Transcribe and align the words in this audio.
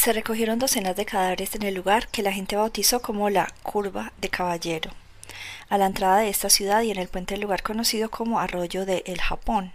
Se 0.00 0.14
recogieron 0.14 0.58
docenas 0.58 0.96
de 0.96 1.04
cadáveres 1.04 1.54
en 1.54 1.62
el 1.62 1.74
lugar 1.74 2.08
que 2.08 2.22
la 2.22 2.32
gente 2.32 2.56
bautizó 2.56 3.02
como 3.02 3.28
la 3.28 3.52
Curva 3.62 4.14
de 4.16 4.30
Caballero, 4.30 4.92
a 5.68 5.76
la 5.76 5.84
entrada 5.84 6.20
de 6.20 6.30
esta 6.30 6.48
ciudad 6.48 6.80
y 6.80 6.90
en 6.90 6.96
el 6.96 7.08
puente 7.08 7.34
del 7.34 7.42
lugar 7.42 7.62
conocido 7.62 8.10
como 8.10 8.40
Arroyo 8.40 8.86
de 8.86 9.02
El 9.04 9.20
Japón. 9.20 9.74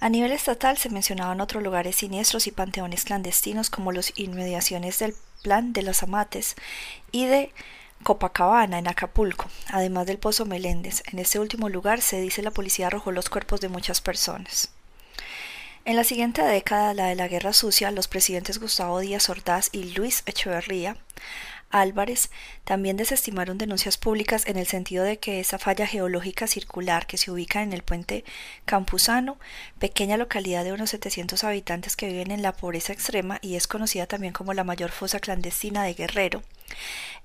A 0.00 0.08
nivel 0.08 0.32
estatal 0.32 0.78
se 0.78 0.88
mencionaban 0.88 1.42
otros 1.42 1.62
lugares 1.62 1.96
siniestros 1.96 2.46
y 2.46 2.50
panteones 2.50 3.04
clandestinos 3.04 3.68
como 3.68 3.92
los 3.92 4.18
inmediaciones 4.18 4.98
del 5.00 5.14
Plan 5.42 5.74
de 5.74 5.82
los 5.82 6.02
Amates 6.02 6.56
y 7.10 7.26
de 7.26 7.52
Copacabana, 8.04 8.78
en 8.78 8.88
Acapulco, 8.88 9.50
además 9.68 10.06
del 10.06 10.16
Pozo 10.16 10.46
Meléndez. 10.46 11.02
En 11.12 11.18
este 11.18 11.38
último 11.38 11.68
lugar 11.68 12.00
se 12.00 12.22
dice 12.22 12.40
la 12.40 12.52
policía 12.52 12.86
arrojó 12.86 13.12
los 13.12 13.28
cuerpos 13.28 13.60
de 13.60 13.68
muchas 13.68 14.00
personas. 14.00 14.70
En 15.84 15.96
la 15.96 16.04
siguiente 16.04 16.42
década, 16.42 16.94
la 16.94 17.06
de 17.08 17.16
la 17.16 17.26
Guerra 17.26 17.52
Sucia, 17.52 17.90
los 17.90 18.06
presidentes 18.06 18.60
Gustavo 18.60 19.00
Díaz 19.00 19.28
Ordaz 19.28 19.68
y 19.72 19.94
Luis 19.94 20.22
Echeverría 20.26 20.96
Álvarez 21.72 22.30
también 22.64 22.96
desestimaron 22.96 23.58
denuncias 23.58 23.98
públicas 23.98 24.46
en 24.46 24.58
el 24.58 24.66
sentido 24.68 25.02
de 25.02 25.18
que 25.18 25.40
esa 25.40 25.58
falla 25.58 25.86
geológica 25.86 26.46
circular 26.46 27.06
que 27.08 27.16
se 27.16 27.32
ubica 27.32 27.62
en 27.62 27.72
el 27.72 27.82
puente 27.82 28.24
Campuzano, 28.64 29.38
pequeña 29.80 30.16
localidad 30.18 30.62
de 30.62 30.72
unos 30.72 30.90
700 30.90 31.42
habitantes 31.42 31.96
que 31.96 32.06
viven 32.06 32.30
en 32.30 32.42
la 32.42 32.52
pobreza 32.52 32.92
extrema 32.92 33.38
y 33.42 33.56
es 33.56 33.66
conocida 33.66 34.06
también 34.06 34.32
como 34.32 34.54
la 34.54 34.64
mayor 34.64 34.92
fosa 34.92 35.18
clandestina 35.18 35.82
de 35.82 35.94
Guerrero, 35.94 36.42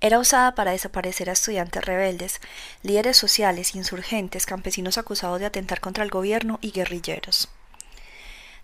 era 0.02 0.18
usada 0.18 0.56
para 0.56 0.72
desaparecer 0.72 1.30
a 1.30 1.34
estudiantes 1.34 1.86
rebeldes, 1.86 2.42
líderes 2.82 3.18
sociales, 3.18 3.76
insurgentes, 3.76 4.46
campesinos 4.46 4.98
acusados 4.98 5.40
de 5.40 5.46
atentar 5.46 5.80
contra 5.80 6.04
el 6.04 6.10
gobierno 6.10 6.58
y 6.62 6.72
guerrilleros. 6.72 7.50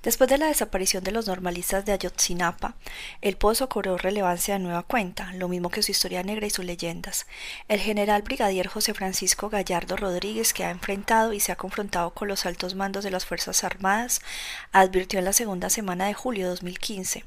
Después 0.03 0.29
de 0.29 0.37
la 0.37 0.47
desaparición 0.47 1.01
de 1.05 1.11
los 1.11 1.27
normalistas 1.27 1.85
de 1.85 1.93
Ayotzinapa, 1.93 2.75
el 3.21 3.37
pozo 3.37 3.69
cobró 3.69 3.97
relevancia 3.97 4.55
de 4.55 4.59
nueva 4.59 4.83
cuenta, 4.83 5.31
lo 5.31 5.47
mismo 5.47 5.69
que 5.69 5.81
su 5.81 5.91
historia 5.91 6.23
negra 6.23 6.45
y 6.45 6.49
sus 6.49 6.65
leyendas. 6.65 7.25
El 7.69 7.79
general 7.79 8.21
brigadier 8.21 8.67
José 8.67 8.93
Francisco 8.93 9.49
Gallardo 9.49 9.95
Rodríguez, 9.95 10.51
que 10.51 10.65
ha 10.65 10.71
enfrentado 10.71 11.31
y 11.31 11.39
se 11.39 11.53
ha 11.53 11.55
confrontado 11.55 12.09
con 12.13 12.27
los 12.27 12.45
altos 12.45 12.75
mandos 12.75 13.05
de 13.05 13.11
las 13.11 13.25
Fuerzas 13.25 13.63
Armadas, 13.63 14.19
advirtió 14.73 15.19
en 15.19 15.25
la 15.25 15.31
segunda 15.31 15.69
semana 15.69 16.07
de 16.07 16.13
julio 16.13 16.43
de 16.43 16.49
2015. 16.49 17.23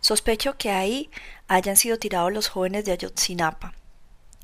Sospecho 0.00 0.56
que 0.56 0.70
ahí 0.70 1.10
hayan 1.48 1.76
sido 1.76 1.98
tirados 1.98 2.32
los 2.32 2.48
jóvenes 2.48 2.86
de 2.86 2.92
Ayotzinapa. 2.92 3.74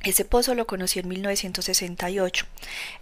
Ese 0.06 0.24
pozo 0.24 0.54
lo 0.54 0.68
conocí 0.68 1.00
en 1.00 1.08
1968. 1.08 2.46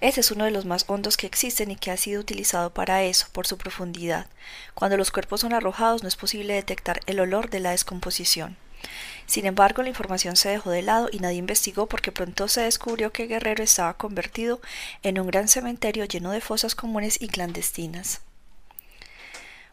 Ese 0.00 0.20
es 0.20 0.30
uno 0.30 0.47
de 0.47 0.50
los 0.50 0.64
más 0.64 0.86
hondos 0.88 1.19
que 1.19 1.27
existen 1.27 1.70
y 1.70 1.77
que 1.77 1.91
ha 1.91 1.98
sido 1.98 2.19
utilizado 2.19 2.72
para 2.72 3.02
eso, 3.02 3.27
por 3.33 3.46
su 3.46 3.58
profundidad. 3.58 4.27
Cuando 4.72 4.96
los 4.96 5.11
cuerpos 5.11 5.42
son 5.42 5.52
arrojados 5.52 6.02
no 6.02 6.08
es 6.08 6.16
posible 6.16 6.55
detectar 6.55 7.00
el 7.05 7.20
olor 7.20 7.50
de 7.50 7.61
la 7.61 7.72
descomposición. 7.72 8.56
Sin 9.27 9.44
embargo, 9.44 9.83
la 9.83 9.91
información 9.91 10.34
se 10.36 10.48
dejó 10.48 10.70
de 10.70 10.80
lado 10.80 11.11
y 11.12 11.19
nadie 11.19 11.36
investigó 11.36 11.86
porque 11.86 12.11
pronto 12.11 12.48
se 12.48 12.62
descubrió 12.62 13.12
que 13.12 13.27
Guerrero 13.27 13.62
estaba 13.62 13.98
convertido 13.98 14.62
en 15.02 15.20
un 15.20 15.27
gran 15.27 15.48
cementerio 15.48 16.06
lleno 16.06 16.30
de 16.30 16.41
fosas 16.41 16.74
comunes 16.74 17.20
y 17.20 17.28
clandestinas. 17.28 18.22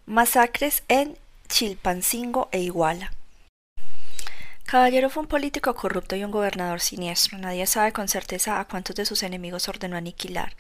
Masacres 0.06 0.84
en 0.90 1.18
Chilpancingo 1.48 2.50
e 2.52 2.60
Iguala. 2.60 3.14
Caballero 4.72 5.10
fue 5.10 5.24
un 5.24 5.28
político 5.28 5.76
corrupto 5.76 6.16
y 6.16 6.24
un 6.24 6.32
gobernador 6.32 6.80
siniestro. 6.80 7.38
Nadie 7.38 7.66
sabe 7.66 7.92
con 7.92 8.08
certeza 8.08 8.58
a 8.58 8.66
cuántos 8.70 8.96
de 8.96 9.04
sus 9.04 9.22
enemigos 9.22 9.68
ordenó 9.68 9.98
aniquilar. 9.98 10.56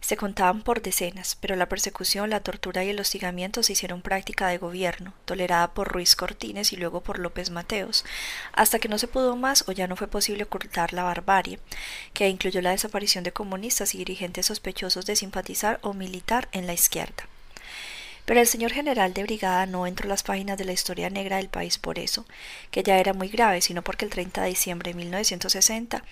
Se 0.00 0.16
contaban 0.16 0.62
por 0.62 0.82
decenas, 0.82 1.36
pero 1.40 1.56
la 1.56 1.68
persecución, 1.68 2.30
la 2.30 2.44
tortura 2.44 2.84
y 2.84 2.90
el 2.90 3.00
hostigamiento 3.00 3.64
se 3.64 3.72
hicieron 3.72 4.02
práctica 4.02 4.46
de 4.46 4.58
gobierno, 4.58 5.14
tolerada 5.24 5.74
por 5.74 5.88
Ruiz 5.88 6.14
Cortines 6.14 6.72
y 6.72 6.76
luego 6.76 7.00
por 7.00 7.18
López 7.18 7.50
Mateos, 7.50 8.04
hasta 8.52 8.78
que 8.78 8.88
no 8.88 8.98
se 8.98 9.08
pudo 9.08 9.34
más 9.34 9.64
o 9.66 9.72
ya 9.72 9.88
no 9.88 9.96
fue 9.96 10.06
posible 10.06 10.44
ocultar 10.44 10.92
la 10.92 11.02
barbarie, 11.02 11.58
que 12.12 12.28
incluyó 12.28 12.62
la 12.62 12.70
desaparición 12.70 13.24
de 13.24 13.32
comunistas 13.32 13.96
y 13.96 13.98
dirigentes 13.98 14.46
sospechosos 14.46 15.06
de 15.06 15.16
simpatizar 15.16 15.80
o 15.82 15.92
militar 15.92 16.46
en 16.52 16.68
la 16.68 16.72
izquierda. 16.72 17.24
Pero 18.26 18.40
el 18.40 18.46
señor 18.48 18.72
general 18.72 19.14
de 19.14 19.22
brigada 19.22 19.66
no 19.66 19.86
entró 19.86 20.04
en 20.04 20.10
las 20.10 20.24
páginas 20.24 20.58
de 20.58 20.64
la 20.64 20.72
historia 20.72 21.08
negra 21.10 21.36
del 21.36 21.48
país 21.48 21.78
por 21.78 22.00
eso, 22.00 22.26
que 22.72 22.82
ya 22.82 22.98
era 22.98 23.14
muy 23.14 23.28
grave, 23.28 23.60
sino 23.60 23.82
porque 23.82 24.04
el 24.04 24.10
30 24.10 24.42
de 24.42 24.48
diciembre 24.48 24.90
de 24.90 24.98
1960 24.98 26.02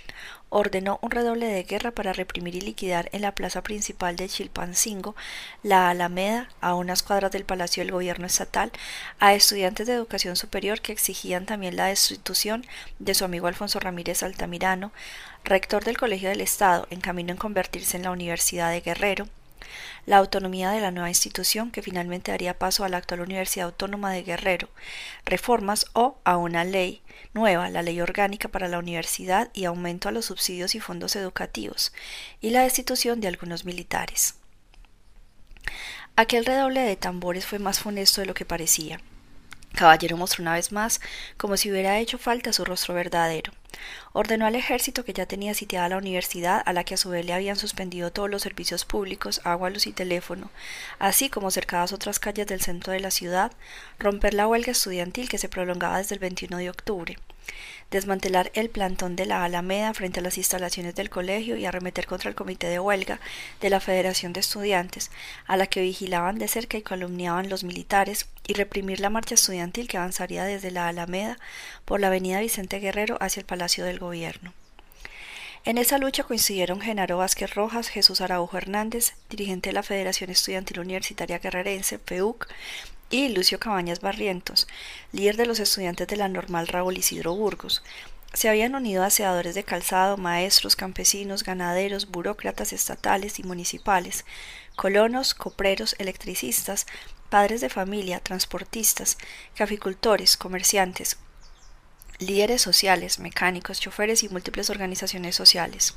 ordenó 0.48 1.00
un 1.02 1.10
redoble 1.10 1.47
de 1.47 1.64
guerra 1.64 1.91
para 1.91 2.12
reprimir 2.12 2.54
y 2.54 2.60
liquidar 2.60 3.08
en 3.12 3.22
la 3.22 3.34
plaza 3.34 3.64
principal 3.64 4.14
de 4.14 4.28
Chilpancingo, 4.28 5.16
la 5.64 5.91
Alameda, 5.91 6.48
a 6.60 6.76
unas 6.76 7.02
cuadras 7.02 7.32
del 7.32 7.44
Palacio 7.44 7.82
del 7.82 7.91
Gobierno 7.91 8.26
Estatal, 8.26 8.70
a 9.19 9.34
estudiantes 9.34 9.88
de 9.88 9.94
educación 9.94 10.36
superior 10.36 10.81
que 10.81 10.92
exigían 10.92 11.46
también 11.46 11.75
la 11.75 11.86
destitución 11.86 12.64
de 13.00 13.14
su 13.14 13.25
amigo 13.25 13.48
Alfonso 13.48 13.81
Ramírez 13.81 14.22
Altamirano, 14.22 14.92
rector 15.42 15.82
del 15.82 15.98
Colegio 15.98 16.28
del 16.28 16.42
Estado, 16.42 16.86
en 16.91 17.00
camino 17.00 17.32
en 17.32 17.38
convertirse 17.38 17.96
en 17.96 18.04
la 18.04 18.12
Universidad 18.12 18.70
de 18.70 18.82
Guerrero, 18.82 19.26
la 20.06 20.19
autonomía 20.19 20.70
de 20.70 20.80
la 20.80 20.91
nueva 20.91 21.08
institución 21.08 21.70
que 21.70 21.82
finalmente 21.82 22.30
daría 22.30 22.58
paso 22.58 22.84
a 22.84 22.88
la 22.88 22.98
actual 22.98 23.20
Universidad 23.20 23.66
Autónoma 23.66 24.12
de 24.12 24.22
Guerrero, 24.22 24.69
reformas 25.25 25.86
o 25.92 26.19
a 26.25 26.36
una 26.36 26.64
ley 26.64 27.02
nueva, 27.32 27.70
la 27.70 27.82
ley 27.82 28.00
orgánica 28.00 28.48
para 28.48 28.69
la 28.69 28.78
universidad 28.78 29.50
y 29.52 29.64
aumento 29.64 30.08
a 30.08 30.12
los 30.12 30.26
subsidios 30.26 30.75
y 30.75 30.80
fondos 30.80 31.16
educativos, 31.16 31.92
y 32.41 32.50
la 32.50 32.62
destitución 32.62 33.20
de 33.20 33.28
algunos 33.28 33.64
militares. 33.64 34.36
Aquel 36.16 36.44
redoble 36.44 36.81
de 36.81 36.96
tambores 36.96 37.44
fue 37.44 37.58
más 37.58 37.81
funesto 37.81 38.20
de 38.20 38.26
lo 38.26 38.34
que 38.34 38.44
parecía. 38.44 39.00
Caballero 39.75 40.16
mostró 40.16 40.42
una 40.42 40.54
vez 40.54 40.70
más, 40.70 41.00
como 41.36 41.56
si 41.56 41.70
hubiera 41.70 41.98
hecho 41.98 42.19
falta 42.19 42.52
su 42.52 42.64
rostro 42.64 42.94
verdadero. 42.94 43.52
Ordenó 44.12 44.47
al 44.47 44.55
ejército 44.55 45.05
que 45.05 45.12
ya 45.12 45.27
tenía 45.27 45.55
sitiada 45.55 45.89
la 45.89 45.99
universidad, 45.99 46.62
a 46.65 46.73
la 46.73 46.85
que 46.85 46.95
a 46.95 46.97
su 46.97 47.11
vez 47.11 47.25
le 47.25 47.33
habían 47.33 47.57
suspendido 47.57 48.12
todos 48.12 48.31
los 48.31 48.43
servicios 48.43 48.85
públicos, 48.85 49.41
agua, 49.45 49.71
luz 49.71 49.87
y 49.87 49.93
teléfono, 49.93 50.51
así 50.99 51.29
como 51.29 51.51
cercadas 51.51 51.93
otras 51.93 52.19
calles 52.19 52.47
del 52.47 52.61
centro 52.61 52.93
de 52.93 53.01
la 53.01 53.11
ciudad, 53.11 53.53
romper 53.99 54.35
la 54.35 54.47
huelga 54.47 54.73
estudiantil 54.73 55.29
que 55.29 55.39
se 55.39 55.49
prolongaba 55.49 55.99
desde 55.99 56.15
el 56.15 56.21
21 56.21 56.59
de 56.59 56.71
octubre 56.71 57.17
desmantelar 57.94 58.50
el 58.55 58.69
plantón 58.69 59.16
de 59.16 59.25
la 59.25 59.44
Alameda 59.44 59.94
frente 59.94 60.21
a 60.21 60.22
las 60.22 60.37
instalaciones 60.37 60.94
del 60.94 61.10
colegio 61.10 61.56
y 61.56 61.65
arremeter 61.65 62.06
contra 62.06 62.28
el 62.28 62.34
comité 62.34 62.66
de 62.66 62.81
huelga 62.81 63.21
de 63.60 63.71
la 63.71 63.81
Federación 63.81 64.32
de 64.32 64.41
Estudiantes, 64.41 65.10
a 65.47 65.56
la 65.56 65.66
que 65.66 65.81
vigilaban 65.81 66.38
de 66.38 66.49
cerca 66.49 66.77
y 66.77 66.82
calumniaban 66.82 67.49
los 67.49 67.65
militares, 67.65 68.28
y 68.47 68.53
reprimir 68.55 69.00
la 69.00 69.10
marcha 69.10 69.34
estudiantil 69.37 69.88
que 69.88 69.97
avanzaría 69.97 70.44
desde 70.44 70.71
la 70.71 70.88
Alameda 70.88 71.38
por 71.84 72.00
la 72.00 72.09
avenida 72.09 72.41
Vicente 72.41 72.78
Guerrero 72.78 73.16
hacia 73.21 73.41
el 73.41 73.47
Palacio 73.47 73.84
del 73.84 73.99
Gobierno. 73.99 74.53
En 75.65 75.78
esa 75.78 75.97
lucha 75.97 76.25
coincidieron 76.25 76.82
Genaro 76.82 77.16
Vázquez 77.16 77.55
Rojas, 77.55 77.88
Jesús 77.88 78.21
Araujo 78.21 78.59
Hernández, 78.59 79.15
dirigente 79.31 79.71
de 79.71 79.72
la 79.72 79.82
Federación 79.82 80.28
Estudiantil 80.28 80.81
Universitaria 80.81 81.38
Guerrerense, 81.38 81.99
FEUC, 81.99 82.49
y 83.10 83.28
Lucio 83.28 83.59
Cabañas 83.59 84.00
Barrientos, 84.00 84.66
líder 85.12 85.37
de 85.37 85.47
los 85.47 85.60
estudiantes 85.60 86.09
de 86.09 86.16
la 86.16 86.28
normal 86.28 86.69
Raúl 86.69 86.98
Isidro 86.98 87.34
Burgos. 87.34 87.82
Se 88.32 88.48
habían 88.48 88.75
unido 88.75 89.04
aseadores 89.04 89.54
de 89.54 89.62
calzado, 89.62 90.16
maestros, 90.16 90.75
campesinos, 90.75 91.44
ganaderos, 91.44 92.10
burócratas 92.10 92.72
estatales 92.72 93.38
y 93.38 93.44
municipales, 93.44 94.25
colonos, 94.75 95.34
copreros, 95.34 95.94
electricistas, 95.98 96.87
padres 97.31 97.60
de 97.60 97.69
familia, 97.69 98.20
transportistas, 98.20 99.19
caficultores, 99.54 100.37
comerciantes, 100.37 101.16
líderes 102.19 102.62
sociales, 102.62 103.19
mecánicos, 103.19 103.80
choferes 103.80 104.22
y 104.22 104.28
múltiples 104.28 104.70
organizaciones 104.70 105.34
sociales 105.34 105.94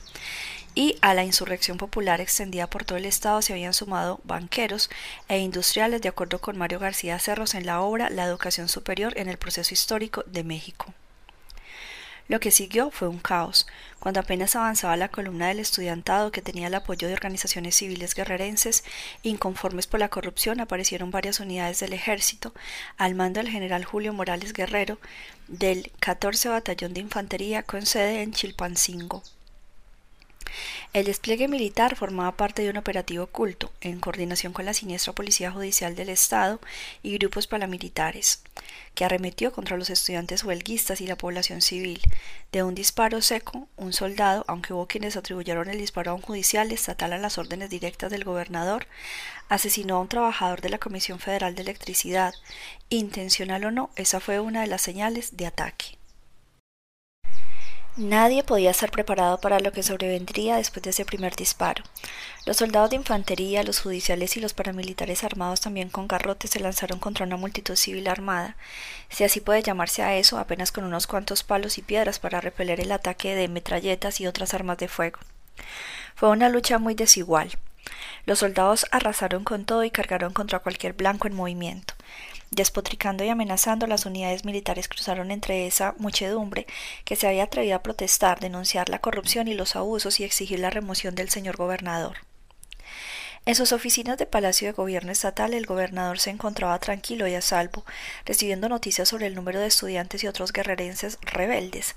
y 0.78 0.96
a 1.02 1.16
la 1.16 1.24
insurrección 1.24 1.80
popular 1.80 2.22
extendida 2.22 2.70
por 2.70 2.86
todo 2.86 3.00
el 3.00 3.06
Estado 3.06 3.42
se 3.42 3.52
habían 3.52 3.74
sumado 3.74 4.20
banqueros 4.24 4.92
e 5.28 5.40
industriales, 5.40 6.04
de 6.04 6.10
acuerdo 6.10 6.40
con 6.40 6.56
Mario 6.56 6.78
García 6.78 7.18
Cerros 7.18 7.56
en 7.56 7.66
la 7.66 7.82
obra 7.82 8.12
La 8.12 8.26
educación 8.26 8.68
superior 8.68 9.18
en 9.18 9.28
el 9.28 9.38
proceso 9.38 9.74
histórico 9.74 10.24
de 10.28 10.44
México. 10.44 10.94
Lo 12.28 12.40
que 12.40 12.52
siguió 12.52 12.92
fue 12.92 13.08
un 13.08 13.18
caos. 13.18 13.66
Cuando 14.08 14.22
apenas 14.22 14.56
avanzaba 14.56 14.96
la 14.96 15.10
columna 15.10 15.50
del 15.50 15.60
estudiantado 15.60 16.32
que 16.32 16.42
tenía 16.42 16.68
el 16.68 16.76
apoyo 16.76 17.10
de 17.10 17.14
organizaciones 17.14 17.76
civiles 17.76 18.16
guerrerenses, 18.16 18.86
inconformes 19.22 19.86
por 19.86 20.00
la 20.00 20.08
corrupción, 20.08 20.62
aparecieron 20.62 21.12
varias 21.12 21.42
unidades 21.42 21.82
del 21.82 21.92
ejército, 21.92 22.54
al 22.96 23.16
mando 23.16 23.42
del 23.42 23.50
general 23.50 23.84
Julio 23.84 24.14
Morales 24.14 24.54
Guerrero, 24.54 24.98
del 25.50 25.92
14 26.00 26.48
Batallón 26.48 26.94
de 26.94 27.02
Infantería 27.02 27.64
con 27.64 27.86
sede 27.86 28.22
en 28.22 28.32
Chilpancingo. 28.32 29.24
El 30.94 31.06
despliegue 31.06 31.48
militar 31.48 31.96
formaba 31.96 32.38
parte 32.38 32.62
de 32.62 32.70
un 32.70 32.78
operativo 32.78 33.26
oculto, 33.26 33.72
en 33.82 34.00
coordinación 34.00 34.54
con 34.54 34.66
la 34.66 34.74
siniestra 34.74 35.14
Policía 35.14 35.52
Judicial 35.52 35.96
del 35.96 36.10
Estado 36.10 36.60
y 37.04 37.18
grupos 37.18 37.48
paramilitares, 37.48 38.42
que 38.96 39.06
arremetió 39.06 39.52
contra 39.52 39.78
los 39.78 39.90
estudiantes 39.90 40.44
huelguistas 40.44 41.02
y 41.02 41.08
la 41.08 41.18
población 41.18 41.62
civil. 41.62 42.02
De 42.52 42.64
un 42.64 42.76
disparo 42.76 43.22
seco, 43.22 43.68
un 43.76 43.94
soldado, 43.94 44.44
aunque 44.48 44.74
hubo 44.74 44.88
quienes 44.88 45.18
atribuyeron 45.18 45.70
el 45.70 45.78
disparo 45.78 46.12
a 46.12 46.16
un 46.16 46.22
judicial 46.22 46.72
estatal 46.72 47.14
a 47.14 47.18
las 47.18 47.38
órdenes 47.38 47.70
directas 47.70 48.10
del 48.10 48.24
gobernador, 48.24 48.88
asesinó 49.50 49.98
a 49.98 50.02
un 50.02 50.08
trabajador 50.08 50.62
de 50.62 50.70
la 50.70 50.80
Comisión 50.80 51.20
Federal 51.20 51.56
de 51.56 51.62
Electricidad. 51.62 52.34
Intencional 52.90 53.66
o 53.66 53.72
no, 53.72 53.90
esa 53.96 54.20
fue 54.20 54.40
una 54.40 54.62
de 54.62 54.68
las 54.68 54.82
señales 54.82 55.38
de 55.38 55.46
ataque. 55.46 55.97
Nadie 57.98 58.44
podía 58.44 58.70
estar 58.70 58.92
preparado 58.92 59.40
para 59.40 59.60
lo 59.60 59.72
que 59.72 59.82
sobrevendría 59.82 60.58
después 60.58 60.84
de 60.84 60.92
ese 60.92 61.04
primer 61.04 61.36
disparo. 61.36 61.84
Los 62.46 62.58
soldados 62.58 62.92
de 62.92 62.96
infantería, 62.96 63.64
los 63.64 63.80
judiciales 63.80 64.38
y 64.38 64.40
los 64.40 64.54
paramilitares 64.54 65.24
armados 65.24 65.62
también 65.62 65.90
con 65.90 66.08
garrotes 66.08 66.52
se 66.52 66.60
lanzaron 66.60 67.00
contra 67.00 67.26
una 67.26 67.38
multitud 67.38 67.76
civil 67.76 68.08
armada, 68.08 68.56
si 69.10 69.24
así 69.24 69.42
puede 69.42 69.64
llamarse 69.64 70.04
a 70.04 70.16
eso, 70.16 70.38
apenas 70.38 70.72
con 70.72 70.84
unos 70.84 71.08
cuantos 71.08 71.42
palos 71.42 71.80
y 71.80 71.82
piedras 71.82 72.20
para 72.20 72.40
repeler 72.40 72.80
el 72.82 72.92
ataque 72.92 73.34
de 73.34 73.48
metralletas 73.48 74.22
y 74.22 74.28
otras 74.28 74.54
armas 74.54 74.78
de 74.78 74.90
fuego. 74.90 75.18
Fue 76.14 76.30
una 76.30 76.50
lucha 76.50 76.78
muy 76.78 76.94
desigual. 76.94 77.58
Los 78.28 78.40
soldados 78.40 78.86
arrasaron 78.92 79.44
con 79.44 79.66
todo 79.66 79.84
y 79.84 79.90
cargaron 79.90 80.34
contra 80.34 80.60
cualquier 80.60 80.94
blanco 80.94 81.26
en 81.26 81.34
movimiento. 81.34 81.96
Despotricando 82.52 83.24
y 83.24 83.30
amenazando, 83.30 83.88
las 83.88 84.06
unidades 84.06 84.46
militares 84.46 84.88
cruzaron 84.88 85.32
entre 85.32 85.68
esa 85.68 85.96
muchedumbre 85.98 86.66
que 87.04 87.16
se 87.16 87.28
había 87.28 87.44
atrevido 87.44 87.76
a 87.76 87.84
protestar, 87.84 88.40
denunciar 88.40 88.90
la 88.90 89.00
corrupción 89.00 89.48
y 89.48 89.54
los 89.54 89.76
abusos 89.76 90.20
y 90.20 90.24
exigir 90.24 90.60
la 90.60 90.70
remoción 90.70 91.14
del 91.16 91.30
señor 91.30 91.58
gobernador. 91.58 92.18
En 93.46 93.56
sus 93.56 93.72
oficinas 93.72 94.18
de 94.18 94.26
Palacio 94.26 94.68
de 94.68 94.74
Gobierno 94.74 95.12
Estatal, 95.12 95.54
el 95.54 95.66
gobernador 95.66 96.20
se 96.20 96.32
encontraba 96.32 96.80
tranquilo 96.80 97.28
y 97.28 97.36
a 97.36 97.42
salvo, 97.42 97.86
recibiendo 98.26 98.68
noticias 98.68 99.08
sobre 99.08 99.28
el 99.28 99.36
número 99.36 99.60
de 99.60 99.68
estudiantes 99.68 100.24
y 100.24 100.28
otros 100.28 100.52
guerrerenses 100.52 101.18
rebeldes 101.22 101.96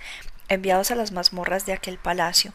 enviados 0.50 0.90
a 0.90 0.96
las 0.96 1.12
mazmorras 1.12 1.64
de 1.64 1.72
aquel 1.72 1.96
palacio, 1.96 2.52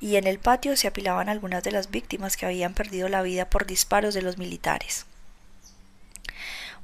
y 0.00 0.16
en 0.16 0.26
el 0.26 0.38
patio 0.38 0.76
se 0.76 0.86
apilaban 0.86 1.30
algunas 1.30 1.64
de 1.64 1.72
las 1.72 1.90
víctimas 1.90 2.36
que 2.36 2.44
habían 2.44 2.74
perdido 2.74 3.08
la 3.08 3.22
vida 3.22 3.48
por 3.48 3.66
disparos 3.66 4.12
de 4.12 4.22
los 4.22 4.36
militares. 4.36 5.06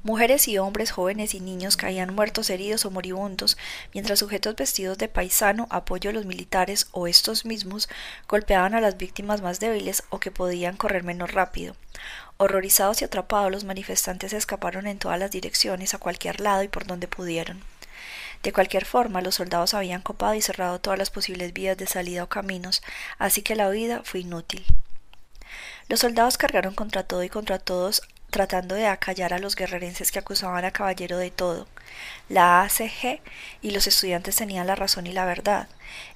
Mujeres 0.05 0.47
y 0.47 0.59
hombres, 0.59 0.91
jóvenes 0.91 1.33
y 1.33 1.39
niños 1.39 1.77
caían 1.77 2.13
muertos, 2.13 2.51
heridos 2.51 2.85
o 2.85 2.91
moribundos, 2.91 3.57
mientras 3.91 4.19
sujetos 4.19 4.55
vestidos 4.55 4.99
de 4.99 5.07
paisano, 5.07 5.65
apoyo 5.71 6.11
a 6.11 6.13
los 6.13 6.27
militares 6.27 6.89
o 6.91 7.07
estos 7.07 7.43
mismos 7.43 7.89
golpeaban 8.27 8.75
a 8.75 8.81
las 8.81 8.97
víctimas 8.97 9.41
más 9.41 9.59
débiles 9.59 10.03
o 10.11 10.19
que 10.19 10.29
podían 10.29 10.77
correr 10.77 11.01
menos 11.01 11.31
rápido. 11.31 11.75
Horrorizados 12.37 13.01
y 13.01 13.05
atrapados, 13.05 13.51
los 13.51 13.63
manifestantes 13.63 14.31
escaparon 14.33 14.85
en 14.85 14.99
todas 14.99 15.17
las 15.17 15.31
direcciones, 15.31 15.95
a 15.95 15.97
cualquier 15.97 16.39
lado 16.39 16.61
y 16.61 16.67
por 16.67 16.85
donde 16.85 17.07
pudieron. 17.07 17.63
De 18.43 18.53
cualquier 18.53 18.85
forma, 18.85 19.21
los 19.23 19.33
soldados 19.33 19.73
habían 19.73 20.03
copado 20.03 20.35
y 20.35 20.41
cerrado 20.43 20.79
todas 20.79 20.99
las 20.99 21.09
posibles 21.09 21.51
vías 21.51 21.77
de 21.77 21.87
salida 21.87 22.25
o 22.25 22.29
caminos, 22.29 22.83
así 23.17 23.41
que 23.41 23.55
la 23.55 23.69
huida 23.69 24.03
fue 24.03 24.19
inútil. 24.19 24.67
Los 25.89 26.01
soldados 26.01 26.37
cargaron 26.37 26.75
contra 26.75 27.01
todo 27.01 27.23
y 27.23 27.29
contra 27.29 27.57
todos 27.57 28.03
tratando 28.35 28.75
de 28.75 28.85
acallar 28.85 29.33
a 29.33 29.39
los 29.39 29.55
guerrerenses 29.55 30.11
que 30.11 30.19
acusaban 30.19 30.65
a 30.65 30.71
Caballero 30.71 31.17
de 31.17 31.31
todo. 31.31 31.67
La 32.27 32.63
ACG 32.63 33.21
y 33.61 33.71
los 33.71 33.87
estudiantes 33.87 34.35
tenían 34.35 34.67
la 34.67 34.75
razón 34.75 35.07
y 35.07 35.13
la 35.13 35.23
verdad. 35.23 35.69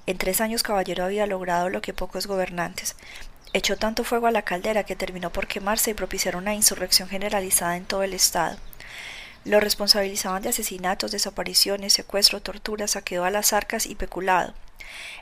En 0.04 0.18
tres 0.18 0.42
años 0.42 0.62
Caballero 0.62 1.02
había 1.02 1.26
logrado 1.26 1.70
lo 1.70 1.80
que 1.80 1.94
pocos 1.94 2.26
gobernantes. 2.26 2.94
Echó 3.54 3.78
tanto 3.78 4.04
fuego 4.04 4.26
a 4.26 4.32
la 4.32 4.42
caldera 4.42 4.84
que 4.84 4.96
terminó 4.96 5.32
por 5.32 5.46
quemarse 5.46 5.92
y 5.92 5.94
propiciar 5.94 6.36
una 6.36 6.52
insurrección 6.52 7.08
generalizada 7.08 7.78
en 7.78 7.86
todo 7.86 8.02
el 8.02 8.12
estado. 8.12 8.58
Lo 9.46 9.58
responsabilizaban 9.58 10.42
de 10.42 10.50
asesinatos, 10.50 11.12
desapariciones, 11.12 11.94
secuestro, 11.94 12.42
tortura, 12.42 12.86
saqueo 12.86 13.24
a 13.24 13.30
las 13.30 13.54
arcas 13.54 13.86
y 13.86 13.94
peculado. 13.94 14.52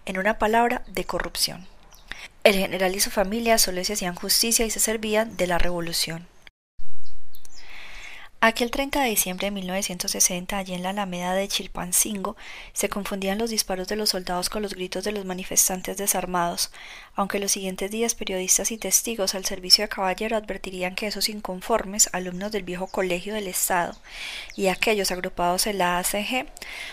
En 0.05 0.19
una 0.19 0.37
palabra, 0.37 0.83
de 0.89 1.05
corrupción. 1.05 1.69
El 2.43 2.57
general 2.57 2.97
y 2.97 2.99
su 2.99 3.13
familia 3.13 3.57
solo 3.59 3.85
se 3.85 3.93
hacían 3.93 4.17
justicia 4.17 4.67
y 4.67 4.71
se 4.71 4.81
servían 4.81 5.37
de 5.37 5.47
la 5.47 5.59
revolución. 5.59 6.27
Aquel 8.41 8.71
30 8.71 9.03
de 9.03 9.09
diciembre 9.09 9.49
de 9.49 9.51
1960, 9.51 10.57
allí 10.57 10.73
en 10.73 10.85
la 10.85 10.91
Alameda 10.91 11.35
de 11.35 11.49
Chilpancingo, 11.49 12.37
se 12.73 12.89
confundían 12.89 13.37
los 13.37 13.51
disparos 13.51 13.89
de 13.89 13.97
los 13.97 14.11
soldados 14.11 14.49
con 14.49 14.63
los 14.63 14.75
gritos 14.75 15.03
de 15.03 15.11
los 15.11 15.25
manifestantes 15.25 15.97
desarmados, 15.97 16.71
aunque 17.17 17.41
los 17.41 17.51
siguientes 17.51 17.91
días 17.91 18.15
periodistas 18.15 18.71
y 18.71 18.79
testigos 18.79 19.35
al 19.35 19.45
servicio 19.45 19.83
de 19.83 19.89
caballero 19.89 20.37
advertirían 20.37 20.95
que 20.95 21.09
esos 21.09 21.29
inconformes, 21.29 22.11
alumnos 22.13 22.53
del 22.53 22.63
viejo 22.63 22.87
colegio 22.87 23.35
del 23.35 23.49
Estado, 23.49 23.97
y 24.55 24.69
aquellos 24.69 25.11
agrupados 25.11 25.67
en 25.67 25.79
la 25.79 25.99
ACG, 25.99 26.47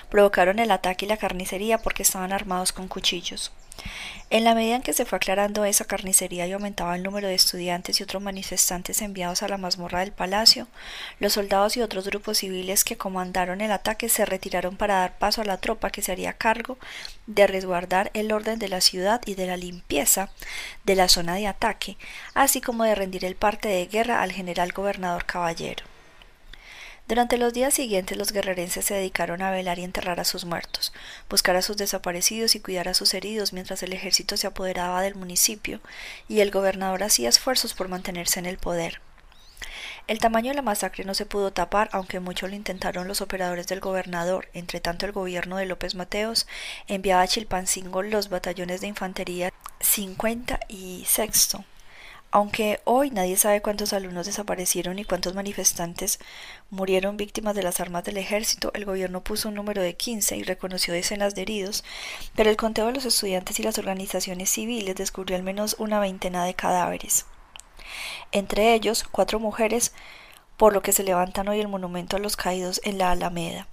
provocaron 0.09 0.57
el 0.57 0.71
ataque 0.71 1.05
y 1.05 1.09
la 1.09 1.17
carnicería 1.17 1.77
porque 1.77 2.01
estaban 2.01 2.33
armados 2.33 2.71
con 2.71 2.87
cuchillos. 2.87 3.51
En 4.31 4.43
la 4.43 4.55
medida 4.55 4.75
en 4.75 4.81
que 4.81 4.93
se 4.93 5.05
fue 5.05 5.17
aclarando 5.17 5.65
esa 5.65 5.85
carnicería 5.85 6.47
y 6.47 6.51
aumentaba 6.51 6.95
el 6.95 7.03
número 7.03 7.27
de 7.27 7.35
estudiantes 7.35 7.99
y 7.99 8.03
otros 8.03 8.23
manifestantes 8.23 9.01
enviados 9.01 9.43
a 9.43 9.47
la 9.47 9.57
mazmorra 9.57 9.99
del 9.99 10.11
palacio, 10.11 10.67
los 11.19 11.33
soldados 11.33 11.77
y 11.77 11.81
otros 11.81 12.07
grupos 12.07 12.39
civiles 12.39 12.83
que 12.83 12.97
comandaron 12.97 13.61
el 13.61 13.71
ataque 13.71 14.09
se 14.09 14.25
retiraron 14.25 14.77
para 14.77 14.95
dar 14.95 15.17
paso 15.19 15.41
a 15.41 15.45
la 15.45 15.57
tropa 15.57 15.91
que 15.91 16.01
se 16.01 16.11
haría 16.11 16.33
cargo 16.33 16.77
de 17.27 17.45
resguardar 17.45 18.09
el 18.13 18.31
orden 18.31 18.57
de 18.57 18.67
la 18.67 18.81
ciudad 18.81 19.21
y 19.25 19.35
de 19.35 19.45
la 19.45 19.57
limpieza 19.57 20.29
de 20.85 20.95
la 20.95 21.07
zona 21.07 21.35
de 21.35 21.47
ataque, 21.47 21.97
así 22.33 22.61
como 22.61 22.83
de 22.83 22.95
rendir 22.95 23.25
el 23.25 23.35
parte 23.35 23.67
de 23.69 23.85
guerra 23.85 24.23
al 24.23 24.31
general 24.31 24.71
gobernador 24.71 25.25
Caballero. 25.25 25.94
Durante 27.07 27.37
los 27.37 27.53
días 27.53 27.75
siguientes 27.75 28.17
los 28.17 28.31
guerrerenses 28.31 28.85
se 28.85 28.95
dedicaron 28.95 29.43
a 29.43 29.51
velar 29.51 29.77
y 29.77 29.83
enterrar 29.83 30.19
a 30.19 30.25
sus 30.25 30.43
muertos, 30.43 30.91
buscar 31.29 31.55
a 31.55 31.61
sus 31.61 31.77
desaparecidos 31.77 32.55
y 32.55 32.59
cuidar 32.59 32.87
a 32.87 32.95
sus 32.95 33.13
heridos 33.13 33.53
mientras 33.53 33.83
el 33.83 33.93
ejército 33.93 34.37
se 34.37 34.47
apoderaba 34.47 35.03
del 35.03 35.13
municipio 35.13 35.81
y 36.27 36.39
el 36.39 36.49
gobernador 36.49 37.03
hacía 37.03 37.29
esfuerzos 37.29 37.75
por 37.75 37.89
mantenerse 37.89 38.39
en 38.39 38.47
el 38.47 38.57
poder. 38.57 39.01
El 40.07 40.17
tamaño 40.17 40.49
de 40.49 40.55
la 40.55 40.63
masacre 40.63 41.05
no 41.05 41.13
se 41.13 41.27
pudo 41.27 41.53
tapar, 41.53 41.89
aunque 41.91 42.19
mucho 42.19 42.47
lo 42.47 42.55
intentaron 42.55 43.07
los 43.07 43.21
operadores 43.21 43.67
del 43.67 43.81
gobernador. 43.81 44.49
Entre 44.53 44.79
tanto, 44.79 45.05
el 45.05 45.11
gobierno 45.11 45.57
de 45.57 45.65
López 45.67 45.93
Mateos 45.93 46.47
enviaba 46.87 47.21
a 47.21 47.27
Chilpancingo 47.27 48.01
los 48.01 48.29
batallones 48.29 48.81
de 48.81 48.87
infantería 48.87 49.51
50 49.79 50.59
y 50.69 51.05
sexto 51.07 51.65
aunque 52.31 52.81
hoy 52.83 53.11
nadie 53.11 53.37
sabe 53.37 53.61
cuántos 53.61 53.93
alumnos 53.93 54.25
desaparecieron 54.25 54.99
y 54.99 55.05
cuántos 55.05 55.35
manifestantes 55.35 56.19
murieron 56.69 57.17
víctimas 57.17 57.55
de 57.55 57.63
las 57.63 57.79
armas 57.79 58.03
del 58.03 58.17
ejército, 58.17 58.71
el 58.73 58.85
gobierno 58.85 59.23
puso 59.23 59.49
un 59.49 59.55
número 59.55 59.81
de 59.81 59.95
15 59.95 60.37
y 60.37 60.43
reconoció 60.43 60.93
decenas 60.93 61.35
de 61.35 61.43
heridos, 61.43 61.83
pero 62.35 62.49
el 62.49 62.57
conteo 62.57 62.87
de 62.87 62.93
los 62.93 63.05
estudiantes 63.05 63.59
y 63.59 63.63
las 63.63 63.77
organizaciones 63.77 64.49
civiles 64.49 64.95
descubrió 64.95 65.37
al 65.37 65.43
menos 65.43 65.75
una 65.79 65.99
veintena 65.99 66.43
de 66.43 66.53
cadáveres. 66.53 67.25
Entre 68.31 68.73
ellos, 68.73 69.05
cuatro 69.09 69.39
mujeres 69.39 69.93
por 70.57 70.73
lo 70.73 70.81
que 70.81 70.91
se 70.91 71.03
levantan 71.03 71.47
hoy 71.47 71.59
el 71.59 71.67
monumento 71.67 72.15
a 72.15 72.19
los 72.19 72.37
caídos 72.37 72.81
en 72.83 72.97
la 72.97 73.11
Alameda. 73.11 73.67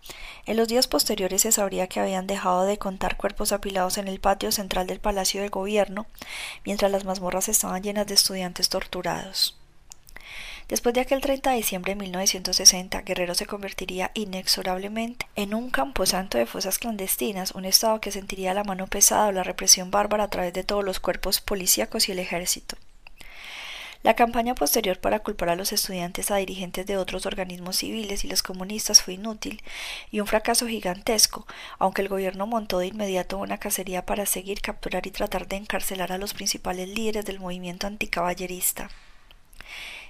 En 0.46 0.56
los 0.56 0.68
días 0.68 0.88
posteriores 0.88 1.42
se 1.42 1.52
sabría 1.52 1.86
que 1.86 2.00
habían 2.00 2.26
dejado 2.26 2.64
de 2.64 2.78
contar 2.78 3.16
cuerpos 3.16 3.52
apilados 3.52 3.98
en 3.98 4.08
el 4.08 4.20
patio 4.20 4.50
central 4.50 4.86
del 4.86 5.00
Palacio 5.00 5.40
del 5.40 5.50
Gobierno, 5.50 6.06
mientras 6.64 6.90
las 6.90 7.04
mazmorras 7.04 7.48
estaban 7.48 7.82
llenas 7.82 8.06
de 8.06 8.14
estudiantes 8.14 8.68
torturados. 8.68 9.56
Después 10.68 10.94
de 10.94 11.02
aquel 11.02 11.20
30 11.20 11.50
de 11.50 11.56
diciembre 11.56 11.92
de 11.92 12.00
1960, 12.00 13.02
Guerrero 13.02 13.34
se 13.34 13.46
convertiría 13.46 14.10
inexorablemente 14.14 15.26
en 15.36 15.54
un 15.54 15.70
camposanto 15.70 16.38
de 16.38 16.46
fosas 16.46 16.78
clandestinas, 16.78 17.52
un 17.52 17.64
estado 17.64 18.00
que 18.00 18.10
sentiría 18.12 18.54
la 18.54 18.64
mano 18.64 18.86
pesada 18.86 19.26
o 19.26 19.32
la 19.32 19.42
represión 19.42 19.90
bárbara 19.90 20.24
a 20.24 20.30
través 20.30 20.52
de 20.54 20.64
todos 20.64 20.84
los 20.84 20.98
cuerpos 20.98 21.40
policíacos 21.40 22.08
y 22.08 22.12
el 22.12 22.20
ejército. 22.20 22.76
La 24.02 24.14
campaña 24.14 24.56
posterior 24.56 24.98
para 24.98 25.20
culpar 25.20 25.50
a 25.50 25.54
los 25.54 25.72
estudiantes 25.72 26.32
a 26.32 26.36
dirigentes 26.36 26.86
de 26.86 26.96
otros 26.96 27.24
organismos 27.24 27.76
civiles 27.76 28.24
y 28.24 28.28
los 28.28 28.42
comunistas 28.42 29.00
fue 29.00 29.14
inútil 29.14 29.62
y 30.10 30.18
un 30.18 30.26
fracaso 30.26 30.66
gigantesco, 30.66 31.46
aunque 31.78 32.02
el 32.02 32.08
gobierno 32.08 32.48
montó 32.48 32.80
de 32.80 32.88
inmediato 32.88 33.38
una 33.38 33.58
cacería 33.58 34.04
para 34.04 34.26
seguir, 34.26 34.60
capturar 34.60 35.06
y 35.06 35.12
tratar 35.12 35.46
de 35.46 35.54
encarcelar 35.54 36.10
a 36.10 36.18
los 36.18 36.34
principales 36.34 36.88
líderes 36.88 37.24
del 37.24 37.38
movimiento 37.38 37.86
anticaballerista. 37.86 38.90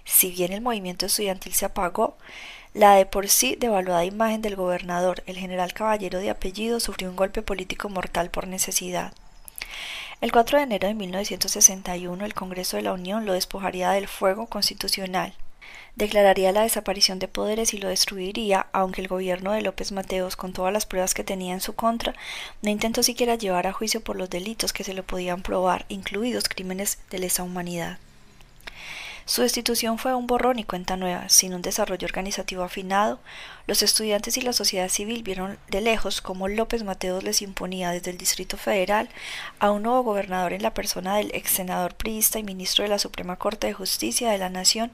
Si 0.06 0.30
bien 0.30 0.54
el 0.54 0.62
movimiento 0.62 1.04
estudiantil 1.04 1.52
se 1.52 1.66
apagó, 1.66 2.16
la 2.72 2.94
de 2.94 3.04
por 3.04 3.28
sí 3.28 3.56
devaluada 3.56 4.06
imagen 4.06 4.40
del 4.40 4.56
gobernador, 4.56 5.22
el 5.26 5.36
general 5.36 5.74
caballero 5.74 6.18
de 6.18 6.30
apellido, 6.30 6.80
sufrió 6.80 7.10
un 7.10 7.16
golpe 7.16 7.42
político 7.42 7.90
mortal 7.90 8.30
por 8.30 8.48
necesidad. 8.48 9.12
El 10.22 10.30
4 10.30 10.58
de 10.58 10.62
enero 10.62 10.86
de 10.86 10.94
1961 10.94 12.24
el 12.24 12.32
Congreso 12.32 12.76
de 12.76 12.84
la 12.84 12.92
Unión 12.92 13.26
lo 13.26 13.32
despojaría 13.32 13.90
del 13.90 14.06
fuego 14.06 14.46
constitucional. 14.46 15.34
declararía 15.96 16.52
la 16.52 16.62
desaparición 16.62 17.18
de 17.18 17.26
poderes 17.26 17.74
y 17.74 17.78
lo 17.78 17.88
destruiría, 17.88 18.68
aunque 18.72 19.00
el 19.00 19.08
gobierno 19.08 19.50
de 19.50 19.62
López 19.62 19.90
Mateos, 19.90 20.36
con 20.36 20.52
todas 20.52 20.72
las 20.72 20.86
pruebas 20.86 21.14
que 21.14 21.24
tenía 21.24 21.54
en 21.54 21.60
su 21.60 21.74
contra, 21.74 22.14
no 22.62 22.70
intentó 22.70 23.02
siquiera 23.02 23.34
llevar 23.34 23.66
a 23.66 23.72
juicio 23.72 24.00
por 24.00 24.14
los 24.14 24.30
delitos 24.30 24.72
que 24.72 24.84
se 24.84 24.94
le 24.94 25.02
podían 25.02 25.42
probar, 25.42 25.86
incluidos 25.88 26.48
crímenes 26.48 26.98
de 27.10 27.18
lesa 27.18 27.42
humanidad. 27.42 27.98
Su 29.24 29.42
destitución 29.42 29.98
fue 29.98 30.14
un 30.14 30.26
borrón 30.26 30.58
y 30.58 30.64
cuenta 30.64 30.96
nueva, 30.96 31.28
sin 31.28 31.54
un 31.54 31.62
desarrollo 31.62 32.06
organizativo 32.06 32.64
afinado. 32.64 33.20
Los 33.66 33.82
estudiantes 33.82 34.36
y 34.36 34.40
la 34.40 34.52
sociedad 34.52 34.88
civil 34.88 35.22
vieron 35.22 35.58
de 35.68 35.80
lejos 35.80 36.20
cómo 36.20 36.48
López 36.48 36.82
Mateos 36.82 37.22
les 37.22 37.40
imponía 37.40 37.92
desde 37.92 38.10
el 38.10 38.18
Distrito 38.18 38.56
Federal 38.56 39.08
a 39.60 39.70
un 39.70 39.84
nuevo 39.84 40.02
gobernador 40.02 40.52
en 40.52 40.62
la 40.62 40.74
persona 40.74 41.16
del 41.16 41.30
ex 41.34 41.50
senador 41.50 41.94
priista 41.94 42.40
y 42.40 42.42
ministro 42.42 42.82
de 42.82 42.90
la 42.90 42.98
Suprema 42.98 43.36
Corte 43.36 43.68
de 43.68 43.74
Justicia 43.74 44.30
de 44.30 44.38
la 44.38 44.48
Nación, 44.48 44.90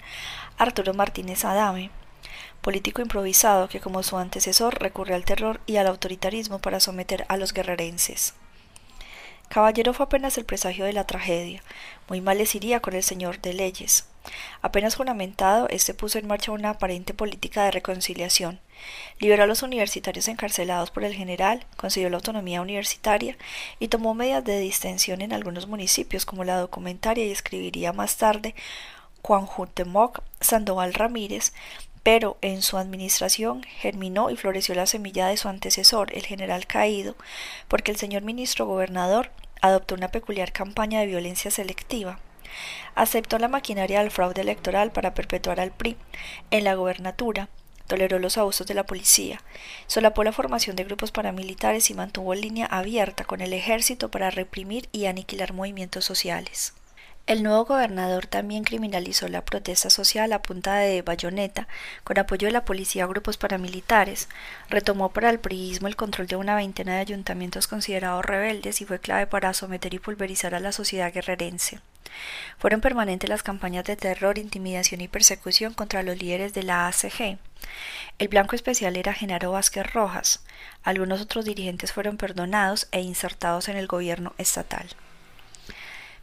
Arturo 0.59 0.93
Martínez 0.93 1.45
Adame, 1.45 1.91
político 2.61 3.01
improvisado 3.01 3.69
que 3.69 3.81
como 3.81 4.03
su 4.03 4.19
antecesor 4.19 4.79
recurre 4.79 5.15
al 5.15 5.25
terror 5.25 5.61
y 5.67 5.77
al 5.77 5.87
autoritarismo 5.87 6.59
para 6.59 6.81
someter 6.81 7.25
a 7.29 7.39
los 7.39 7.55
guerrerenses. 7.55 8.35
Caballero 9.49 9.95
fue 9.95 10.05
apenas 10.05 10.37
el 10.37 10.45
presagio 10.45 10.85
de 10.85 10.93
la 10.93 11.07
tragedia. 11.07 11.63
Muy 12.09 12.21
mal 12.21 12.39
les 12.39 12.55
iría 12.55 12.81
con 12.81 12.95
el 12.95 13.03
señor 13.03 13.41
de 13.41 13.55
leyes. 13.55 14.07
Apenas 14.61 14.95
juramentado, 14.95 15.69
éste 15.71 15.95
puso 15.95 16.19
en 16.19 16.27
marcha 16.27 16.53
una 16.53 16.71
aparente 16.71 17.15
política 17.15 17.65
de 17.65 17.71
reconciliación. 17.71 18.61
Liberó 19.19 19.45
a 19.45 19.47
los 19.47 19.63
universitarios 19.63 20.29
encarcelados 20.29 20.91
por 20.91 21.05
el 21.05 21.15
general, 21.15 21.67
consiguió 21.77 22.11
la 22.11 22.19
autonomía 22.19 22.61
universitaria 22.61 23.39
y 23.79 23.89
tomó 23.89 24.15
medidas 24.15 24.45
de 24.45 24.61
distensión 24.61 25.23
en 25.23 25.33
algunos 25.33 25.67
municipios 25.67 26.27
como 26.27 26.45
la 26.45 26.59
documentaria 26.59 27.25
y 27.25 27.31
escribiría 27.31 27.93
más 27.93 28.17
tarde 28.19 28.55
Juan 29.23 29.47
Juntemoc 29.47 30.23
Sandoval 30.41 30.95
Ramírez, 30.95 31.53
pero 32.03 32.39
en 32.41 32.63
su 32.63 32.79
administración 32.79 33.63
germinó 33.63 34.31
y 34.31 34.37
floreció 34.37 34.75
la 34.75 34.87
semilla 34.87 35.27
de 35.29 35.37
su 35.37 35.49
antecesor, 35.49 36.15
el 36.15 36.27
general 36.27 36.67
caído, 36.67 37.17
porque 37.69 37.91
el 37.91 37.97
señor 37.97 38.23
ministro 38.23 38.67
gobernador 38.67 39.31
adoptó 39.61 39.95
una 39.95 40.09
peculiar 40.09 40.53
campaña 40.53 41.01
de 41.01 41.07
violencia 41.07 41.51
selectiva. 41.51 42.19
Aceptó 42.95 43.39
la 43.39 43.49
maquinaria 43.49 44.01
del 44.01 44.11
fraude 44.11 44.41
electoral 44.41 44.91
para 44.91 45.15
perpetuar 45.15 45.61
al 45.61 45.71
PRI 45.71 45.97
en 46.51 46.65
la 46.65 46.75
gobernatura, 46.75 47.49
toleró 47.87 48.19
los 48.19 48.39
abusos 48.39 48.67
de 48.67 48.75
la 48.75 48.87
policía, 48.87 49.43
solapó 49.87 50.23
la 50.23 50.33
formación 50.33 50.77
de 50.77 50.85
grupos 50.85 51.11
paramilitares 51.11 51.91
y 51.91 51.95
mantuvo 51.95 52.35
línea 52.35 52.67
abierta 52.67 53.25
con 53.25 53.41
el 53.41 53.53
ejército 53.53 54.11
para 54.11 54.31
reprimir 54.31 54.89
y 54.93 55.07
aniquilar 55.07 55.53
movimientos 55.53 56.05
sociales. 56.05 56.75
El 57.29 57.43
nuevo 57.43 57.67
gobernador 57.67 58.27
también 58.27 58.65
criminalizó 58.65 59.29
la 59.29 59.45
protesta 59.45 59.91
social 59.91 60.33
a 60.33 60.41
punta 60.41 60.77
de 60.77 61.03
bayoneta, 61.03 61.69
con 62.03 62.19
apoyo 62.19 62.47
de 62.49 62.53
la 62.53 62.65
policía 62.65 63.05
a 63.05 63.07
grupos 63.07 63.37
paramilitares, 63.37 64.31
retomó 64.71 65.11
para 65.11 65.29
el 65.29 65.39
priismo 65.39 65.89
el 65.89 65.97
control 65.97 66.27
de 66.27 66.37
una 66.37 66.55
veintena 66.55 66.95
de 66.95 67.01
ayuntamientos 67.01 67.69
considerados 67.69 68.25
rebeldes 68.25 68.81
y 68.81 68.87
fue 68.87 68.99
clave 68.99 69.27
para 69.27 69.53
someter 69.53 69.93
y 69.93 69.99
pulverizar 69.99 70.55
a 70.55 70.61
la 70.61 70.73
sociedad 70.73 71.13
guerrerense. 71.13 71.81
Fueron 72.57 72.81
permanentes 72.81 73.29
las 73.29 73.43
campañas 73.43 73.85
de 73.85 73.97
terror, 73.97 74.39
intimidación 74.39 75.03
y 75.03 75.09
persecución 75.09 75.75
contra 75.75 76.03
los 76.03 76.17
líderes 76.17 76.55
de 76.55 76.63
la 76.63 76.87
ACG. 76.87 77.37
El 78.19 78.29
blanco 78.29 78.57
especial 78.57 78.97
era 78.97 79.13
Genaro 79.13 79.53
Vázquez 79.53 79.93
Rojas. 79.93 80.43
Algunos 80.83 81.21
otros 81.21 81.45
dirigentes 81.45 81.93
fueron 81.93 82.17
perdonados 82.17 82.89
e 82.91 83.03
insertados 83.03 83.69
en 83.69 83.77
el 83.77 83.87
gobierno 83.87 84.33
estatal. 84.39 84.89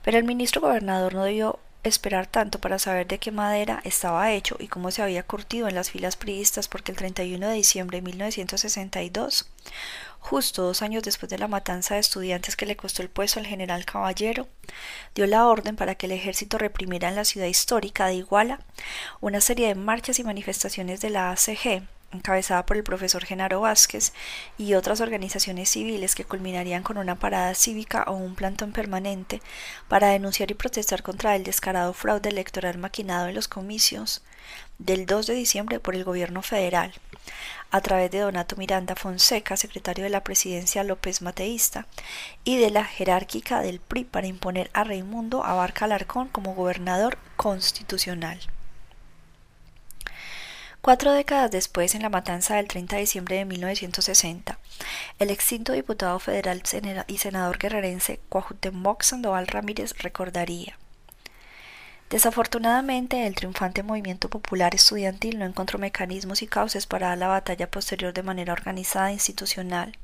Pero 0.05 0.19
el 0.19 0.23
ministro 0.23 0.61
gobernador 0.61 1.15
no 1.15 1.23
debió 1.23 1.57
esperar 1.83 2.27
tanto 2.27 2.59
para 2.59 2.77
saber 2.77 3.07
de 3.07 3.17
qué 3.17 3.31
madera 3.31 3.81
estaba 3.83 4.31
hecho 4.31 4.55
y 4.59 4.67
cómo 4.67 4.91
se 4.91 5.01
había 5.01 5.23
curtido 5.23 5.67
en 5.67 5.73
las 5.73 5.89
filas 5.89 6.15
priistas 6.15 6.67
porque 6.67 6.91
el 6.91 6.97
31 6.97 7.47
de 7.47 7.55
diciembre 7.55 7.97
de 7.97 8.01
1962, 8.03 9.49
justo 10.19 10.61
dos 10.61 10.83
años 10.83 11.01
después 11.01 11.31
de 11.31 11.39
la 11.39 11.47
matanza 11.47 11.95
de 11.95 12.01
estudiantes 12.01 12.55
que 12.55 12.67
le 12.67 12.75
costó 12.75 13.01
el 13.01 13.09
puesto 13.09 13.39
al 13.39 13.47
general 13.47 13.83
Caballero, 13.83 14.47
dio 15.15 15.25
la 15.25 15.47
orden 15.47 15.75
para 15.75 15.95
que 15.95 16.05
el 16.05 16.11
ejército 16.11 16.59
reprimiera 16.59 17.09
en 17.09 17.15
la 17.15 17.25
ciudad 17.25 17.47
histórica 17.47 18.05
de 18.05 18.13
Iguala 18.13 18.59
una 19.21 19.41
serie 19.41 19.69
de 19.69 19.75
marchas 19.75 20.19
y 20.19 20.23
manifestaciones 20.23 21.01
de 21.01 21.09
la 21.09 21.31
ACG 21.31 21.81
encabezada 22.15 22.65
por 22.65 22.77
el 22.77 22.83
profesor 22.83 23.23
Genaro 23.25 23.61
Vázquez 23.61 24.13
y 24.57 24.73
otras 24.73 25.01
organizaciones 25.01 25.69
civiles 25.69 26.15
que 26.15 26.25
culminarían 26.25 26.83
con 26.83 26.97
una 26.97 27.15
parada 27.15 27.53
cívica 27.53 28.03
o 28.07 28.13
un 28.13 28.35
plantón 28.35 28.71
permanente 28.71 29.41
para 29.87 30.07
denunciar 30.07 30.51
y 30.51 30.55
protestar 30.55 31.03
contra 31.03 31.35
el 31.35 31.43
descarado 31.43 31.93
fraude 31.93 32.29
electoral 32.29 32.77
maquinado 32.77 33.27
en 33.27 33.35
los 33.35 33.47
comicios 33.47 34.23
del 34.77 35.05
2 35.05 35.27
de 35.27 35.33
diciembre 35.33 35.79
por 35.79 35.95
el 35.95 36.03
gobierno 36.03 36.41
federal, 36.41 36.93
a 37.71 37.81
través 37.81 38.11
de 38.11 38.19
Donato 38.19 38.55
Miranda 38.55 38.95
Fonseca, 38.95 39.57
secretario 39.57 40.03
de 40.03 40.09
la 40.09 40.23
presidencia 40.23 40.83
López 40.83 41.21
Mateísta, 41.21 41.87
y 42.43 42.57
de 42.57 42.71
la 42.71 42.83
jerárquica 42.83 43.61
del 43.61 43.79
PRI 43.79 44.03
para 44.03 44.27
imponer 44.27 44.69
a 44.73 44.83
Raimundo 44.83 45.43
Abarca 45.43 45.85
Alarcón 45.85 46.27
como 46.27 46.53
gobernador 46.53 47.17
constitucional. 47.35 48.39
Cuatro 50.85 51.13
décadas 51.13 51.49
después, 51.49 51.95
en 51.95 52.03
la 52.03 52.09
matanza 52.09 52.57
del 52.57 52.67
30 52.67 52.97
de 52.97 53.01
diciembre 53.01 53.37
de 53.37 53.45
1960, 53.45 54.59
el 55.17 55.31
extinto 55.31 55.73
diputado 55.73 56.19
federal 56.19 56.61
y 57.07 57.17
senador 57.17 57.57
guerrerense 57.57 58.19
Cuauhtémoc 58.29 59.01
Sandoval 59.01 59.47
Ramírez 59.47 59.95
recordaría 59.97 60.77
Desafortunadamente, 62.11 63.25
el 63.25 63.33
triunfante 63.33 63.81
movimiento 63.81 64.29
popular 64.29 64.75
estudiantil 64.75 65.39
no 65.39 65.45
encontró 65.45 65.79
mecanismos 65.79 66.43
y 66.43 66.47
cauces 66.47 66.85
para 66.85 67.07
dar 67.07 67.17
la 67.17 67.29
batalla 67.29 67.71
posterior 67.71 68.13
de 68.13 68.21
manera 68.21 68.53
organizada 68.53 69.09
e 69.09 69.13
institucional, 69.13 69.97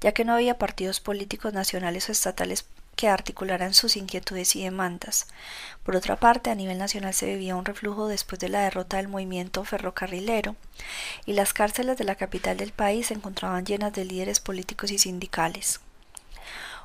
ya 0.00 0.12
que 0.12 0.24
no 0.24 0.32
había 0.32 0.56
partidos 0.56 0.98
políticos 0.98 1.52
nacionales 1.52 2.08
o 2.08 2.12
estatales 2.12 2.64
que 2.96 3.08
articularan 3.08 3.74
sus 3.74 3.96
inquietudes 3.96 4.56
y 4.56 4.64
demandas. 4.64 5.26
Por 5.84 5.94
otra 5.94 6.16
parte, 6.16 6.50
a 6.50 6.54
nivel 6.54 6.78
nacional 6.78 7.14
se 7.14 7.26
vivía 7.26 7.54
un 7.54 7.66
reflujo 7.66 8.08
después 8.08 8.40
de 8.40 8.48
la 8.48 8.62
derrota 8.62 8.96
del 8.96 9.08
movimiento 9.08 9.62
ferrocarrilero, 9.64 10.56
y 11.26 11.34
las 11.34 11.52
cárceles 11.52 11.98
de 11.98 12.04
la 12.04 12.16
capital 12.16 12.56
del 12.56 12.72
país 12.72 13.08
se 13.08 13.14
encontraban 13.14 13.66
llenas 13.66 13.92
de 13.92 14.04
líderes 14.04 14.40
políticos 14.40 14.90
y 14.90 14.98
sindicales. 14.98 15.80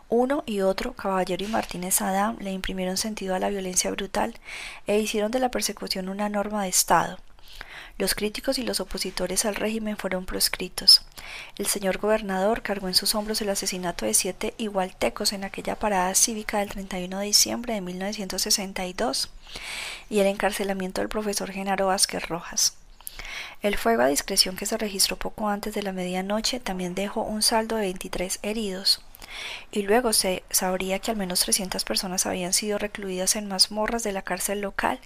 Uno 0.09 0.43
y 0.45 0.59
otro, 0.59 0.93
Caballero 0.93 1.45
y 1.45 1.47
Martínez 1.47 2.01
Adán, 2.01 2.35
le 2.41 2.51
imprimieron 2.51 2.97
sentido 2.97 3.33
a 3.33 3.39
la 3.39 3.47
violencia 3.47 3.91
brutal 3.91 4.37
e 4.85 4.99
hicieron 4.99 5.31
de 5.31 5.39
la 5.39 5.51
persecución 5.51 6.09
una 6.09 6.27
norma 6.27 6.63
de 6.63 6.69
Estado. 6.69 7.17
Los 8.01 8.15
críticos 8.15 8.57
y 8.57 8.63
los 8.63 8.79
opositores 8.79 9.45
al 9.45 9.53
régimen 9.53 9.95
fueron 9.95 10.25
proscritos. 10.25 11.05
El 11.59 11.67
señor 11.67 11.99
gobernador 11.99 12.63
cargó 12.63 12.87
en 12.87 12.95
sus 12.95 13.13
hombros 13.13 13.43
el 13.43 13.49
asesinato 13.51 14.07
de 14.07 14.15
siete 14.15 14.55
igualtecos 14.57 15.33
en 15.33 15.43
aquella 15.43 15.75
parada 15.75 16.15
cívica 16.15 16.57
del 16.57 16.69
31 16.69 17.19
de 17.19 17.25
diciembre 17.27 17.75
de 17.75 17.81
1962 17.81 19.29
y 20.09 20.17
el 20.17 20.25
encarcelamiento 20.25 21.01
del 21.01 21.09
profesor 21.09 21.51
Genaro 21.51 21.85
Vázquez 21.85 22.27
Rojas. 22.27 22.73
El 23.61 23.77
fuego 23.77 24.01
a 24.01 24.07
discreción 24.07 24.55
que 24.55 24.65
se 24.65 24.79
registró 24.79 25.15
poco 25.15 25.47
antes 25.47 25.75
de 25.75 25.83
la 25.83 25.91
medianoche 25.91 26.59
también 26.59 26.95
dejó 26.95 27.21
un 27.21 27.43
saldo 27.43 27.75
de 27.75 27.83
23 27.83 28.39
heridos 28.41 29.03
y 29.71 29.83
luego 29.83 30.13
se 30.13 30.43
sabría 30.49 30.99
que 30.99 31.11
al 31.11 31.17
menos 31.17 31.41
300 31.41 31.83
personas 31.83 32.25
habían 32.25 32.53
sido 32.53 32.77
recluidas 32.77 33.35
en 33.35 33.47
mazmorras 33.47 34.03
de 34.03 34.11
la 34.11 34.21
cárcel 34.21 34.61
local 34.61 34.99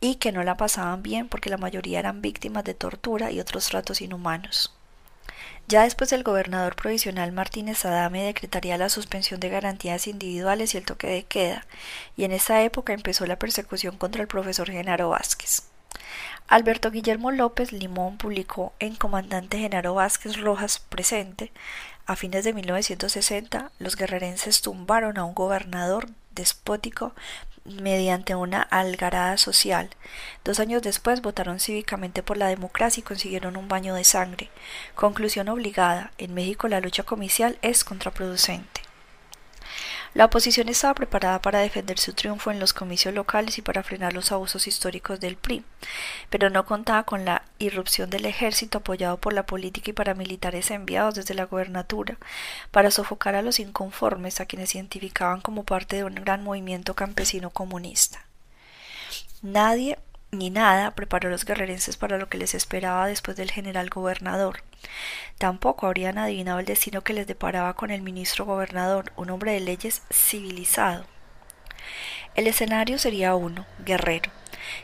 y 0.00 0.16
que 0.16 0.32
no 0.32 0.42
la 0.42 0.56
pasaban 0.56 1.02
bien 1.02 1.28
porque 1.28 1.50
la 1.50 1.56
mayoría 1.56 1.98
eran 1.98 2.22
víctimas 2.22 2.64
de 2.64 2.74
tortura 2.74 3.30
y 3.30 3.40
otros 3.40 3.68
tratos 3.68 4.00
inhumanos. 4.00 4.74
Ya 5.68 5.84
después 5.84 6.12
el 6.12 6.24
gobernador 6.24 6.74
provisional 6.74 7.30
Martínez 7.30 7.84
Adame 7.84 8.24
decretaría 8.24 8.76
la 8.76 8.88
suspensión 8.88 9.38
de 9.38 9.50
garantías 9.50 10.08
individuales 10.08 10.74
y 10.74 10.78
el 10.78 10.84
toque 10.84 11.06
de 11.06 11.22
queda, 11.22 11.64
y 12.16 12.24
en 12.24 12.32
esa 12.32 12.62
época 12.62 12.92
empezó 12.92 13.24
la 13.24 13.38
persecución 13.38 13.96
contra 13.96 14.20
el 14.20 14.26
profesor 14.26 14.68
Genaro 14.68 15.10
Vázquez. 15.10 15.62
Alberto 16.48 16.90
Guillermo 16.90 17.30
López 17.30 17.70
Limón 17.70 18.18
publicó 18.18 18.72
en 18.80 18.96
Comandante 18.96 19.58
Genaro 19.58 19.94
Vázquez 19.94 20.36
Rojas 20.40 20.80
presente 20.80 21.52
a 22.10 22.16
fines 22.16 22.42
de 22.42 22.52
1960, 22.52 23.70
los 23.78 23.94
guerrerenses 23.94 24.62
tumbaron 24.62 25.16
a 25.16 25.24
un 25.24 25.32
gobernador 25.32 26.08
despótico 26.32 27.14
mediante 27.64 28.34
una 28.34 28.62
algarada 28.62 29.36
social. 29.36 29.90
Dos 30.42 30.58
años 30.58 30.82
después 30.82 31.22
votaron 31.22 31.60
cívicamente 31.60 32.24
por 32.24 32.36
la 32.36 32.48
democracia 32.48 33.00
y 33.00 33.04
consiguieron 33.04 33.56
un 33.56 33.68
baño 33.68 33.94
de 33.94 34.02
sangre. 34.02 34.50
Conclusión 34.96 35.48
obligada. 35.48 36.10
En 36.18 36.34
México 36.34 36.66
la 36.66 36.80
lucha 36.80 37.04
comicial 37.04 37.60
es 37.62 37.84
contraproducente. 37.84 38.89
La 40.12 40.24
oposición 40.24 40.68
estaba 40.68 40.94
preparada 40.94 41.40
para 41.40 41.60
defender 41.60 41.98
su 41.98 42.12
triunfo 42.14 42.50
en 42.50 42.58
los 42.58 42.72
comicios 42.72 43.14
locales 43.14 43.58
y 43.58 43.62
para 43.62 43.84
frenar 43.84 44.12
los 44.12 44.32
abusos 44.32 44.66
históricos 44.66 45.20
del 45.20 45.36
PRI, 45.36 45.64
pero 46.30 46.50
no 46.50 46.66
contaba 46.66 47.04
con 47.04 47.24
la 47.24 47.42
irrupción 47.60 48.10
del 48.10 48.26
ejército 48.26 48.78
apoyado 48.78 49.18
por 49.18 49.32
la 49.32 49.46
política 49.46 49.90
y 49.90 49.94
paramilitares 49.94 50.72
enviados 50.72 51.14
desde 51.14 51.34
la 51.34 51.44
gobernatura 51.44 52.18
para 52.72 52.90
sofocar 52.90 53.36
a 53.36 53.42
los 53.42 53.60
inconformes 53.60 54.40
a 54.40 54.46
quienes 54.46 54.74
identificaban 54.74 55.40
como 55.40 55.62
parte 55.62 55.96
de 55.96 56.04
un 56.04 56.16
gran 56.16 56.42
movimiento 56.42 56.94
campesino 56.94 57.50
comunista. 57.50 58.24
Nadie 59.42 59.96
ni 60.32 60.50
nada 60.50 60.92
preparó 60.92 61.28
a 61.28 61.32
los 61.32 61.44
guerrerenses 61.44 61.96
para 61.96 62.18
lo 62.18 62.28
que 62.28 62.38
les 62.38 62.54
esperaba 62.54 63.06
después 63.06 63.36
del 63.36 63.50
general 63.50 63.90
gobernador. 63.90 64.62
Tampoco 65.38 65.86
habrían 65.86 66.18
adivinado 66.18 66.58
el 66.58 66.66
destino 66.66 67.02
que 67.02 67.12
les 67.12 67.26
deparaba 67.26 67.74
con 67.74 67.90
el 67.90 68.02
ministro 68.02 68.44
gobernador, 68.44 69.12
un 69.16 69.30
hombre 69.30 69.52
de 69.52 69.60
leyes 69.60 70.02
civilizado. 70.12 71.04
El 72.36 72.46
escenario 72.46 72.98
sería 72.98 73.34
uno, 73.34 73.66
guerrero, 73.84 74.30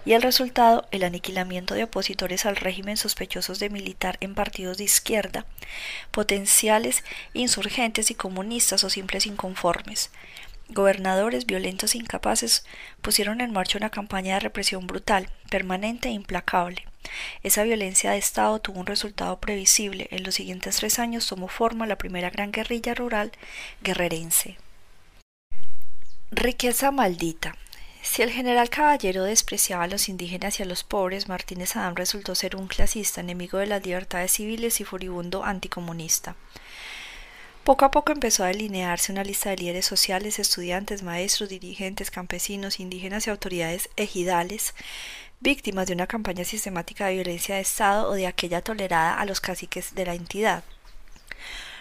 y 0.05 0.15
el 0.15 0.23
resultado 0.23 0.89
el 0.91 1.05
aniquilamiento 1.05 1.75
de 1.75 1.85
opositores 1.85 2.45
al 2.45 2.57
régimen 2.57 2.97
sospechosos 2.97 3.61
de 3.61 3.71
militar 3.71 4.17
en 4.21 4.35
partidos 4.35 4.79
de 4.79 4.85
izquierda, 4.85 5.47
potenciales 6.11 7.05
insurgentes 7.35 8.11
y 8.11 8.15
comunistas 8.15 8.83
o 8.83 8.91
simples 8.91 9.27
inconformes, 9.27 10.11
Gobernadores 10.69 11.47
violentos 11.47 11.95
e 11.95 11.99
incapaces 11.99 12.65
pusieron 13.01 13.41
en 13.41 13.53
marcha 13.53 13.79
una 13.79 13.91
campaña 13.91 14.35
de 14.35 14.41
represión 14.41 14.87
brutal, 14.87 15.29
permanente 15.49 16.09
e 16.09 16.13
implacable. 16.13 16.85
Esa 17.43 17.63
violencia 17.63 18.11
de 18.11 18.19
Estado 18.19 18.59
tuvo 18.59 18.81
un 18.81 18.87
resultado 18.87 19.39
previsible. 19.39 20.09
En 20.11 20.25
los 20.25 20.35
siguientes 20.35 20.77
tres 20.77 20.99
años 20.99 21.27
tomó 21.27 21.47
forma 21.49 21.87
la 21.87 21.99
primera 21.99 22.31
gran 22.31 22.51
guerrilla 22.51 22.95
rural 22.95 23.31
guerrerense. 23.83 24.59
Riqueza 26.33 26.91
maldita. 26.91 27.55
Si 28.03 28.23
el 28.23 28.31
general 28.31 28.71
Caballero 28.71 29.25
despreciaba 29.25 29.85
a 29.85 29.89
los 29.89 30.09
indígenas 30.09 30.59
y 30.59 30.63
a 30.63 30.67
los 30.67 30.85
pobres, 30.85 31.29
Martínez 31.29 31.77
Adán 31.77 31.97
resultó 31.97 32.35
ser 32.35 32.57
un 32.57 32.69
clasista, 32.69 33.21
enemigo 33.21 33.59
de 33.59 33.67
las 33.67 33.85
libertades 33.85 34.33
civiles 34.33 34.81
y 34.81 34.85
furibundo 34.85 35.45
anticomunista. 35.45 36.37
Poco 37.67 37.85
a 37.85 37.91
poco 37.91 38.13
empezó 38.13 38.45
a 38.45 38.47
delinearse 38.47 39.11
una 39.11 39.25
lista 39.25 39.51
de 39.51 39.57
líderes 39.57 39.85
sociales, 39.85 40.39
estudiantes, 40.39 41.03
maestros, 41.03 41.49
dirigentes, 41.49 42.13
campesinos, 42.13 42.79
indígenas 42.79 43.27
y 43.27 43.31
autoridades 43.31 43.91
ejidales, 43.97 44.73
víctimas 45.41 45.89
de 45.89 45.95
una 45.95 46.07
campaña 46.07 46.45
sistemática 46.45 47.07
de 47.07 47.15
violencia 47.15 47.57
de 47.57 47.63
Estado 47.63 48.09
o 48.09 48.13
de 48.13 48.29
aquella 48.29 48.63
tolerada 48.63 49.19
a 49.19 49.25
los 49.25 49.41
caciques 49.41 49.97
de 49.97 50.07
la 50.07 50.15
entidad. 50.15 50.63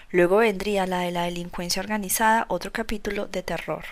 Luego 0.10 0.38
vendría 0.38 0.88
la 0.88 1.02
de 1.02 1.12
la 1.12 1.26
delincuencia 1.26 1.84
organizada, 1.84 2.48
otro 2.50 2.72
capítulo 2.72 3.28
de 3.28 3.44
terror. 3.44 3.86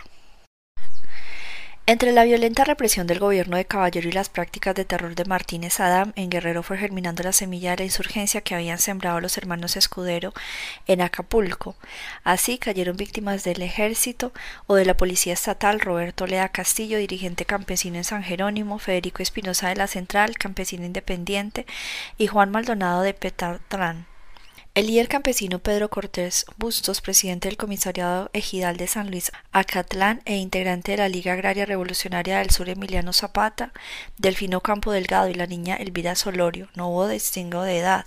Entre 1.85 2.13
la 2.13 2.23
violenta 2.23 2.63
represión 2.63 3.07
del 3.07 3.19
gobierno 3.19 3.57
de 3.57 3.65
Caballero 3.65 4.07
y 4.07 4.13
las 4.13 4.29
prácticas 4.29 4.73
de 4.73 4.85
terror 4.85 5.15
de 5.15 5.25
Martínez 5.25 5.81
Adam, 5.81 6.13
en 6.15 6.29
Guerrero 6.29 6.63
fue 6.63 6.77
germinando 6.77 7.23
la 7.23 7.33
semilla 7.33 7.71
de 7.71 7.77
la 7.79 7.83
insurgencia 7.83 8.39
que 8.39 8.55
habían 8.55 8.79
sembrado 8.79 9.19
los 9.19 9.37
hermanos 9.37 9.75
Escudero 9.75 10.31
en 10.87 11.01
Acapulco. 11.01 11.75
Así 12.23 12.57
cayeron 12.57 12.95
víctimas 12.95 13.43
del 13.43 13.61
ejército 13.61 14.31
o 14.65 14.75
de 14.75 14.85
la 14.85 14.95
policía 14.95 15.33
estatal 15.33 15.81
Roberto 15.81 16.25
Lea 16.25 16.47
Castillo, 16.47 16.97
dirigente 16.97 17.43
campesino 17.43 17.97
en 17.97 18.05
San 18.05 18.23
Jerónimo, 18.23 18.79
Federico 18.79 19.21
Espinosa 19.21 19.67
de 19.67 19.75
la 19.75 19.87
Central, 19.87 20.37
campesino 20.37 20.85
independiente, 20.85 21.65
y 22.17 22.27
Juan 22.27 22.49
Maldonado 22.49 23.01
de 23.01 23.13
Petatlán. 23.13 24.12
El 24.75 24.87
líder 24.87 25.07
campesino 25.07 25.59
Pedro 25.59 25.87
Cortés 25.91 26.47
Bustos, 26.57 26.99
presidente 26.99 27.47
del 27.47 27.57
Comisariado 27.57 28.31
Ejidal 28.33 28.75
de 28.75 28.87
San 28.87 29.11
Luis 29.11 29.31
Acatlán 29.51 30.23
e 30.25 30.37
integrante 30.37 30.93
de 30.93 30.97
la 30.97 31.09
Liga 31.09 31.33
Agraria 31.33 31.67
Revolucionaria 31.67 32.39
del 32.39 32.49
Sur 32.49 32.69
Emiliano 32.69 33.13
Zapata, 33.13 33.71
Delfino 34.17 34.61
Campo 34.61 34.91
Delgado 34.91 35.29
y 35.29 35.35
la 35.35 35.45
niña 35.45 35.75
Elvira 35.75 36.15
Solorio, 36.15 36.69
no 36.73 36.89
hubo 36.89 37.07
distingo 37.07 37.61
de 37.61 37.77
edad. 37.77 38.05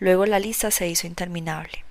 Luego 0.00 0.26
la 0.26 0.40
lista 0.40 0.72
se 0.72 0.88
hizo 0.88 1.06
interminable. 1.06 1.84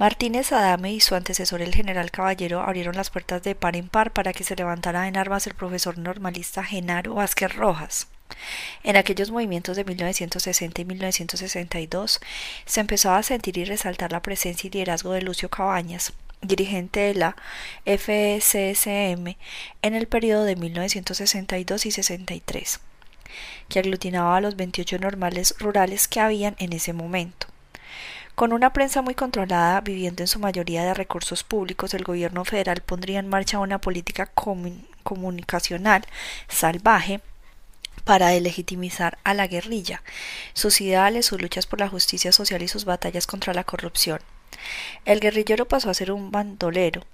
Martínez 0.00 0.50
Adame 0.50 0.92
y 0.92 0.98
su 0.98 1.14
antecesor 1.14 1.62
el 1.62 1.72
general 1.72 2.10
Caballero 2.10 2.62
abrieron 2.62 2.96
las 2.96 3.10
puertas 3.10 3.44
de 3.44 3.54
par 3.54 3.76
en 3.76 3.88
par 3.88 4.12
para 4.12 4.32
que 4.32 4.42
se 4.42 4.56
levantara 4.56 5.06
en 5.06 5.16
armas 5.16 5.46
el 5.46 5.54
profesor 5.54 5.98
normalista 5.98 6.64
Genaro 6.64 7.14
Vázquez 7.14 7.54
Rojas. 7.54 8.08
En 8.82 8.96
aquellos 8.96 9.30
movimientos 9.30 9.76
de 9.76 9.84
1960 9.84 10.80
y 10.80 10.84
1962 10.84 12.20
se 12.64 12.80
empezó 12.80 13.12
a 13.12 13.22
sentir 13.22 13.58
y 13.58 13.64
resaltar 13.64 14.12
la 14.12 14.22
presencia 14.22 14.68
y 14.68 14.70
liderazgo 14.70 15.12
de 15.12 15.22
Lucio 15.22 15.48
Cabañas, 15.48 16.12
dirigente 16.42 17.00
de 17.00 17.14
la 17.14 17.36
FSSM 17.84 19.36
en 19.82 19.94
el 19.94 20.06
periodo 20.06 20.44
de 20.44 20.56
1962 20.56 21.86
y 21.86 21.90
63, 21.90 22.80
que 23.68 23.78
aglutinaba 23.78 24.36
a 24.36 24.40
los 24.40 24.56
28 24.56 24.98
normales 24.98 25.54
rurales 25.58 26.08
que 26.08 26.20
habían 26.20 26.56
en 26.58 26.72
ese 26.72 26.92
momento. 26.92 27.46
Con 28.34 28.54
una 28.54 28.72
prensa 28.72 29.02
muy 29.02 29.14
controlada, 29.14 29.82
viviendo 29.82 30.22
en 30.22 30.26
su 30.26 30.38
mayoría 30.38 30.82
de 30.82 30.94
recursos 30.94 31.44
públicos, 31.44 31.92
el 31.92 32.04
gobierno 32.04 32.46
federal 32.46 32.80
pondría 32.80 33.18
en 33.18 33.28
marcha 33.28 33.58
una 33.58 33.82
política 33.82 34.30
comunicacional 35.02 36.06
salvaje 36.48 37.20
para 38.00 38.28
delegitimizar 38.28 39.18
a 39.24 39.34
la 39.34 39.46
guerrilla, 39.46 40.02
sus 40.52 40.80
ideales, 40.80 41.26
sus 41.26 41.40
luchas 41.40 41.66
por 41.66 41.80
la 41.80 41.88
justicia 41.88 42.32
social 42.32 42.62
y 42.62 42.68
sus 42.68 42.84
batallas 42.84 43.26
contra 43.26 43.54
la 43.54 43.64
corrupción. 43.64 44.20
El 45.04 45.20
guerrillero 45.20 45.66
pasó 45.66 45.90
a 45.90 45.94
ser 45.94 46.12
un 46.12 46.30
bandolero, 46.30 47.04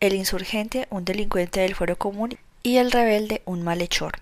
el 0.00 0.14
insurgente 0.14 0.86
un 0.90 1.04
delincuente 1.04 1.60
del 1.60 1.74
fuero 1.74 1.96
común 1.96 2.38
y 2.62 2.76
el 2.76 2.92
rebelde 2.92 3.42
un 3.44 3.62
malhechor. 3.62 4.20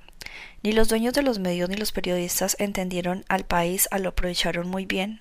Ni 0.63 0.73
los 0.73 0.89
dueños 0.89 1.15
de 1.15 1.23
los 1.23 1.39
medios 1.39 1.69
ni 1.69 1.77
los 1.77 1.93
periodistas 1.93 2.57
entendieron 2.59 3.25
al 3.29 3.45
país, 3.45 3.89
lo 3.99 4.11
aprovecharon 4.11 4.69
muy 4.69 4.87
bien. 4.87 5.21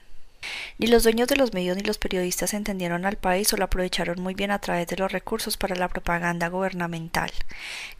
Ni 0.77 0.87
los 0.87 1.03
dueños 1.03 1.27
de 1.27 1.35
los 1.35 1.53
medios 1.53 1.77
ni 1.77 1.83
los 1.83 1.97
periodistas 1.97 2.53
entendieron 2.53 3.05
al 3.05 3.17
país 3.17 3.51
o 3.53 3.57
lo 3.57 3.65
aprovecharon 3.65 4.21
muy 4.21 4.33
bien 4.33 4.51
a 4.51 4.59
través 4.59 4.87
de 4.87 4.97
los 4.97 5.11
recursos 5.11 5.57
para 5.57 5.75
la 5.75 5.87
propaganda 5.87 6.49
gubernamental. 6.49 7.31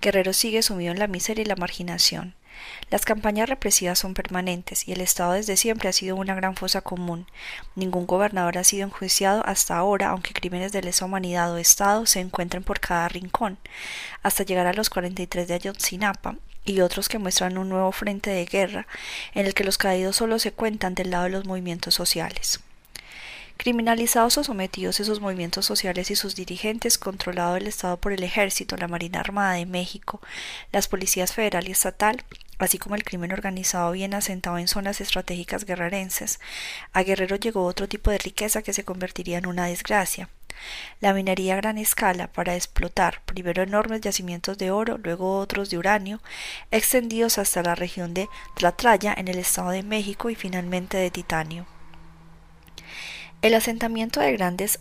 Guerrero 0.02 0.34
sigue 0.34 0.62
sumido 0.62 0.92
en 0.92 1.00
la 1.00 1.08
miseria 1.08 1.44
y 1.44 1.46
la 1.46 1.56
marginación. 1.56 2.36
Las 2.90 3.06
campañas 3.06 3.50
represivas 3.50 4.00
son 4.00 4.14
permanentes 4.14 4.88
y 4.88 4.92
el 4.92 5.02
Estado 5.02 5.34
desde 5.34 5.58
siempre 5.58 5.90
ha 5.90 5.94
sido 5.94 6.16
una 6.16 6.36
gran 6.36 6.56
fosa 6.56 6.82
común. 6.82 7.28
Ningún 7.76 8.06
gobernador 8.06 8.58
ha 8.58 8.64
sido 8.64 8.86
enjuiciado 8.86 9.44
hasta 9.46 9.78
ahora, 9.78 10.10
aunque 10.10 10.34
crímenes 10.34 10.72
de 10.72 10.82
lesa 10.82 11.06
humanidad 11.06 11.52
o 11.52 11.58
Estado 11.58 12.06
se 12.06 12.20
encuentren 12.20 12.64
por 12.64 12.80
cada 12.80 13.08
rincón, 13.10 13.58
hasta 14.22 14.44
llegar 14.44 14.68
a 14.68 14.74
los 14.74 14.90
43 14.90 15.48
de 15.48 15.54
Ayotzinapa 15.54 16.36
y 16.66 16.82
otros 16.82 17.10
que 17.10 17.20
muestran 17.20 17.58
un 17.58 17.70
nuevo 17.70 17.92
frente 17.92 18.30
de 18.30 18.46
guerra 18.46 18.88
en 19.34 19.46
el 19.46 19.54
que 19.54 19.64
los 19.64 19.78
caídos 19.78 20.16
solo 20.16 20.40
se 20.40 20.52
cuentan 20.52 20.96
del 20.96 21.12
lado 21.12 21.26
de 21.26 21.30
los 21.32 21.46
movimientos 21.46 21.94
sociales. 21.94 22.60
Criminalizados 23.64 24.38
o 24.38 24.44
sometidos 24.44 25.00
esos 25.00 25.22
movimientos 25.22 25.66
sociales 25.66 26.12
y 26.12 26.18
sus 26.18 26.36
dirigentes, 26.36 26.98
controlado 26.98 27.56
el 27.56 27.66
Estado 27.66 27.96
por 27.96 28.12
el 28.12 28.22
Ejército, 28.22 28.76
la 28.76 28.90
Marina 28.90 29.22
Armada 29.22 29.54
de 29.54 29.66
México, 29.66 30.20
las 30.74 30.90
policías 30.90 31.32
federal 31.32 31.70
y 31.70 31.72
estatal, 31.72 32.26
así 32.58 32.78
como 32.78 32.96
el 32.96 33.06
crimen 33.06 33.32
organizado 33.32 33.94
bien 33.94 34.16
asentado 34.16 34.58
en 34.58 34.68
zonas 34.68 35.00
estratégicas 35.00 35.64
guerrerenses, 35.64 36.42
a 36.92 37.04
Guerrero 37.04 37.38
llegó 37.38 37.64
otro 37.64 37.88
tipo 37.88 38.12
de 38.12 38.18
riqueza 38.18 38.64
que 38.64 38.74
se 38.74 38.84
convertiría 38.84 39.38
en 39.38 39.46
una 39.46 39.68
desgracia. 39.68 40.28
La 41.00 41.14
minería 41.14 41.54
a 41.54 41.56
gran 41.56 41.78
escala 41.78 42.28
para 42.28 42.56
explotar 42.56 43.22
primero 43.22 43.64
enormes 43.64 44.02
yacimientos 44.02 44.58
de 44.58 44.72
oro, 44.72 44.98
luego 44.98 45.40
otros 45.40 45.70
de 45.70 45.78
uranio, 45.78 46.22
extendidos 46.72 47.38
hasta 47.38 47.64
la 47.64 47.76
región 47.76 48.14
de 48.14 48.28
Tlatlaya 48.56 49.16
en 49.18 49.30
el 49.30 49.40
Estado 49.40 49.70
de 49.70 49.84
México 49.84 50.30
y 50.30 50.36
finalmente 50.36 50.98
de 50.98 51.12
titanio. 51.12 51.73
El 53.44 53.56
asentamiento 53.56 54.22
de 54.22 54.32
grandes 54.32 54.80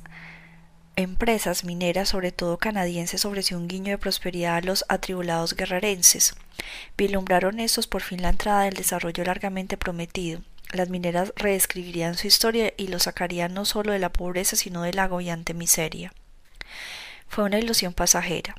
empresas 0.95 1.65
mineras, 1.65 2.11
sobre 2.11 2.31
todo 2.31 2.59
canadienses, 2.59 3.25
ofreció 3.25 3.59
un 3.59 3.67
guiño 3.67 3.91
de 3.91 3.99
prosperidad 3.99 4.55
a 4.55 4.61
los 4.61 4.85
atribulados 4.89 5.57
guerrerenses. 5.57 6.37
Vilumbraron 6.97 7.59
estos 7.59 7.89
por 7.89 8.03
fin 8.03 8.23
la 8.23 8.29
entrada 8.29 8.63
del 8.63 8.75
desarrollo 8.75 9.25
largamente 9.25 9.77
prometido. 9.77 10.43
Las 10.73 10.91
mineras 10.91 11.33
reescribirían 11.35 12.15
su 12.15 12.29
historia 12.29 12.73
y 12.77 12.87
lo 12.87 13.01
sacarían 13.01 13.53
no 13.53 13.65
solo 13.65 13.91
de 13.91 13.99
la 13.99 14.13
pobreza, 14.13 14.55
sino 14.55 14.83
de 14.83 14.93
la 14.93 15.05
agobiante 15.05 15.55
miseria. 15.55 16.13
Fue 17.27 17.43
una 17.43 17.59
ilusión 17.59 17.95
pasajera. 17.95 18.55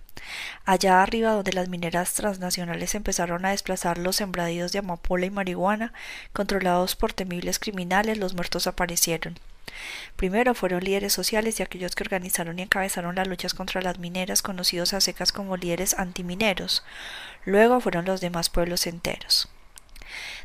Allá 0.65 1.01
arriba 1.01 1.31
donde 1.31 1.53
las 1.53 1.69
mineras 1.69 2.13
transnacionales 2.13 2.93
empezaron 2.95 3.45
a 3.45 3.51
desplazar 3.51 3.97
los 3.99 4.17
sembradíos 4.17 4.73
de 4.73 4.79
amapola 4.79 5.27
y 5.27 5.29
marihuana, 5.29 5.93
controlados 6.33 6.97
por 6.97 7.13
temibles 7.13 7.57
criminales, 7.57 8.17
los 8.17 8.33
muertos 8.33 8.67
aparecieron. 8.67 9.39
Primero 10.15 10.53
fueron 10.53 10.83
líderes 10.83 11.13
sociales 11.13 11.59
y 11.59 11.63
aquellos 11.63 11.95
que 11.95 12.03
organizaron 12.03 12.59
y 12.59 12.63
encabezaron 12.63 13.15
las 13.15 13.27
luchas 13.27 13.53
contra 13.53 13.81
las 13.81 13.99
mineras, 13.99 14.41
conocidos 14.41 14.93
a 14.93 15.01
secas 15.01 15.31
como 15.31 15.57
líderes 15.57 15.95
antimineros. 15.97 16.83
Luego 17.45 17.79
fueron 17.79 18.05
los 18.05 18.21
demás 18.21 18.49
pueblos 18.49 18.87
enteros. 18.87 19.49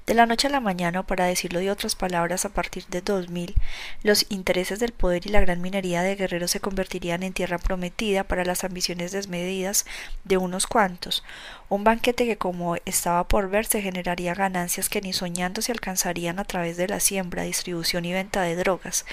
De 0.09 0.15
la 0.15 0.25
noche 0.25 0.47
a 0.47 0.51
la 0.51 0.61
mañana, 0.61 1.01
o 1.01 1.03
para 1.03 1.27
decirlo 1.27 1.61
de 1.61 1.71
otras 1.71 1.95
palabras, 1.95 2.47
a 2.47 2.49
partir 2.49 2.87
de 2.87 3.03
2000, 3.03 3.55
los 4.03 4.25
intereses 4.31 4.81
del 4.81 4.93
poder 4.93 5.27
y 5.27 5.29
la 5.29 5.43
gran 5.43 5.61
minería 5.61 6.01
de 6.01 6.17
guerreros 6.17 6.51
se 6.51 6.61
convertirían 6.61 7.23
en 7.23 7.35
tierra 7.35 7.59
prometida 7.59 8.25
para 8.25 8.47
las 8.47 8.65
ambiciones 8.65 9.13
desmedidas 9.13 9.85
de 10.25 10.39
unos 10.39 10.67
cuantos, 10.67 11.25
un 11.69 11.85
banquete 11.85 12.25
que 12.25 12.39
como 12.39 12.77
estaba 12.87 13.29
por 13.29 13.51
ver 13.51 13.67
se 13.67 13.83
generaría 13.83 14.33
ganancias 14.33 14.89
que 14.89 15.03
ni 15.03 15.13
soñando 15.13 15.61
se 15.61 15.73
alcanzarían 15.73 16.39
a 16.39 16.45
través 16.45 16.79
de 16.79 16.89
la 16.89 17.01
siembra, 17.01 17.43
distribución 17.43 18.07
y 18.07 18.15
venta 18.15 18.41
de 18.41 18.57
drogas, 18.57 19.05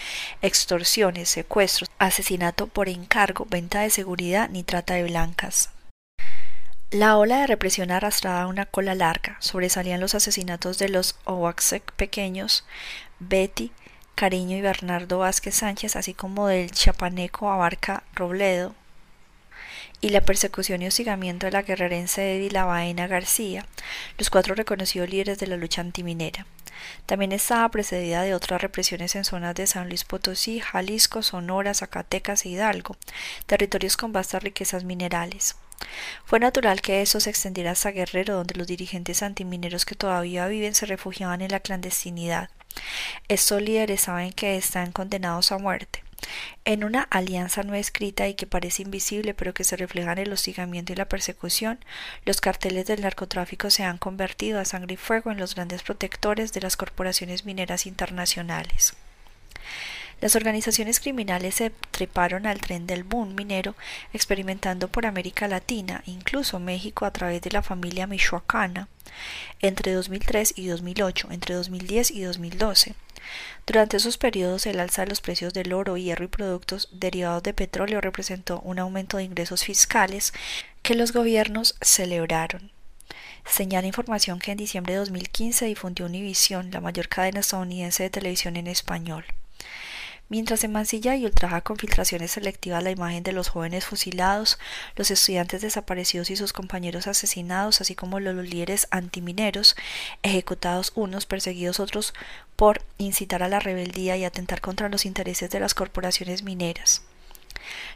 extorsiones, 0.41 1.27
secuestros, 1.27 1.91
asesinato 1.99 2.67
por 2.67 2.87
encargo, 2.87 3.45
venta 3.49 3.81
de 3.81 3.89
seguridad 3.89 4.47
ni 4.49 4.63
trata 4.63 4.93
de 4.93 5.03
blancas. 5.03 5.74
La 6.91 7.17
ola 7.17 7.39
de 7.39 7.47
represión 7.47 7.89
arrastraba 7.89 8.45
una 8.45 8.67
cola 8.67 8.93
larga. 8.93 9.37
Sobresalían 9.39 9.99
los 9.99 10.13
asesinatos 10.13 10.77
de 10.77 10.87
los 10.89 11.15
Oaxac 11.25 11.91
pequeños, 11.93 12.63
Betty, 13.19 13.71
Cariño 14.13 14.55
y 14.55 14.61
Bernardo 14.61 15.19
Vázquez 15.19 15.55
Sánchez, 15.55 15.95
así 15.95 16.13
como 16.13 16.47
del 16.47 16.69
chapaneco 16.71 17.51
Abarca 17.51 18.03
Robledo, 18.13 18.75
y 19.99 20.09
la 20.09 20.21
persecución 20.21 20.83
y 20.83 20.87
hostigamiento 20.87 21.47
de 21.47 21.53
la 21.53 21.63
guerrerense 21.63 22.37
Eddie 22.37 22.51
Lavaena 22.51 23.07
García, 23.07 23.65
los 24.19 24.29
cuatro 24.29 24.53
reconocidos 24.53 25.09
líderes 25.09 25.39
de 25.39 25.47
la 25.47 25.57
lucha 25.57 25.81
antiminera. 25.81 26.45
También 27.07 27.31
estaba 27.31 27.67
precedida 27.69 28.21
de 28.21 28.35
otras 28.35 28.61
represiones 28.61 29.15
en 29.15 29.25
zonas 29.25 29.55
de 29.55 29.65
San 29.65 29.89
Luis 29.89 30.03
Potosí, 30.03 30.59
Jalisco, 30.59 31.23
Sonora, 31.23 31.73
Zacatecas 31.73 32.45
e 32.45 32.49
Hidalgo, 32.49 32.95
territorios 33.47 33.97
con 33.97 34.13
vastas 34.13 34.43
riquezas 34.43 34.83
minerales. 34.83 35.55
Fue 36.25 36.39
natural 36.39 36.81
que 36.81 37.01
eso 37.01 37.19
se 37.19 37.29
extendiera 37.29 37.71
hasta 37.71 37.91
Guerrero, 37.91 38.35
donde 38.35 38.55
los 38.55 38.67
dirigentes 38.67 39.23
antimineros 39.23 39.85
que 39.85 39.95
todavía 39.95 40.47
viven 40.47 40.75
se 40.75 40.85
refugiaban 40.85 41.41
en 41.41 41.51
la 41.51 41.59
clandestinidad. 41.59 42.49
Estos 43.27 43.61
líderes 43.61 44.01
saben 44.01 44.33
que 44.33 44.57
están 44.57 44.91
condenados 44.91 45.51
a 45.51 45.57
muerte. 45.57 46.03
En 46.63 46.83
una 46.83 47.03
alianza 47.03 47.63
no 47.63 47.75
escrita 47.75 48.27
y 48.27 48.33
que 48.33 48.47
parece 48.47 48.81
invisible 48.81 49.33
pero 49.33 49.53
que 49.53 49.63
se 49.63 49.77
refleja 49.77 50.13
en 50.13 50.19
el 50.19 50.33
hostigamiento 50.33 50.93
y 50.93 50.95
la 50.95 51.09
persecución, 51.09 51.79
los 52.25 52.41
carteles 52.41 52.85
del 52.87 53.01
narcotráfico 53.01 53.69
se 53.69 53.83
han 53.83 53.97
convertido 53.97 54.59
a 54.59 54.65
sangre 54.65 54.95
y 54.95 54.97
fuego 54.97 55.31
en 55.31 55.37
los 55.37 55.55
grandes 55.55 55.83
protectores 55.83 56.53
de 56.53 56.61
las 56.61 56.77
corporaciones 56.77 57.45
mineras 57.45 57.85
internacionales. 57.85 58.93
Las 60.25 60.35
organizaciones 60.35 60.99
criminales 60.99 61.53
se 61.53 61.69
treparon 61.91 62.47
al 62.47 62.59
tren 62.59 62.87
del 62.87 63.03
boom 63.03 63.35
minero, 63.35 63.75
experimentando 64.11 64.87
por 64.87 65.05
América 65.05 65.47
Latina, 65.47 66.01
incluso 66.07 66.59
México 66.59 67.05
a 67.05 67.13
través 67.13 67.43
de 67.43 67.51
la 67.51 67.61
familia 67.61 68.07
michoacana, 68.07 68.87
entre 69.59 69.93
2003 69.93 70.55
y 70.55 70.65
2008, 70.65 71.27
entre 71.29 71.53
2010 71.53 72.09
y 72.09 72.21
2012. 72.21 72.95
Durante 73.67 73.97
esos 73.97 74.17
periodos, 74.17 74.65
el 74.65 74.79
alza 74.79 75.03
de 75.03 75.09
los 75.09 75.21
precios 75.21 75.53
del 75.53 75.73
oro, 75.73 75.95
hierro 75.95 76.25
y 76.25 76.29
productos 76.29 76.89
derivados 76.91 77.43
de 77.43 77.53
petróleo 77.53 78.01
representó 78.01 78.61
un 78.61 78.79
aumento 78.79 79.17
de 79.17 79.25
ingresos 79.25 79.63
fiscales 79.63 80.33
que 80.81 80.95
los 80.95 81.13
gobiernos 81.13 81.75
celebraron. 81.81 82.71
Señala 83.45 83.85
información 83.85 84.39
que 84.39 84.53
en 84.53 84.57
diciembre 84.57 84.93
de 84.93 84.99
2015 85.01 85.67
difundió 85.67 86.07
Univision, 86.07 86.71
la 86.71 86.81
mayor 86.81 87.09
cadena 87.09 87.41
estadounidense 87.41 88.01
de 88.01 88.09
televisión 88.09 88.55
en 88.57 88.65
español. 88.65 89.23
Mientras 90.27 90.59
se 90.59 90.67
mancilla 90.67 91.15
y 91.15 91.25
ultraja 91.25 91.61
con 91.61 91.77
filtraciones 91.77 92.31
selectivas 92.31 92.83
la 92.83 92.89
imagen 92.89 93.21
de 93.21 93.31
los 93.31 93.49
jóvenes 93.49 93.85
fusilados, 93.85 94.57
los 94.95 95.11
estudiantes 95.11 95.61
desaparecidos 95.61 96.31
y 96.31 96.35
sus 96.35 96.51
compañeros 96.51 97.05
asesinados, 97.05 97.79
así 97.79 97.93
como 97.93 98.19
los 98.19 98.35
líderes 98.35 98.87
antimineros, 98.89 99.75
ejecutados 100.23 100.93
unos, 100.95 101.27
perseguidos 101.27 101.79
otros 101.79 102.15
por 102.55 102.81
incitar 102.97 103.43
a 103.43 103.49
la 103.49 103.59
rebeldía 103.59 104.17
y 104.17 104.25
atentar 104.25 104.61
contra 104.61 104.89
los 104.89 105.05
intereses 105.05 105.51
de 105.51 105.59
las 105.59 105.75
corporaciones 105.75 106.41
mineras. 106.41 107.03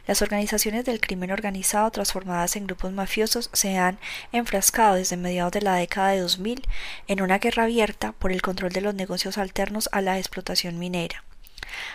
Las 0.06 0.22
organizaciones 0.22 0.84
del 0.84 1.00
crimen 1.00 1.32
organizado 1.32 1.90
transformadas 1.90 2.54
en 2.54 2.66
grupos 2.66 2.92
mafiosos 2.92 3.50
se 3.52 3.76
han 3.76 3.98
enfrascado 4.30 4.94
desde 4.94 5.16
mediados 5.16 5.52
de 5.52 5.62
la 5.62 5.74
década 5.74 6.10
de 6.10 6.20
2000 6.20 6.62
en 7.08 7.22
una 7.22 7.38
guerra 7.38 7.64
abierta 7.64 8.12
por 8.12 8.30
el 8.30 8.40
control 8.40 8.70
de 8.70 8.82
los 8.82 8.94
negocios 8.94 9.36
alternos 9.36 9.88
a 9.90 10.00
la 10.00 10.18
explotación 10.18 10.78
minera. 10.78 11.24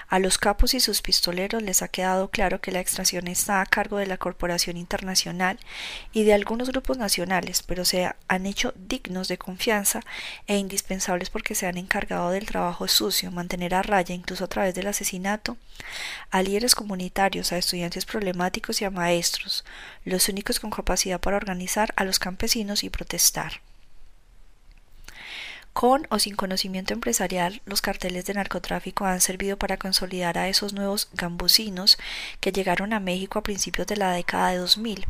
A 0.08 0.20
los 0.20 0.38
capos 0.38 0.74
y 0.74 0.80
sus 0.80 1.02
pistoleros 1.02 1.62
les 1.64 1.82
ha 1.82 1.88
quedado 1.88 2.30
claro 2.30 2.62
que 2.62 2.72
la 2.72 2.80
extracción 2.80 3.28
está 3.28 3.62
a 3.62 3.66
cargo 3.66 3.98
de 3.98 4.08
la 4.08 4.18
Corporación 4.18 4.78
Internacional 4.78 5.60
y 6.14 6.24
de 6.24 6.34
algunos 6.34 6.70
grupos 6.70 6.98
nacionales, 6.98 7.64
pero 7.64 7.86
se 7.86 8.12
han 8.28 8.46
hecho 8.46 8.74
dignos 8.76 9.28
de 9.28 9.38
confianza 9.38 10.02
e 10.48 10.58
indispensables 10.58 11.30
porque 11.30 11.56
se 11.56 11.68
han 11.68 11.78
encargado 11.78 12.30
del 12.30 12.46
trabajo 12.46 12.88
sucio, 12.88 13.32
mantener 13.32 13.76
a 13.76 13.82
raya, 13.82 14.16
incluso 14.16 14.46
a 14.46 14.50
través 14.50 14.76
del 14.76 14.88
asesinato, 14.88 15.58
a 16.32 16.42
líderes 16.42 16.76
comunitarios, 16.76 17.52
a 17.52 17.58
estudiantes 17.58 18.06
problemáticos 18.06 18.82
y 18.82 18.86
a 18.86 18.90
maestros, 18.90 19.66
los 20.04 20.30
únicos 20.30 20.60
con 20.60 20.72
capacidad 20.72 21.20
para 21.20 21.38
organizar 21.38 21.94
a 21.96 22.04
los 22.04 22.20
campesinos 22.20 22.84
y 22.84 22.90
protestar. 22.90 23.62
Con 25.76 26.08
o 26.10 26.20
sin 26.20 26.38
conocimiento 26.38 26.94
empresarial, 26.94 27.62
los 27.66 27.82
carteles 27.82 28.24
de 28.24 28.34
narcotráfico 28.34 29.04
han 29.04 29.20
servido 29.20 29.58
para 29.58 29.76
consolidar 29.76 30.38
a 30.38 30.48
esos 30.48 30.72
nuevos 30.72 31.10
gambusinos 31.12 31.98
que 32.40 32.54
llegaron 32.54 32.94
a 32.94 33.02
México 33.02 33.40
a 33.40 33.44
principios 33.44 33.86
de 33.86 33.98
la 33.98 34.14
década 34.14 34.52
de 34.52 34.58
2000. 34.60 35.06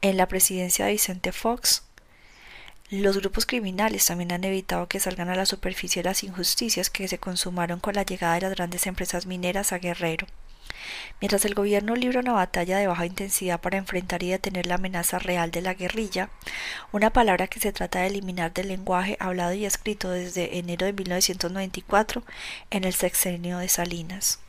En 0.00 0.16
la 0.16 0.26
presidencia 0.26 0.86
de 0.86 0.90
Vicente 0.90 1.30
Fox, 1.30 1.84
los 2.90 3.16
grupos 3.16 3.46
criminales 3.46 4.04
también 4.04 4.32
han 4.32 4.42
evitado 4.42 4.88
que 4.88 4.98
salgan 4.98 5.28
a 5.28 5.36
la 5.36 5.46
superficie 5.46 6.02
las 6.02 6.24
injusticias 6.24 6.90
que 6.90 7.06
se 7.06 7.18
consumaron 7.18 7.78
con 7.78 7.94
la 7.94 8.02
llegada 8.02 8.34
de 8.34 8.40
las 8.40 8.56
grandes 8.56 8.88
empresas 8.88 9.26
mineras 9.26 9.72
a 9.72 9.78
Guerrero. 9.78 10.26
Mientras 11.20 11.44
el 11.44 11.54
gobierno 11.54 11.94
libra 11.94 12.20
una 12.20 12.32
batalla 12.32 12.78
de 12.78 12.86
baja 12.86 13.06
intensidad 13.06 13.60
para 13.60 13.78
enfrentar 13.78 14.22
y 14.22 14.30
detener 14.30 14.66
la 14.66 14.74
amenaza 14.74 15.18
real 15.18 15.50
de 15.50 15.62
la 15.62 15.74
guerrilla, 15.74 16.30
una 16.90 17.10
palabra 17.10 17.46
que 17.46 17.60
se 17.60 17.72
trata 17.72 18.00
de 18.00 18.08
eliminar 18.08 18.52
del 18.52 18.68
lenguaje 18.68 19.16
hablado 19.20 19.52
y 19.52 19.64
escrito 19.64 20.10
desde 20.10 20.58
enero 20.58 20.86
de 20.86 20.92
1994 20.92 22.24
en 22.70 22.84
el 22.84 22.94
sexenio 22.94 23.58
de 23.58 23.68
Salinas. 23.68 24.40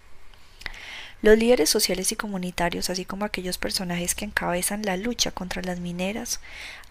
Los 1.24 1.38
líderes 1.38 1.70
sociales 1.70 2.12
y 2.12 2.18
comunitarios, 2.18 2.90
así 2.90 3.06
como 3.06 3.24
aquellos 3.24 3.58
personajes 3.58 4.14
que 4.14 4.26
encabezan 4.26 4.82
la 4.82 4.98
lucha 4.98 5.32
contra 5.32 5.62
las 5.62 5.80
mineras, 5.80 6.42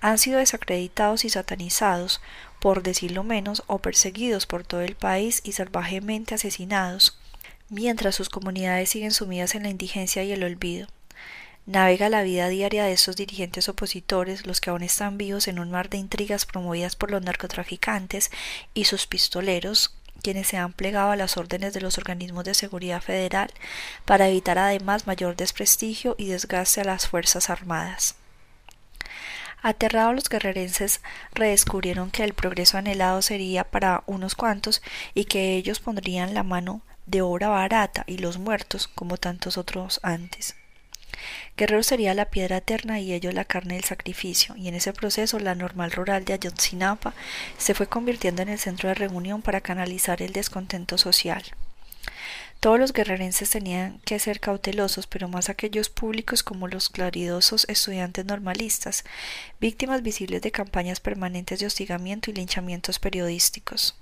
han 0.00 0.16
sido 0.16 0.38
desacreditados 0.38 1.26
y 1.26 1.28
satanizados, 1.28 2.22
por 2.58 2.82
decirlo 2.82 3.24
menos, 3.24 3.62
o 3.66 3.80
perseguidos 3.80 4.46
por 4.46 4.64
todo 4.64 4.80
el 4.80 4.94
país 4.94 5.42
y 5.44 5.52
salvajemente 5.52 6.34
asesinados, 6.34 7.18
mientras 7.72 8.14
sus 8.14 8.28
comunidades 8.28 8.90
siguen 8.90 9.12
sumidas 9.12 9.54
en 9.54 9.62
la 9.62 9.70
indigencia 9.70 10.22
y 10.22 10.30
el 10.30 10.44
olvido. 10.44 10.88
Navega 11.64 12.10
la 12.10 12.22
vida 12.22 12.48
diaria 12.48 12.84
de 12.84 12.92
estos 12.92 13.16
dirigentes 13.16 13.68
opositores, 13.68 14.46
los 14.46 14.60
que 14.60 14.68
aún 14.68 14.82
están 14.82 15.16
vivos 15.16 15.48
en 15.48 15.58
un 15.58 15.70
mar 15.70 15.88
de 15.88 15.96
intrigas 15.96 16.44
promovidas 16.44 16.96
por 16.96 17.10
los 17.10 17.22
narcotraficantes 17.22 18.30
y 18.74 18.84
sus 18.84 19.06
pistoleros, 19.06 19.96
quienes 20.22 20.48
se 20.48 20.58
han 20.58 20.74
plegado 20.74 21.12
a 21.12 21.16
las 21.16 21.38
órdenes 21.38 21.72
de 21.72 21.80
los 21.80 21.96
organismos 21.96 22.44
de 22.44 22.52
seguridad 22.54 23.00
federal 23.00 23.50
para 24.04 24.28
evitar 24.28 24.58
además 24.58 25.06
mayor 25.06 25.34
desprestigio 25.36 26.14
y 26.18 26.26
desgaste 26.26 26.82
a 26.82 26.84
las 26.84 27.08
Fuerzas 27.08 27.48
Armadas. 27.48 28.16
Aterrados 29.62 30.14
los 30.14 30.28
guerrerenses 30.28 31.00
redescubrieron 31.32 32.10
que 32.10 32.24
el 32.24 32.34
progreso 32.34 32.76
anhelado 32.76 33.22
sería 33.22 33.64
para 33.64 34.02
unos 34.06 34.34
cuantos 34.34 34.82
y 35.14 35.24
que 35.24 35.56
ellos 35.56 35.80
pondrían 35.80 36.34
la 36.34 36.42
mano 36.42 36.82
de 37.06 37.22
obra 37.22 37.48
barata 37.48 38.04
y 38.06 38.18
los 38.18 38.38
muertos 38.38 38.88
como 38.88 39.16
tantos 39.16 39.58
otros 39.58 40.00
antes. 40.02 40.56
Guerrero 41.56 41.82
sería 41.82 42.14
la 42.14 42.30
piedra 42.30 42.58
eterna 42.58 43.00
y 43.00 43.12
ello 43.12 43.30
la 43.32 43.44
carne 43.44 43.74
del 43.74 43.84
sacrificio, 43.84 44.56
y 44.56 44.68
en 44.68 44.74
ese 44.74 44.92
proceso 44.92 45.38
la 45.38 45.54
normal 45.54 45.92
rural 45.92 46.24
de 46.24 46.32
Ayotzinapa 46.32 47.14
se 47.58 47.74
fue 47.74 47.86
convirtiendo 47.86 48.42
en 48.42 48.48
el 48.48 48.58
centro 48.58 48.88
de 48.88 48.94
reunión 48.94 49.42
para 49.42 49.60
canalizar 49.60 50.22
el 50.22 50.32
descontento 50.32 50.98
social. 50.98 51.42
Todos 52.60 52.78
los 52.78 52.92
guerrerenses 52.92 53.50
tenían 53.50 53.98
que 54.04 54.20
ser 54.20 54.38
cautelosos, 54.38 55.08
pero 55.08 55.28
más 55.28 55.48
aquellos 55.48 55.90
públicos 55.90 56.44
como 56.44 56.68
los 56.68 56.88
claridosos 56.90 57.66
estudiantes 57.68 58.24
normalistas, 58.24 59.04
víctimas 59.60 60.02
visibles 60.02 60.42
de 60.42 60.52
campañas 60.52 61.00
permanentes 61.00 61.58
de 61.58 61.66
hostigamiento 61.66 62.30
y 62.30 62.34
linchamientos 62.34 63.00
periodísticos. 63.00 63.96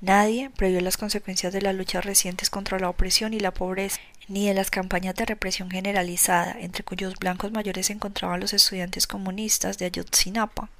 Nadie 0.00 0.50
previó 0.50 0.80
las 0.80 0.96
consecuencias 0.96 1.52
de 1.52 1.60
las 1.60 1.74
luchas 1.74 2.04
recientes 2.04 2.48
contra 2.48 2.78
la 2.78 2.88
opresión 2.88 3.34
y 3.34 3.40
la 3.40 3.52
pobreza, 3.52 4.00
ni 4.28 4.46
de 4.46 4.54
las 4.54 4.70
campañas 4.70 5.14
de 5.16 5.26
represión 5.26 5.70
generalizada, 5.70 6.56
entre 6.58 6.84
cuyos 6.84 7.16
blancos 7.16 7.52
mayores 7.52 7.86
se 7.86 7.92
encontraban 7.92 8.40
los 8.40 8.52
estudiantes 8.52 9.06
comunistas 9.06 9.76
de 9.76 9.86
Ayotzinapa, 9.86 10.70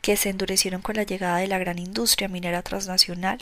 que 0.00 0.16
se 0.16 0.30
endurecieron 0.30 0.82
con 0.82 0.96
la 0.96 1.02
llegada 1.02 1.38
de 1.38 1.48
la 1.48 1.58
gran 1.58 1.78
industria 1.78 2.28
minera 2.28 2.62
transnacional, 2.62 3.38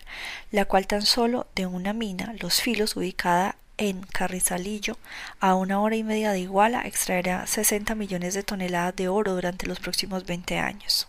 la 0.52 0.64
cual 0.64 0.86
tan 0.86 1.02
solo 1.02 1.46
de 1.54 1.66
una 1.66 1.92
mina, 1.92 2.34
Los 2.40 2.62
Filos, 2.62 2.96
ubicada 2.96 3.56
en 3.76 4.02
Carrizalillo, 4.02 4.96
a 5.40 5.54
una 5.54 5.80
hora 5.80 5.96
y 5.96 6.04
media 6.04 6.32
de 6.32 6.40
Iguala, 6.40 6.82
extraerá 6.86 7.46
60 7.46 7.94
millones 7.94 8.34
de 8.34 8.42
toneladas 8.42 8.94
de 8.96 9.08
oro 9.08 9.34
durante 9.34 9.66
los 9.66 9.80
próximos 9.80 10.24
20 10.26 10.58
años. 10.58 11.08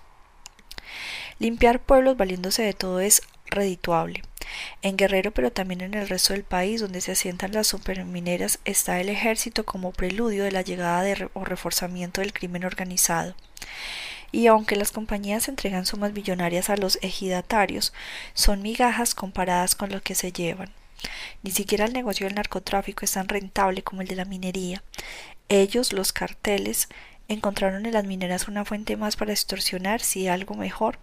Limpiar 1.38 1.80
pueblos 1.80 2.18
valiéndose 2.18 2.64
de 2.64 2.74
todo 2.74 3.00
es 3.00 3.22
redituable. 3.52 4.24
En 4.82 4.98
Guerrero, 4.98 5.32
pero 5.32 5.52
también 5.52 5.82
en 5.82 5.94
el 5.94 6.10
resto 6.10 6.34
del 6.34 6.44
país, 6.44 6.82
donde 6.82 7.02
se 7.02 7.12
asientan 7.12 7.54
las 7.54 7.68
supermineras, 7.68 8.60
está 8.66 9.00
el 9.00 9.10
ejército 9.10 9.66
como 9.66 9.92
preludio 9.92 10.44
de 10.44 10.52
la 10.52 10.62
llegada 10.62 11.04
de 11.04 11.30
o 11.34 11.46
reforzamiento 11.46 12.22
del 12.22 12.34
crimen 12.34 12.66
organizado. 12.66 13.36
Y 14.32 14.48
aunque 14.48 14.76
las 14.76 14.92
compañías 14.92 15.48
entregan 15.48 15.86
sumas 15.86 16.14
millonarias 16.14 16.70
a 16.70 16.78
los 16.78 16.98
ejidatarios, 17.02 17.94
son 18.34 18.62
migajas 18.62 19.14
comparadas 19.14 19.76
con 19.76 19.92
lo 19.92 20.02
que 20.02 20.16
se 20.16 20.32
llevan. 20.32 20.72
Ni 21.44 21.52
siquiera 21.52 21.86
el 21.86 21.94
negocio 21.94 22.26
del 22.28 22.36
narcotráfico 22.36 23.06
es 23.06 23.12
tan 23.12 23.28
rentable 23.28 23.84
como 23.84 24.02
el 24.02 24.08
de 24.08 24.16
la 24.16 24.26
minería. 24.26 24.84
Ellos, 25.50 25.92
los 25.92 26.14
carteles, 26.14 26.88
encontraron 27.28 27.86
en 27.86 27.94
las 27.94 28.06
mineras 28.06 28.48
una 28.48 28.66
fuente 28.66 28.98
más 28.98 29.16
para 29.16 29.34
extorsionar, 29.34 30.02
si 30.02 30.28
algo 30.28 30.56
mejor, 30.56 31.00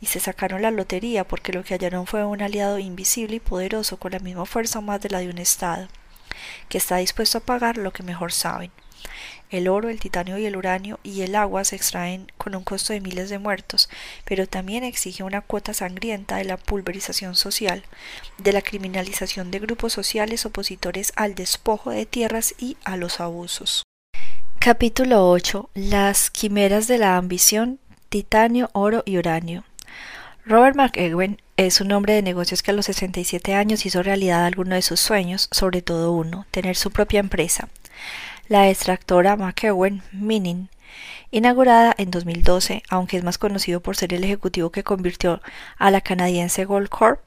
y 0.00 0.06
se 0.06 0.20
sacaron 0.20 0.62
la 0.62 0.70
lotería 0.70 1.26
porque 1.26 1.52
lo 1.52 1.64
que 1.64 1.74
hallaron 1.74 2.06
fue 2.06 2.24
un 2.24 2.42
aliado 2.42 2.78
invisible 2.78 3.36
y 3.36 3.40
poderoso 3.40 3.96
con 3.98 4.12
la 4.12 4.18
misma 4.18 4.46
fuerza 4.46 4.78
o 4.78 4.82
más 4.82 5.00
de 5.00 5.10
la 5.10 5.20
de 5.20 5.30
un 5.30 5.38
Estado, 5.38 5.88
que 6.68 6.78
está 6.78 6.96
dispuesto 6.96 7.38
a 7.38 7.42
pagar 7.42 7.78
lo 7.78 7.92
que 7.92 8.02
mejor 8.02 8.32
saben. 8.32 8.70
El 9.48 9.68
oro, 9.68 9.88
el 9.88 10.00
titanio 10.00 10.38
y 10.38 10.46
el 10.46 10.56
uranio 10.56 10.98
y 11.04 11.22
el 11.22 11.36
agua 11.36 11.62
se 11.64 11.76
extraen 11.76 12.32
con 12.36 12.56
un 12.56 12.64
costo 12.64 12.92
de 12.92 13.00
miles 13.00 13.30
de 13.30 13.38
muertos, 13.38 13.88
pero 14.24 14.48
también 14.48 14.82
exige 14.82 15.22
una 15.22 15.40
cuota 15.40 15.72
sangrienta 15.72 16.36
de 16.36 16.44
la 16.44 16.56
pulverización 16.56 17.36
social, 17.36 17.84
de 18.38 18.52
la 18.52 18.60
criminalización 18.62 19.52
de 19.52 19.60
grupos 19.60 19.92
sociales 19.92 20.46
opositores 20.46 21.12
al 21.14 21.36
despojo 21.36 21.90
de 21.90 22.06
tierras 22.06 22.54
y 22.58 22.76
a 22.84 22.96
los 22.96 23.20
abusos. 23.20 23.84
Capítulo 24.58 25.30
8. 25.30 25.70
Las 25.74 26.30
quimeras 26.30 26.88
de 26.88 26.98
la 26.98 27.16
ambición, 27.16 27.78
titanio, 28.08 28.68
oro 28.72 29.04
y 29.06 29.16
uranio. 29.16 29.62
Robert 30.46 30.76
McEwen 30.76 31.42
es 31.56 31.80
un 31.80 31.90
hombre 31.92 32.14
de 32.14 32.22
negocios 32.22 32.62
que 32.62 32.70
a 32.70 32.74
los 32.74 32.86
67 32.86 33.54
años 33.54 33.84
hizo 33.84 34.02
realidad 34.02 34.46
alguno 34.46 34.76
de 34.76 34.82
sus 34.82 35.00
sueños, 35.00 35.48
sobre 35.50 35.82
todo 35.82 36.12
uno, 36.12 36.46
tener 36.52 36.76
su 36.76 36.90
propia 36.90 37.20
empresa 37.20 37.68
la 38.48 38.70
extractora 38.70 39.36
McEwen 39.36 40.02
Mining, 40.12 40.68
inaugurada 41.30 41.94
en 41.98 42.10
2012, 42.10 42.82
aunque 42.88 43.16
es 43.16 43.24
más 43.24 43.38
conocido 43.38 43.80
por 43.80 43.96
ser 43.96 44.14
el 44.14 44.24
ejecutivo 44.24 44.70
que 44.70 44.84
convirtió 44.84 45.40
a 45.78 45.90
la 45.90 46.00
canadiense 46.00 46.64
Goldcorp 46.64 47.20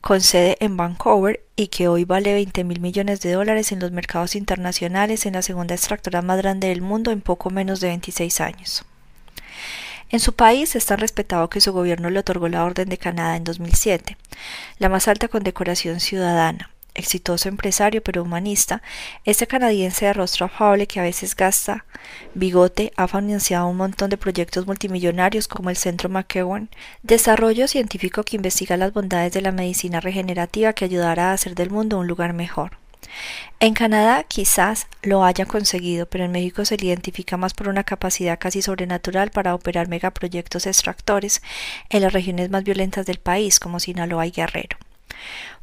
con 0.00 0.20
sede 0.20 0.56
en 0.60 0.76
Vancouver 0.76 1.40
y 1.56 1.66
que 1.68 1.88
hoy 1.88 2.04
vale 2.04 2.32
20 2.32 2.64
mil 2.64 2.80
millones 2.80 3.20
de 3.20 3.32
dólares 3.32 3.72
en 3.72 3.80
los 3.80 3.90
mercados 3.90 4.36
internacionales 4.36 5.26
en 5.26 5.34
la 5.34 5.42
segunda 5.42 5.74
extractora 5.74 6.22
más 6.22 6.38
grande 6.38 6.68
del 6.68 6.80
mundo 6.80 7.10
en 7.10 7.20
poco 7.20 7.50
menos 7.50 7.80
de 7.80 7.88
26 7.88 8.40
años. 8.40 8.84
En 10.10 10.20
su 10.20 10.34
país 10.34 10.76
es 10.76 10.86
tan 10.86 10.98
respetado 10.98 11.50
que 11.50 11.60
su 11.60 11.72
gobierno 11.72 12.10
le 12.10 12.20
otorgó 12.20 12.48
la 12.48 12.64
Orden 12.64 12.88
de 12.88 12.98
Canadá 12.98 13.36
en 13.36 13.44
2007, 13.44 14.16
la 14.78 14.88
más 14.88 15.08
alta 15.08 15.28
condecoración 15.28 16.00
ciudadana 16.00 16.70
exitoso 16.96 17.48
empresario 17.48 18.02
pero 18.02 18.22
humanista, 18.22 18.82
este 19.24 19.46
canadiense 19.46 20.06
de 20.06 20.12
rostro 20.12 20.46
afable 20.46 20.86
que 20.86 21.00
a 21.00 21.04
veces 21.04 21.36
gasta 21.36 21.84
bigote 22.34 22.92
ha 22.96 23.06
financiado 23.08 23.68
un 23.68 23.76
montón 23.76 24.10
de 24.10 24.16
proyectos 24.16 24.66
multimillonarios 24.66 25.48
como 25.48 25.70
el 25.70 25.76
Centro 25.76 26.08
McEwan, 26.08 26.68
desarrollo 27.02 27.68
científico 27.68 28.22
que 28.24 28.36
investiga 28.36 28.76
las 28.76 28.92
bondades 28.92 29.32
de 29.32 29.42
la 29.42 29.52
medicina 29.52 30.00
regenerativa 30.00 30.72
que 30.72 30.84
ayudará 30.84 31.30
a 31.30 31.34
hacer 31.34 31.54
del 31.54 31.70
mundo 31.70 31.98
un 31.98 32.06
lugar 32.06 32.32
mejor. 32.32 32.78
En 33.58 33.74
Canadá 33.74 34.24
quizás 34.24 34.86
lo 35.02 35.24
haya 35.24 35.46
conseguido, 35.46 36.06
pero 36.06 36.24
en 36.24 36.32
México 36.32 36.64
se 36.64 36.76
le 36.76 36.86
identifica 36.86 37.36
más 37.36 37.54
por 37.54 37.68
una 37.68 37.84
capacidad 37.84 38.38
casi 38.38 38.62
sobrenatural 38.62 39.30
para 39.30 39.54
operar 39.54 39.88
megaproyectos 39.88 40.66
extractores 40.66 41.42
en 41.88 42.02
las 42.02 42.12
regiones 42.12 42.50
más 42.50 42.64
violentas 42.64 43.06
del 43.06 43.18
país, 43.18 43.58
como 43.58 43.80
Sinaloa 43.80 44.26
y 44.26 44.30
Guerrero. 44.30 44.76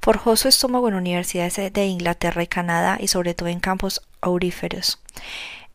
Forjó 0.01 0.35
su 0.35 0.47
estómago 0.47 0.87
en 0.87 0.95
universidades 0.95 1.73
de 1.73 1.85
Inglaterra 1.85 2.43
y 2.43 2.47
Canadá 2.47 2.97
y 2.99 3.07
sobre 3.07 3.33
todo 3.33 3.49
en 3.49 3.59
campos 3.59 4.01
auríferos. 4.21 4.99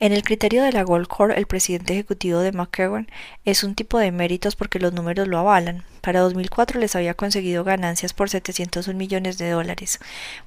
En 0.01 0.13
el 0.13 0.23
criterio 0.23 0.63
de 0.63 0.71
la 0.71 0.85
Gold 0.85 1.09
Corps, 1.09 1.37
el 1.37 1.49
presidente 1.49 1.93
ejecutivo 1.93 2.39
de 2.39 2.53
McEwan 2.53 3.09
es 3.45 3.65
un 3.65 3.75
tipo 3.75 3.99
de 3.99 4.13
méritos 4.13 4.55
porque 4.55 4.79
los 4.79 4.93
números 4.93 5.27
lo 5.27 5.39
avalan. 5.39 5.83
Para 6.03 6.21
2004 6.21 6.79
les 6.79 6.95
había 6.95 7.15
conseguido 7.15 7.65
ganancias 7.65 8.13
por 8.13 8.31
701 8.31 8.97
millones 8.97 9.39
de 9.39 9.51
dólares, 9.51 9.99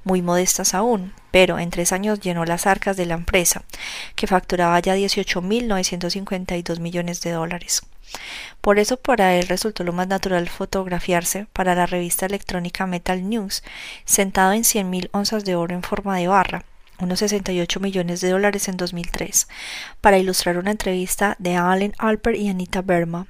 muy 0.06 0.22
modestas 0.22 0.74
aún, 0.74 1.12
pero 1.32 1.60
en 1.60 1.70
tres 1.70 1.92
años 1.92 2.22
llenó 2.22 2.46
las 2.46 2.66
arcas 2.66 2.96
de 2.96 3.06
la 3.06 3.16
empresa, 3.16 3.64
que 4.16 4.26
facturaba 4.26 4.80
ya 4.80 4.96
18.952 4.96 6.80
millones 6.80 7.20
de 7.20 7.32
dólares. 7.32 7.82
Por 8.62 8.80
eso 8.80 8.96
para 8.96 9.36
él 9.36 9.50
resultó 9.50 9.84
lo 9.84 9.92
más 9.92 10.08
natural 10.08 10.48
fotografiarse 10.48 11.48
para 11.52 11.76
la 11.76 11.88
revista 11.88 12.26
electrónica 12.26 12.88
Metal 12.88 13.28
News, 13.28 13.64
sentado 14.06 14.54
en 14.54 14.64
100.000 14.64 15.10
onzas 15.12 15.44
de 15.44 15.56
oro 15.56 15.76
en 15.76 15.84
forma 15.84 16.16
de 16.16 16.30
barra, 16.30 16.64
unos 17.02 17.20
68 17.20 17.80
millones 17.80 18.22
de 18.22 18.30
dólares 18.30 18.68
en 18.68 18.78
2003, 18.78 19.48
para 20.00 20.18
ilustrar 20.18 20.58
una 20.58 20.72
entrevista 20.72 21.36
de 21.40 21.56
Allen 21.56 21.94
Alper 21.98 22.36
y 22.36 22.50
Anita 22.50 22.82
Berma. 22.82 23.28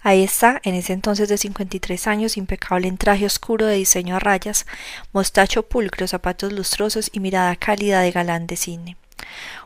Ahí 0.00 0.22
está, 0.22 0.60
en 0.64 0.74
ese 0.74 0.92
entonces 0.92 1.28
de 1.28 1.38
53 1.38 2.06
años, 2.06 2.36
impecable 2.36 2.88
en 2.88 2.98
traje 2.98 3.26
oscuro 3.26 3.66
de 3.66 3.76
diseño 3.76 4.16
a 4.16 4.18
rayas, 4.18 4.66
mostacho 5.12 5.62
pulcro, 5.62 6.08
zapatos 6.08 6.52
lustrosos 6.52 7.10
y 7.12 7.20
mirada 7.20 7.54
cálida 7.56 8.00
de 8.00 8.10
galán 8.10 8.46
de 8.46 8.56
cine. 8.56 8.96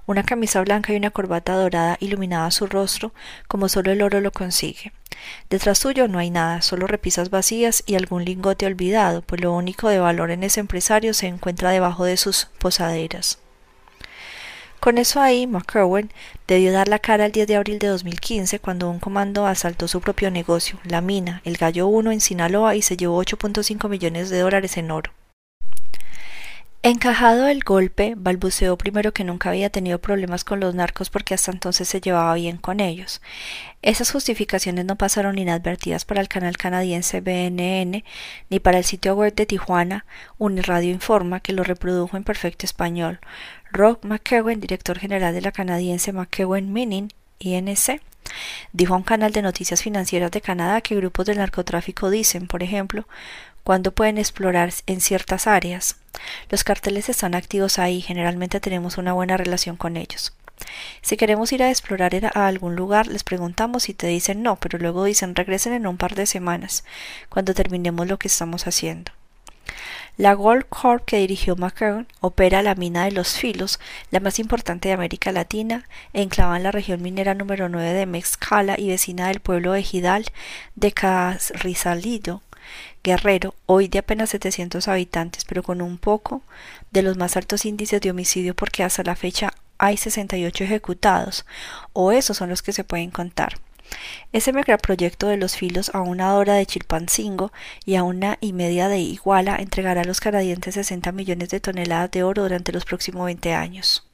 Una 0.06 0.22
camisa 0.22 0.60
blanca 0.60 0.92
y 0.92 0.96
una 0.96 1.10
corbata 1.10 1.54
dorada 1.54 1.96
iluminaba 2.00 2.50
su 2.50 2.66
rostro 2.66 3.12
como 3.48 3.68
solo 3.68 3.92
el 3.92 4.02
oro 4.02 4.20
lo 4.20 4.32
consigue. 4.32 4.92
Detrás 5.50 5.78
suyo 5.78 6.08
no 6.08 6.18
hay 6.18 6.30
nada, 6.30 6.62
solo 6.62 6.86
repisas 6.86 7.30
vacías 7.30 7.82
y 7.86 7.94
algún 7.94 8.24
lingote 8.24 8.66
olvidado, 8.66 9.22
pues 9.22 9.40
lo 9.40 9.52
único 9.52 9.88
de 9.88 9.98
valor 9.98 10.30
en 10.30 10.42
ese 10.44 10.60
empresario 10.60 11.14
se 11.14 11.26
encuentra 11.26 11.70
debajo 11.70 12.04
de 12.04 12.16
sus 12.16 12.46
posaderas. 12.58 13.38
Con 14.80 14.98
eso 14.98 15.20
ahí, 15.20 15.46
McCurwen 15.46 16.12
debió 16.46 16.70
dar 16.70 16.86
la 16.86 17.00
cara 17.00 17.26
el 17.26 17.32
10 17.32 17.48
de 17.48 17.56
abril 17.56 17.78
de 17.78 17.88
2015 17.88 18.60
cuando 18.60 18.88
un 18.88 19.00
comando 19.00 19.46
asaltó 19.46 19.88
su 19.88 20.00
propio 20.00 20.30
negocio, 20.30 20.78
la 20.84 21.00
mina, 21.00 21.40
el 21.44 21.56
Gallo 21.56 21.88
1 21.88 22.12
en 22.12 22.20
Sinaloa 22.20 22.76
y 22.76 22.82
se 22.82 22.96
llevó 22.96 23.20
8.5 23.24 23.88
millones 23.88 24.30
de 24.30 24.38
dólares 24.38 24.76
en 24.76 24.90
oro. 24.90 25.12
Encajado 26.82 27.48
el 27.48 27.64
golpe, 27.64 28.14
balbuceó 28.16 28.78
primero 28.78 29.12
que 29.12 29.24
nunca 29.24 29.48
había 29.48 29.70
tenido 29.70 29.98
problemas 29.98 30.44
con 30.44 30.60
los 30.60 30.74
narcos 30.74 31.10
porque 31.10 31.34
hasta 31.34 31.50
entonces 31.50 31.88
se 31.88 32.00
llevaba 32.00 32.32
bien 32.34 32.58
con 32.58 32.78
ellos. 32.78 33.20
Esas 33.82 34.12
justificaciones 34.12 34.84
no 34.84 34.94
pasaron 34.96 35.36
inadvertidas 35.38 36.04
para 36.04 36.20
el 36.20 36.28
canal 36.28 36.56
canadiense 36.56 37.20
BNN 37.20 38.04
ni 38.50 38.60
para 38.60 38.78
el 38.78 38.84
sitio 38.84 39.16
web 39.16 39.34
de 39.34 39.46
Tijuana, 39.46 40.06
Uniradio 40.38 40.92
Informa, 40.92 41.40
que 41.40 41.52
lo 41.52 41.64
reprodujo 41.64 42.16
en 42.16 42.22
perfecto 42.22 42.66
español. 42.66 43.18
Rob 43.72 43.98
McEwen, 44.04 44.60
director 44.60 44.98
general 44.98 45.34
de 45.34 45.40
la 45.40 45.52
canadiense 45.52 46.12
McEwen 46.12 46.72
Mining, 46.72 47.12
INC, 47.40 48.00
dijo 48.72 48.94
a 48.94 48.98
un 48.98 49.02
canal 49.02 49.32
de 49.32 49.42
noticias 49.42 49.82
financieras 49.82 50.30
de 50.30 50.40
Canadá 50.40 50.80
que 50.80 50.94
grupos 50.94 51.26
del 51.26 51.38
narcotráfico 51.38 52.10
dicen, 52.10 52.46
por 52.46 52.62
ejemplo, 52.62 53.06
cuándo 53.66 53.90
pueden 53.90 54.16
explorar 54.16 54.72
en 54.86 55.00
ciertas 55.00 55.48
áreas. 55.48 55.96
Los 56.50 56.62
carteles 56.62 57.08
están 57.08 57.34
activos 57.34 57.80
ahí, 57.80 58.00
generalmente 58.00 58.60
tenemos 58.60 58.96
una 58.96 59.12
buena 59.12 59.36
relación 59.36 59.76
con 59.76 59.96
ellos. 59.96 60.32
Si 61.02 61.16
queremos 61.16 61.50
ir 61.52 61.64
a 61.64 61.70
explorar 61.70 62.14
a 62.32 62.46
algún 62.46 62.76
lugar, 62.76 63.08
les 63.08 63.24
preguntamos 63.24 63.88
y 63.88 63.94
te 63.94 64.06
dicen 64.06 64.40
no, 64.40 64.54
pero 64.54 64.78
luego 64.78 65.02
dicen 65.02 65.34
regresen 65.34 65.72
en 65.72 65.88
un 65.88 65.96
par 65.96 66.14
de 66.14 66.26
semanas, 66.26 66.84
cuando 67.28 67.54
terminemos 67.54 68.06
lo 68.06 68.20
que 68.20 68.28
estamos 68.28 68.68
haciendo. 68.68 69.10
La 70.16 70.34
Gold 70.34 70.66
Corp 70.68 71.04
que 71.04 71.18
dirigió 71.18 71.56
McCurn 71.56 72.06
opera 72.20 72.62
la 72.62 72.76
mina 72.76 73.04
de 73.04 73.10
los 73.10 73.36
Filos, 73.36 73.80
la 74.12 74.20
más 74.20 74.38
importante 74.38 74.88
de 74.88 74.94
América 74.94 75.32
Latina, 75.32 75.88
enclavada 76.12 76.56
en 76.58 76.62
la 76.62 76.70
región 76.70 77.02
minera 77.02 77.34
número 77.34 77.68
9 77.68 77.94
de 77.94 78.06
Mexcala 78.06 78.76
y 78.78 78.90
vecina 78.90 79.26
del 79.26 79.40
pueblo 79.40 79.72
de 79.72 79.82
Gidal 79.82 80.26
de 80.76 80.92
Carrizalido, 80.92 82.42
Guerrero, 83.06 83.54
hoy 83.66 83.86
de 83.86 84.00
apenas 84.00 84.30
700 84.30 84.88
habitantes, 84.88 85.44
pero 85.44 85.62
con 85.62 85.80
un 85.80 85.96
poco 85.96 86.42
de 86.90 87.02
los 87.02 87.16
más 87.16 87.36
altos 87.36 87.64
índices 87.64 88.00
de 88.00 88.10
homicidio 88.10 88.56
porque 88.56 88.82
hasta 88.82 89.04
la 89.04 89.14
fecha 89.14 89.52
hay 89.78 89.96
68 89.96 90.64
ejecutados, 90.64 91.46
o 91.92 92.10
esos 92.10 92.36
son 92.36 92.48
los 92.48 92.62
que 92.62 92.72
se 92.72 92.82
pueden 92.82 93.12
contar. 93.12 93.60
Ese 94.32 94.52
megaproyecto 94.52 95.28
de 95.28 95.36
los 95.36 95.54
filos 95.56 95.92
a 95.94 96.00
una 96.00 96.34
hora 96.34 96.54
de 96.54 96.66
Chilpancingo 96.66 97.52
y 97.84 97.94
a 97.94 98.02
una 98.02 98.38
y 98.40 98.52
media 98.52 98.88
de 98.88 98.98
Iguala 98.98 99.54
entregará 99.54 100.00
a 100.00 100.04
los 100.04 100.18
canadienses 100.18 100.74
60 100.74 101.12
millones 101.12 101.50
de 101.50 101.60
toneladas 101.60 102.10
de 102.10 102.24
oro 102.24 102.42
durante 102.42 102.72
los 102.72 102.84
próximos 102.84 103.26
20 103.26 103.54
años. 103.54 104.04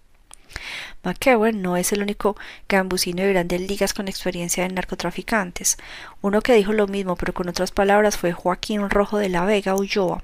McEwen 1.03 1.63
no 1.63 1.77
es 1.77 1.93
el 1.93 2.03
único 2.03 2.37
gambusino 2.69 3.23
de 3.23 3.33
grandes 3.33 3.61
ligas 3.61 3.95
con 3.95 4.09
experiencia 4.09 4.65
en 4.65 4.75
narcotraficantes. 4.75 5.77
Uno 6.21 6.41
que 6.41 6.55
dijo 6.55 6.73
lo 6.73 6.87
mismo, 6.87 7.17
pero 7.17 7.35
con 7.35 7.49
otras 7.49 7.73
palabras, 7.73 8.17
fue 8.17 8.33
Joaquín 8.33 8.89
Rojo 8.91 9.19
de 9.19 9.29
la 9.29 9.45
Vega 9.45 9.75
Ulloa, 9.75 10.23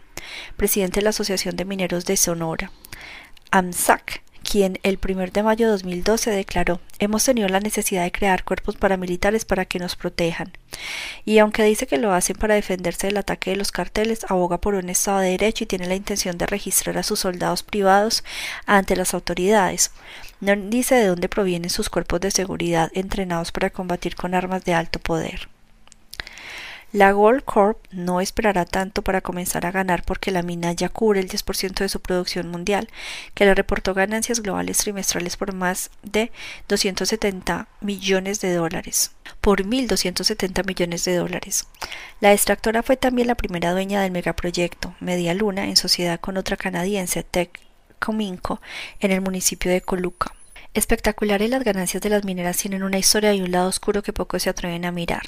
presidente 0.57 1.01
de 1.01 1.05
la 1.05 1.11
Asociación 1.11 1.57
de 1.57 1.65
Mineros 1.65 2.05
de 2.05 2.17
Sonora. 2.17 2.71
AMSAC 3.51 4.23
quien 4.49 4.79
el 4.83 4.99
1 5.07 5.27
de 5.27 5.43
mayo 5.43 5.67
de 5.67 5.73
2012 5.73 6.31
declaró 6.31 6.81
Hemos 6.99 7.23
tenido 7.23 7.49
la 7.49 7.61
necesidad 7.61 8.05
de 8.05 8.13
crear 8.13 8.45
cuerpos 8.45 8.77
paramilitares 8.77 9.45
para 9.45 9.67
que 9.67 9.79
nos 9.79 9.95
protejan. 9.95 10.53
Y 11.27 11.39
aunque 11.39 11.65
dice 11.65 11.87
que 11.87 11.99
lo 11.99 12.13
hacen 12.13 12.37
para 12.37 12.55
defenderse 12.55 13.09
del 13.09 13.19
ataque 13.19 13.51
de 13.51 13.57
los 13.57 13.73
carteles, 13.73 14.25
aboga 14.29 14.59
por 14.59 14.75
un 14.75 14.89
Estado 14.89 15.19
de 15.19 15.31
Derecho 15.33 15.65
y 15.65 15.67
tiene 15.67 15.87
la 15.87 15.97
intención 15.97 16.39
de 16.39 16.47
registrar 16.47 16.97
a 16.97 17.03
sus 17.03 17.21
soldados 17.21 17.63
privados 17.63 18.25
ante 18.65 18.97
las 18.97 19.13
autoridades. 19.13 19.91
No 20.41 20.57
dice 20.57 20.95
de 20.95 21.09
dónde 21.09 21.29
provienen 21.29 21.69
sus 21.69 21.91
cuerpos 21.91 22.21
de 22.21 22.31
seguridad 22.31 22.91
entrenados 22.95 23.53
para 23.53 23.69
combatir 23.69 24.17
con 24.17 24.35
armas 24.35 24.65
de 24.65 24.73
alto 24.73 24.99
poder. 24.99 25.49
La 26.91 27.13
Gold 27.13 27.45
Corp 27.45 27.85
no 27.91 28.23
esperará 28.23 28.65
tanto 28.65 29.03
para 29.03 29.21
comenzar 29.21 29.67
a 29.67 29.71
ganar 29.71 30.05
porque 30.07 30.31
la 30.31 30.43
mina 30.43 30.73
ya 30.73 30.89
cubre 30.89 31.21
el 31.21 31.29
10% 31.29 31.81
de 31.81 31.89
su 31.91 32.01
producción 32.01 32.49
mundial, 32.49 32.89
que 33.35 33.45
le 33.45 33.55
reportó 33.55 33.93
ganancias 33.93 34.41
globales 34.41 34.79
trimestrales 34.79 35.37
por 35.37 35.53
más 35.53 35.91
de 36.03 36.33
270 36.67 37.69
millones 37.83 38.41
de 38.41 38.55
dólares. 38.55 39.13
Por 39.43 39.65
1.270 39.65 40.67
millones 40.67 41.05
de 41.05 41.17
dólares. 41.17 41.67
La 42.21 42.33
extractora 42.33 42.83
fue 42.83 42.97
también 42.97 43.29
la 43.29 43.35
primera 43.35 43.73
dueña 43.73 44.01
del 44.01 44.11
megaproyecto 44.11 44.95
Media 44.99 45.35
Luna 45.35 45.67
en 45.67 45.77
sociedad 45.77 46.19
con 46.19 46.39
otra 46.39 46.57
canadiense, 46.57 47.23
Tech 47.23 47.51
Cominco, 47.99 48.63
en 49.01 49.11
el 49.11 49.21
municipio 49.21 49.71
de 49.71 49.83
Coluca. 49.83 50.38
Espectaculares 50.79 51.51
las 51.51 51.65
ganancias 51.65 52.01
de 52.05 52.09
las 52.09 52.23
mineras 52.23 52.57
tienen 52.57 52.85
una 52.85 52.99
historia 52.99 53.35
y 53.35 53.41
un 53.41 53.51
lado 53.51 53.69
oscuro 53.69 54.05
que 54.05 54.13
pocos 54.13 54.45
se 54.45 54.51
atreven 54.51 54.85
a 54.85 54.93
mirar. 54.93 55.23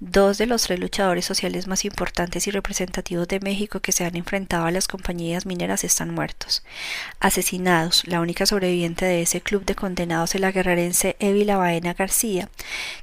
Dos 0.00 0.38
de 0.38 0.46
los 0.46 0.62
tres 0.62 0.80
luchadores 0.80 1.26
sociales 1.26 1.66
más 1.66 1.84
importantes 1.84 2.46
y 2.46 2.50
representativos 2.50 3.28
de 3.28 3.38
México 3.40 3.80
que 3.80 3.92
se 3.92 4.06
han 4.06 4.16
enfrentado 4.16 4.64
a 4.64 4.70
las 4.70 4.88
compañías 4.88 5.44
mineras 5.44 5.84
están 5.84 6.14
muertos. 6.14 6.64
Asesinados, 7.20 8.04
la 8.06 8.22
única 8.22 8.46
sobreviviente 8.46 9.04
de 9.04 9.20
ese 9.20 9.42
club 9.42 9.66
de 9.66 9.74
condenados 9.74 10.34
es 10.34 10.40
la 10.40 10.50
guerrerense 10.50 11.16
Evila 11.18 11.58
Baena 11.58 11.92
García, 11.92 12.48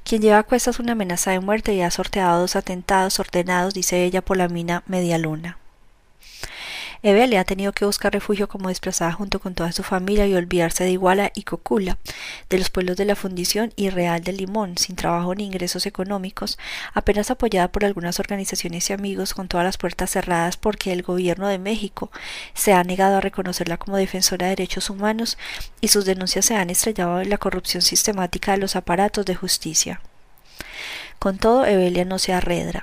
quien 0.02 0.20
lleva 0.20 0.38
a 0.38 0.42
cuestas 0.42 0.80
una 0.80 0.92
amenaza 0.92 1.30
de 1.30 1.38
muerte 1.38 1.74
y 1.74 1.82
ha 1.82 1.92
sorteado 1.92 2.40
dos 2.40 2.56
atentados 2.56 3.20
ordenados, 3.20 3.72
dice 3.72 4.02
ella, 4.02 4.20
por 4.20 4.36
la 4.36 4.48
mina 4.48 4.82
Medialuna. 4.88 5.58
Evelia 7.06 7.42
ha 7.42 7.44
tenido 7.44 7.72
que 7.72 7.84
buscar 7.84 8.14
refugio 8.14 8.48
como 8.48 8.70
desplazada 8.70 9.12
junto 9.12 9.38
con 9.38 9.54
toda 9.54 9.72
su 9.72 9.82
familia 9.82 10.26
y 10.26 10.34
olvidarse 10.34 10.84
de 10.84 10.92
Iguala 10.92 11.32
y 11.34 11.42
Cocula, 11.42 11.98
de 12.48 12.56
los 12.56 12.70
pueblos 12.70 12.96
de 12.96 13.04
la 13.04 13.14
Fundición 13.14 13.74
y 13.76 13.90
Real 13.90 14.24
de 14.24 14.32
Limón, 14.32 14.78
sin 14.78 14.96
trabajo 14.96 15.34
ni 15.34 15.44
ingresos 15.44 15.84
económicos, 15.84 16.58
apenas 16.94 17.30
apoyada 17.30 17.70
por 17.70 17.84
algunas 17.84 18.20
organizaciones 18.20 18.88
y 18.88 18.94
amigos 18.94 19.34
con 19.34 19.48
todas 19.48 19.66
las 19.66 19.76
puertas 19.76 20.12
cerradas 20.12 20.56
porque 20.56 20.94
el 20.94 21.02
gobierno 21.02 21.46
de 21.46 21.58
México 21.58 22.10
se 22.54 22.72
ha 22.72 22.82
negado 22.84 23.18
a 23.18 23.20
reconocerla 23.20 23.76
como 23.76 23.98
defensora 23.98 24.46
de 24.46 24.56
derechos 24.56 24.88
humanos 24.88 25.36
y 25.82 25.88
sus 25.88 26.06
denuncias 26.06 26.46
se 26.46 26.56
han 26.56 26.70
estrellado 26.70 27.20
en 27.20 27.28
la 27.28 27.36
corrupción 27.36 27.82
sistemática 27.82 28.52
de 28.52 28.58
los 28.58 28.76
aparatos 28.76 29.26
de 29.26 29.34
justicia. 29.34 30.00
Con 31.18 31.36
todo, 31.36 31.66
Evelia 31.66 32.06
no 32.06 32.18
se 32.18 32.32
arredra. 32.32 32.82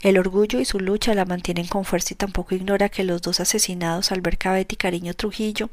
El 0.00 0.18
orgullo 0.18 0.60
y 0.60 0.64
su 0.64 0.78
lucha 0.78 1.14
la 1.14 1.24
mantienen 1.24 1.66
con 1.66 1.84
fuerza 1.84 2.12
y 2.12 2.16
tampoco 2.16 2.54
ignora 2.54 2.88
que 2.88 3.04
los 3.04 3.22
dos 3.22 3.40
asesinados, 3.40 4.12
Alberca 4.12 4.52
Betty 4.52 4.76
Cariño 4.76 5.14
Trujillo 5.14 5.70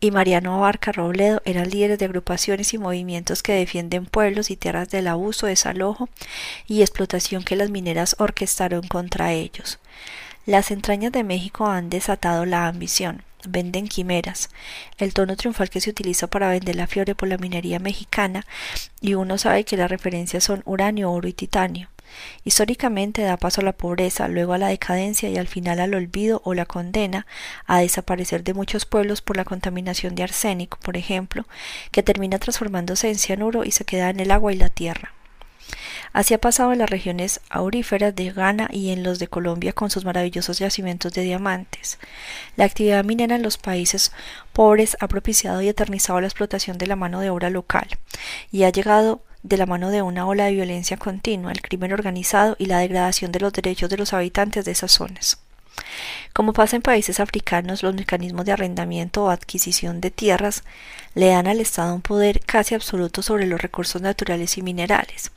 y 0.00 0.10
Mariano 0.10 0.54
Abarca 0.54 0.92
Robledo, 0.92 1.42
eran 1.44 1.70
líderes 1.70 1.98
de 1.98 2.04
agrupaciones 2.04 2.72
y 2.74 2.78
movimientos 2.78 3.42
que 3.42 3.52
defienden 3.52 4.06
pueblos 4.06 4.50
y 4.50 4.56
tierras 4.56 4.90
del 4.90 5.08
abuso, 5.08 5.46
desalojo 5.46 6.08
y 6.66 6.82
explotación 6.82 7.42
que 7.42 7.56
las 7.56 7.70
mineras 7.70 8.16
orquestaron 8.18 8.86
contra 8.86 9.32
ellos. 9.32 9.78
Las 10.46 10.70
entrañas 10.70 11.12
de 11.12 11.24
México 11.24 11.66
han 11.66 11.90
desatado 11.90 12.44
la 12.44 12.68
ambición 12.68 13.22
venden 13.46 13.88
quimeras, 13.88 14.50
el 14.98 15.12
tono 15.12 15.36
triunfal 15.36 15.70
que 15.70 15.80
se 15.80 15.90
utiliza 15.90 16.26
para 16.26 16.48
vender 16.48 16.76
la 16.76 16.86
fiore 16.86 17.14
por 17.14 17.28
la 17.28 17.38
minería 17.38 17.78
mexicana, 17.78 18.46
y 19.00 19.14
uno 19.14 19.38
sabe 19.38 19.64
que 19.64 19.76
las 19.76 19.90
referencias 19.90 20.44
son 20.44 20.62
uranio, 20.64 21.12
oro 21.12 21.28
y 21.28 21.32
titanio. 21.32 21.88
Históricamente 22.44 23.22
da 23.22 23.36
paso 23.36 23.60
a 23.60 23.64
la 23.64 23.72
pobreza, 23.72 24.28
luego 24.28 24.52
a 24.52 24.58
la 24.58 24.68
decadencia 24.68 25.28
y 25.28 25.36
al 25.36 25.48
final 25.48 25.80
al 25.80 25.94
olvido 25.94 26.40
o 26.44 26.54
la 26.54 26.66
condena 26.66 27.26
a 27.66 27.80
desaparecer 27.80 28.44
de 28.44 28.54
muchos 28.54 28.86
pueblos 28.86 29.22
por 29.22 29.36
la 29.36 29.44
contaminación 29.44 30.14
de 30.14 30.22
arsénico, 30.22 30.78
por 30.82 30.96
ejemplo, 30.96 31.46
que 31.90 32.02
termina 32.02 32.38
transformándose 32.38 33.08
en 33.08 33.18
cianuro 33.18 33.64
y 33.64 33.70
se 33.70 33.84
queda 33.84 34.10
en 34.10 34.20
el 34.20 34.30
agua 34.30 34.52
y 34.52 34.56
la 34.56 34.68
tierra. 34.68 35.12
Así 36.12 36.34
ha 36.34 36.38
pasado 36.38 36.72
en 36.72 36.78
las 36.78 36.90
regiones 36.90 37.40
auríferas 37.50 38.14
de 38.14 38.30
Ghana 38.30 38.68
y 38.70 38.90
en 38.90 39.02
los 39.02 39.18
de 39.18 39.28
Colombia 39.28 39.72
con 39.72 39.90
sus 39.90 40.04
maravillosos 40.04 40.58
yacimientos 40.58 41.12
de 41.12 41.22
diamantes. 41.22 41.98
La 42.56 42.64
actividad 42.64 43.04
minera 43.04 43.34
en 43.34 43.42
los 43.42 43.58
países 43.58 44.12
pobres 44.52 44.96
ha 45.00 45.08
propiciado 45.08 45.60
y 45.62 45.68
eternizado 45.68 46.20
la 46.20 46.28
explotación 46.28 46.78
de 46.78 46.86
la 46.86 46.96
mano 46.96 47.20
de 47.20 47.30
obra 47.30 47.50
local 47.50 47.88
y 48.52 48.62
ha 48.62 48.70
llegado 48.70 49.22
de 49.44 49.58
la 49.58 49.66
mano 49.66 49.90
de 49.90 50.02
una 50.02 50.26
ola 50.26 50.46
de 50.46 50.52
violencia 50.52 50.96
continua, 50.96 51.52
el 51.52 51.60
crimen 51.60 51.92
organizado 51.92 52.56
y 52.58 52.66
la 52.66 52.78
degradación 52.78 53.30
de 53.30 53.40
los 53.40 53.52
derechos 53.52 53.90
de 53.90 53.98
los 53.98 54.14
habitantes 54.14 54.64
de 54.64 54.72
esas 54.72 54.90
zonas. 54.90 55.38
Como 56.32 56.54
pasa 56.54 56.76
en 56.76 56.82
países 56.82 57.20
africanos, 57.20 57.82
los 57.82 57.94
mecanismos 57.94 58.46
de 58.46 58.52
arrendamiento 58.52 59.24
o 59.24 59.30
adquisición 59.30 60.00
de 60.00 60.10
tierras 60.10 60.64
le 61.14 61.26
dan 61.28 61.46
al 61.46 61.60
Estado 61.60 61.94
un 61.94 62.00
poder 62.00 62.40
casi 62.40 62.74
absoluto 62.74 63.20
sobre 63.20 63.46
los 63.46 63.60
recursos 63.60 64.00
naturales 64.00 64.56
y 64.56 64.62
minerales. 64.62 65.30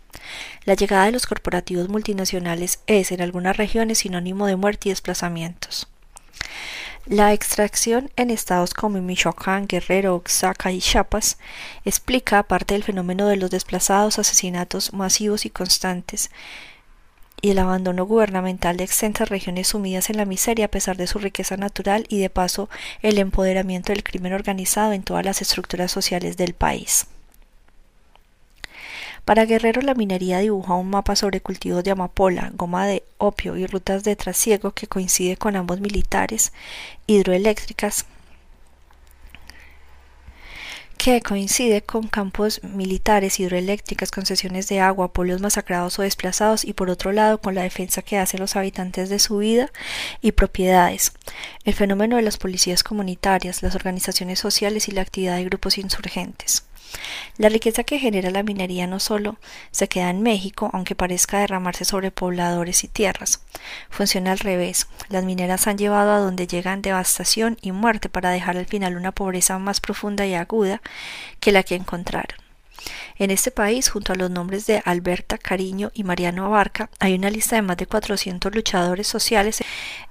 La 0.63 0.73
llegada 0.73 1.05
de 1.05 1.11
los 1.11 1.27
corporativos 1.27 1.89
multinacionales 1.89 2.79
es, 2.87 3.11
en 3.11 3.21
algunas 3.21 3.57
regiones, 3.57 3.99
sinónimo 3.99 4.47
de 4.47 4.55
muerte 4.55 4.87
y 4.87 4.91
desplazamientos. 4.91 5.87
La 7.09 7.31
extracción 7.31 8.11
en 8.17 8.29
estados 8.31 8.73
como 8.73 8.99
Michoacán, 8.99 9.65
Guerrero, 9.65 10.15
Oaxaca 10.15 10.73
y 10.73 10.81
Chiapas 10.81 11.37
explica 11.85 12.43
parte 12.43 12.73
del 12.73 12.83
fenómeno 12.83 13.27
de 13.27 13.37
los 13.37 13.49
desplazados, 13.49 14.19
asesinatos 14.19 14.91
masivos 14.91 15.45
y 15.45 15.49
constantes 15.49 16.29
y 17.41 17.51
el 17.51 17.59
abandono 17.59 18.05
gubernamental 18.05 18.75
de 18.75 18.83
extensas 18.83 19.29
regiones 19.29 19.69
sumidas 19.69 20.09
en 20.09 20.17
la 20.17 20.25
miseria 20.25 20.65
a 20.65 20.71
pesar 20.71 20.97
de 20.97 21.07
su 21.07 21.17
riqueza 21.17 21.55
natural 21.55 22.05
y 22.09 22.19
de 22.19 22.29
paso 22.29 22.69
el 23.01 23.19
empoderamiento 23.19 23.93
del 23.93 24.03
crimen 24.03 24.33
organizado 24.33 24.91
en 24.91 25.03
todas 25.03 25.23
las 25.23 25.41
estructuras 25.41 25.91
sociales 25.91 26.35
del 26.35 26.55
país. 26.55 27.07
Para 29.27 29.43
Guerrero 29.45 29.81
la 29.81 29.93
minería 29.93 30.39
dibuja 30.39 30.75
un 30.75 30.89
mapa 30.89 31.17
sobre 31.17 31.41
cultivos 31.41 31.83
de 31.83 31.91
amapola, 31.91 32.49
goma 32.53 32.87
de 32.87 33.03
opio 33.17 33.57
y 33.57 33.67
rutas 33.67 34.05
de 34.05 34.15
trasiego 34.15 34.71
que 34.71 34.87
coincide 34.87 35.35
con 35.35 35.57
ambos 35.57 35.81
militares, 35.81 36.53
hidroeléctricas, 37.07 38.05
que 40.97 41.19
coincide 41.21 41.81
con 41.81 42.07
campos 42.07 42.63
militares, 42.63 43.41
hidroeléctricas, 43.41 44.11
concesiones 44.11 44.69
de 44.69 44.79
agua, 44.79 45.11
pueblos 45.11 45.41
masacrados 45.41 45.99
o 45.99 46.03
desplazados 46.03 46.63
y 46.63 46.71
por 46.71 46.89
otro 46.89 47.11
lado 47.11 47.41
con 47.41 47.53
la 47.53 47.63
defensa 47.63 48.03
que 48.03 48.17
hacen 48.17 48.39
los 48.39 48.55
habitantes 48.55 49.09
de 49.09 49.19
su 49.19 49.39
vida 49.39 49.69
y 50.21 50.31
propiedades, 50.31 51.11
el 51.65 51.73
fenómeno 51.73 52.15
de 52.15 52.21
las 52.21 52.37
policías 52.37 52.81
comunitarias, 52.81 53.61
las 53.61 53.75
organizaciones 53.75 54.39
sociales 54.39 54.87
y 54.87 54.93
la 54.93 55.01
actividad 55.01 55.35
de 55.35 55.43
grupos 55.43 55.77
insurgentes. 55.77 56.63
La 57.37 57.49
riqueza 57.49 57.83
que 57.83 57.99
genera 57.99 58.31
la 58.31 58.43
minería 58.43 58.87
no 58.87 58.99
solo 58.99 59.37
se 59.71 59.87
queda 59.87 60.09
en 60.09 60.23
México, 60.23 60.69
aunque 60.73 60.95
parezca 60.95 61.39
derramarse 61.39 61.85
sobre 61.85 62.11
pobladores 62.11 62.83
y 62.83 62.87
tierras. 62.87 63.41
Funciona 63.89 64.31
al 64.31 64.39
revés. 64.39 64.87
Las 65.09 65.23
mineras 65.23 65.67
han 65.67 65.77
llevado 65.77 66.11
a 66.11 66.19
donde 66.19 66.47
llegan 66.47 66.81
devastación 66.81 67.57
y 67.61 67.71
muerte 67.71 68.09
para 68.09 68.31
dejar 68.31 68.57
al 68.57 68.65
final 68.65 68.97
una 68.97 69.11
pobreza 69.11 69.59
más 69.59 69.79
profunda 69.79 70.25
y 70.25 70.33
aguda 70.33 70.81
que 71.39 71.51
la 71.51 71.63
que 71.63 71.75
encontraron. 71.75 72.46
En 73.17 73.31
este 73.31 73.51
país, 73.51 73.89
junto 73.89 74.13
a 74.13 74.15
los 74.15 74.29
nombres 74.29 74.67
de 74.67 74.81
Alberta 74.85 75.37
Cariño 75.37 75.91
y 75.93 76.03
Mariano 76.03 76.45
Abarca, 76.45 76.89
hay 76.99 77.15
una 77.15 77.29
lista 77.29 77.55
de 77.55 77.61
más 77.61 77.77
de 77.77 77.87
400 77.87 78.53
luchadores 78.53 79.07
sociales 79.07 79.63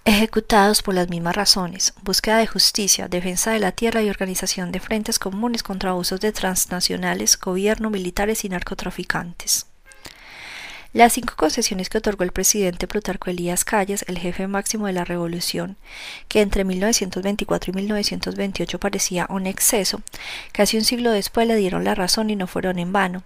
ejecutados 0.05 0.83
por 0.83 0.95
las 0.95 1.09
mismas 1.09 1.37
razones, 1.37 1.95
búsqueda 2.03 2.39
de 2.39 2.47
justicia, 2.47 3.09
defensa 3.09 3.53
de 3.53 3.61
la 3.61 3.73
tierra 3.73 4.03
y 4.03 4.11
organización 4.11 4.73
de 4.73 4.81
frentes 4.81 5.19
comunes 5.19 5.63
contra 5.63 5.91
abusos 5.91 6.21
de 6.21 6.33
transnacionales, 6.33 7.39
gobierno, 7.39 7.91
militares 7.91 8.45
y 8.45 8.49
narcotraficantes. 8.49 9.67
Las 10.97 11.13
cinco 11.13 11.35
concesiones 11.37 11.91
que 11.91 11.99
otorgó 11.99 12.25
el 12.25 12.33
presidente 12.33 12.89
Plutarco 12.89 13.29
Elías 13.29 13.67
Calles, 13.67 14.07
el 14.09 14.17
jefe 14.19 14.47
máximo 14.47 14.87
de 14.87 14.95
la 14.95 15.05
revolución, 15.05 15.77
que 16.27 16.41
entre 16.41 16.65
1924 16.65 17.71
y 17.71 17.75
1928 17.75 18.81
parecía 18.81 19.27
un 19.29 19.47
exceso, 19.47 20.01
casi 20.53 20.79
un 20.79 20.85
siglo 20.85 21.11
después 21.11 21.47
le 21.47 21.57
dieron 21.57 21.85
la 21.85 21.95
razón 21.95 22.31
y 22.31 22.37
no 22.37 22.47
fueron 22.47 22.79
en 22.79 22.95
vano, 22.95 23.23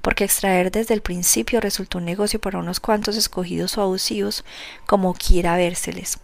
porque 0.00 0.24
extraer 0.24 0.70
desde 0.70 0.94
el 0.94 1.02
principio 1.02 1.60
resultó 1.60 1.98
un 1.98 2.06
negocio 2.06 2.40
para 2.40 2.58
unos 2.58 2.80
cuantos 2.80 3.18
escogidos 3.18 3.76
o 3.76 3.82
abusivos, 3.82 4.42
como 4.86 5.12
quiera 5.12 5.56
vérseles. 5.56 6.20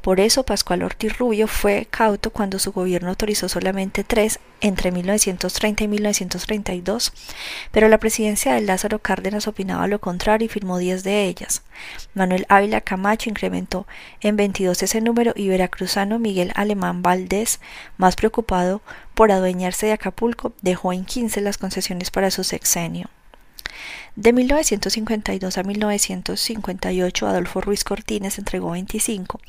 Por 0.00 0.20
eso 0.20 0.44
Pascual 0.44 0.82
Ortiz 0.82 1.18
Rubio 1.18 1.48
fue 1.48 1.86
cauto 1.90 2.30
cuando 2.30 2.58
su 2.58 2.72
gobierno 2.72 3.10
autorizó 3.10 3.48
solamente 3.48 4.04
tres 4.04 4.40
entre 4.60 4.90
1930 4.90 5.84
y 5.84 5.88
1932, 5.88 7.12
pero 7.70 7.88
la 7.88 7.98
presidencia 7.98 8.54
de 8.54 8.60
Lázaro 8.60 8.98
Cárdenas 8.98 9.46
opinaba 9.46 9.86
lo 9.86 10.00
contrario 10.00 10.46
y 10.46 10.48
firmó 10.48 10.78
diez 10.78 11.04
de 11.04 11.24
ellas. 11.26 11.62
Manuel 12.14 12.46
Ávila 12.48 12.80
Camacho 12.80 13.30
incrementó 13.30 13.86
en 14.20 14.36
22 14.36 14.82
ese 14.82 15.00
número 15.00 15.32
y 15.36 15.48
veracruzano 15.48 16.18
Miguel 16.18 16.52
Alemán 16.54 17.02
Valdés, 17.02 17.60
más 17.96 18.16
preocupado 18.16 18.82
por 19.14 19.32
adueñarse 19.32 19.86
de 19.86 19.92
Acapulco, 19.92 20.52
dejó 20.62 20.92
en 20.92 21.04
15 21.04 21.40
las 21.40 21.58
concesiones 21.58 22.10
para 22.10 22.30
su 22.30 22.44
sexenio. 22.44 23.10
De 24.16 24.32
1952 24.32 25.58
a 25.58 25.62
1958 25.62 27.26
Adolfo 27.26 27.60
Ruiz 27.60 27.84
Cortines 27.84 28.38
entregó 28.38 28.72
25, 28.72 29.40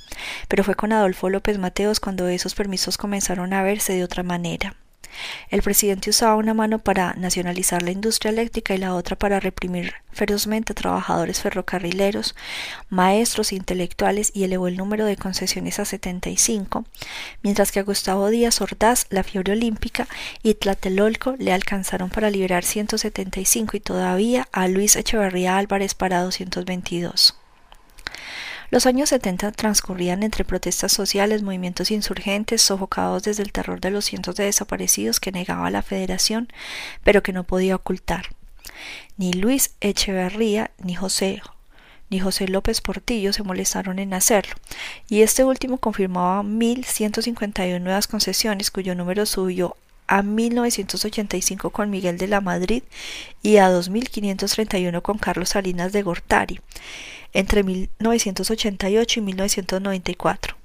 pero 0.47 0.63
fue 0.63 0.75
con 0.75 0.93
Adolfo 0.93 1.29
López 1.29 1.57
Mateos 1.57 1.99
cuando 1.99 2.27
esos 2.27 2.53
permisos 2.55 2.97
comenzaron 2.97 3.53
a 3.53 3.63
verse 3.63 3.93
de 3.93 4.03
otra 4.03 4.23
manera. 4.23 4.75
El 5.49 5.62
presidente 5.62 6.10
usaba 6.10 6.36
una 6.36 6.53
mano 6.53 6.79
para 6.79 7.13
nacionalizar 7.13 7.82
la 7.82 7.91
industria 7.91 8.32
eléctrica 8.32 8.75
y 8.75 8.77
la 8.77 8.95
otra 8.95 9.15
para 9.17 9.39
reprimir 9.39 9.93
ferozmente 10.12 10.73
a 10.73 10.75
trabajadores 10.75 11.41
ferrocarrileros, 11.41 12.36
maestros 12.89 13.54
intelectuales 13.54 14.31
y 14.33 14.43
elevó 14.43 14.67
el 14.67 14.77
número 14.77 15.06
de 15.06 15.17
concesiones 15.17 15.79
a 15.79 15.85
75, 15.85 16.85
mientras 17.41 17.71
que 17.71 17.79
a 17.79 17.83
Gustavo 17.83 18.29
Díaz 18.29 18.62
Ordaz 18.62 19.06
la 19.10 19.23
fiebre 19.23 19.54
olímpica 19.54 20.08
y 20.43 20.56
Tlatelolco 20.56 21.35
le 21.37 21.54
alcanzaron 21.54 22.10
para 22.10 22.29
liberar 22.29 22.63
175 22.65 23.77
y 23.77 23.79
todavía 23.79 24.48
a 24.52 24.67
Luis 24.67 24.96
Echeverría 24.96 25.58
Álvarez 25.58 25.93
para 25.93 26.21
222. 26.21 27.38
Los 28.71 28.85
años 28.85 29.09
70 29.09 29.51
transcurrían 29.53 30.21
entre 30.21 30.45
protestas 30.45 30.91
sociales, 30.91 31.41
movimientos 31.41 31.89
insurgentes, 31.89 32.61
sofocados 32.61 33.23
desde 33.23 33.41
el 33.41 33.51
terror 33.51 33.81
de 33.81 33.89
los 33.89 34.05
cientos 34.05 34.35
de 34.35 34.43
desaparecidos 34.43 35.19
que 35.19 35.31
negaba 35.31 35.71
la 35.71 35.81
Federación, 35.81 36.49
pero 37.03 37.23
que 37.23 37.33
no 37.33 37.43
podía 37.43 37.75
ocultar. 37.75 38.27
Ni 39.17 39.33
Luis 39.33 39.71
Echeverría 39.81 40.71
ni 40.77 40.95
José 40.95 41.41
ni 42.11 42.19
José 42.19 42.47
López 42.47 42.81
Portillo 42.81 43.33
se 43.33 43.43
molestaron 43.43 43.99
en 43.99 44.15
hacerlo, 44.15 44.55
y 45.09 45.21
este 45.21 45.43
último 45.43 45.77
confirmaba 45.77 46.41
1.151 46.41 47.79
nuevas 47.79 48.07
concesiones 48.07 48.71
cuyo 48.71 48.95
número 48.95 49.27
subió 49.27 49.77
a 50.07 50.23
1985 50.23 51.69
con 51.69 51.91
Miguel 51.91 52.17
de 52.17 52.27
la 52.27 52.41
Madrid 52.41 52.81
y 53.43 53.57
a 53.57 53.69
2.531 53.69 55.03
con 55.03 55.19
Carlos 55.19 55.49
Salinas 55.49 55.91
de 55.91 56.01
Gortari 56.01 56.61
entre 57.34 57.63
1988 57.63 59.19
y 59.19 59.23
1994. 59.23 60.56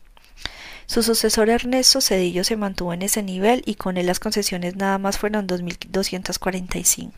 Su 0.86 1.02
sucesor 1.02 1.48
Ernesto 1.48 2.00
Cedillo 2.00 2.44
se 2.44 2.56
mantuvo 2.56 2.92
en 2.92 3.02
ese 3.02 3.22
nivel 3.22 3.62
y 3.64 3.76
con 3.76 3.96
él 3.96 4.06
las 4.06 4.20
concesiones 4.20 4.76
nada 4.76 4.98
más 4.98 5.18
fueron 5.18 5.46
2.245. 5.46 7.12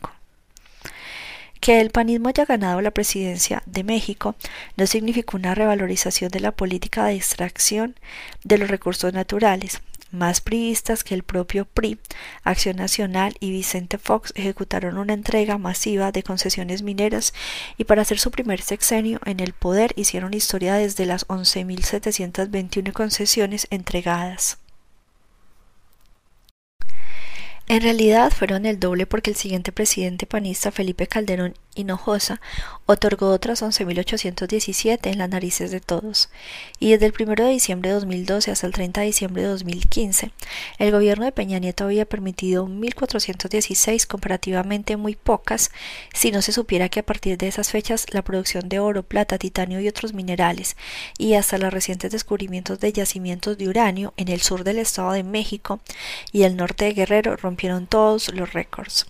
Que 1.59 1.81
el 1.81 1.89
panismo 1.89 2.29
haya 2.29 2.45
ganado 2.45 2.81
la 2.81 2.91
presidencia 2.91 3.63
de 3.65 3.83
México 3.83 4.35
no 4.77 4.87
significó 4.87 5.37
una 5.37 5.55
revalorización 5.55 6.29
de 6.29 6.39
la 6.39 6.51
política 6.51 7.05
de 7.05 7.15
extracción 7.15 7.95
de 8.43 8.57
los 8.57 8.69
recursos 8.69 9.11
naturales, 9.11 9.81
más 10.11 10.41
priistas 10.41 11.03
que 11.03 11.15
el 11.15 11.23
propio 11.23 11.65
PRI, 11.65 11.99
Acción 12.43 12.77
Nacional 12.77 13.35
y 13.39 13.51
Vicente 13.51 13.97
Fox 13.97 14.33
ejecutaron 14.35 14.97
una 14.97 15.13
entrega 15.13 15.57
masiva 15.57 16.11
de 16.11 16.23
concesiones 16.23 16.81
mineras 16.81 17.33
y 17.77 17.83
para 17.83 18.01
hacer 18.01 18.19
su 18.19 18.31
primer 18.31 18.61
sexenio 18.61 19.19
en 19.25 19.39
el 19.39 19.53
poder 19.53 19.93
hicieron 19.95 20.33
historia 20.33 20.75
desde 20.75 21.05
las 21.05 21.27
11.721 21.27 22.91
concesiones 22.93 23.67
entregadas. 23.69 24.57
En 27.69 27.81
realidad 27.81 28.31
fueron 28.31 28.65
el 28.65 28.79
doble 28.79 29.05
porque 29.05 29.29
el 29.29 29.35
siguiente 29.35 29.73
presidente 29.73 30.25
panista 30.25 30.71
Felipe 30.71 31.05
Calderón 31.05 31.53
Hinojosa 31.77 32.41
otorgó 32.85 33.31
otras 33.31 33.61
11.817 33.61 35.11
en 35.11 35.17
las 35.17 35.29
narices 35.29 35.71
de 35.71 35.79
todos, 35.79 36.29
y 36.79 36.91
desde 36.91 37.05
el 37.07 37.13
1 37.19 37.35
de 37.35 37.49
diciembre 37.49 37.89
de 37.89 37.95
2012 37.95 38.51
hasta 38.51 38.67
el 38.67 38.73
30 38.73 39.01
de 39.01 39.07
diciembre 39.07 39.41
de 39.43 39.49
2015, 39.49 40.31
el 40.79 40.91
gobierno 40.91 41.25
de 41.25 41.31
Peña 41.31 41.59
Nieto 41.59 41.83
había 41.85 42.05
permitido 42.05 42.65
1.416 42.65 44.07
comparativamente 44.07 44.97
muy 44.97 45.15
pocas, 45.15 45.71
si 46.13 46.31
no 46.31 46.41
se 46.41 46.51
supiera 46.51 46.89
que 46.89 47.01
a 47.01 47.05
partir 47.05 47.37
de 47.37 47.47
esas 47.47 47.71
fechas 47.71 48.05
la 48.13 48.21
producción 48.21 48.69
de 48.69 48.79
oro, 48.79 49.03
plata, 49.03 49.37
titanio 49.37 49.79
y 49.79 49.87
otros 49.87 50.13
minerales, 50.13 50.77
y 51.17 51.33
hasta 51.33 51.57
los 51.57 51.73
recientes 51.73 52.11
descubrimientos 52.11 52.79
de 52.79 52.93
yacimientos 52.93 53.57
de 53.57 53.67
uranio 53.67 54.13
en 54.17 54.29
el 54.29 54.41
sur 54.41 54.63
del 54.63 54.79
Estado 54.79 55.11
de 55.11 55.23
México 55.23 55.79
y 56.31 56.43
el 56.43 56.55
norte 56.55 56.85
de 56.85 56.93
Guerrero 56.93 57.35
rompieron 57.35 57.87
todos 57.87 58.33
los 58.33 58.53
récords. 58.53 59.05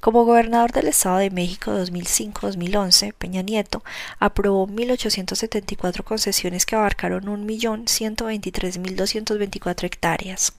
Como 0.00 0.24
gobernador 0.24 0.72
del 0.72 0.86
Estado 0.86 1.18
de 1.18 1.30
México 1.30 1.72
2005-2011, 1.72 3.12
Peña 3.14 3.42
Nieto 3.42 3.82
aprobó 4.20 4.68
1.874 4.68 6.04
concesiones 6.04 6.66
que 6.66 6.76
abarcaron 6.76 7.24
1.123.224 7.24 9.84
hectáreas. 9.84 10.52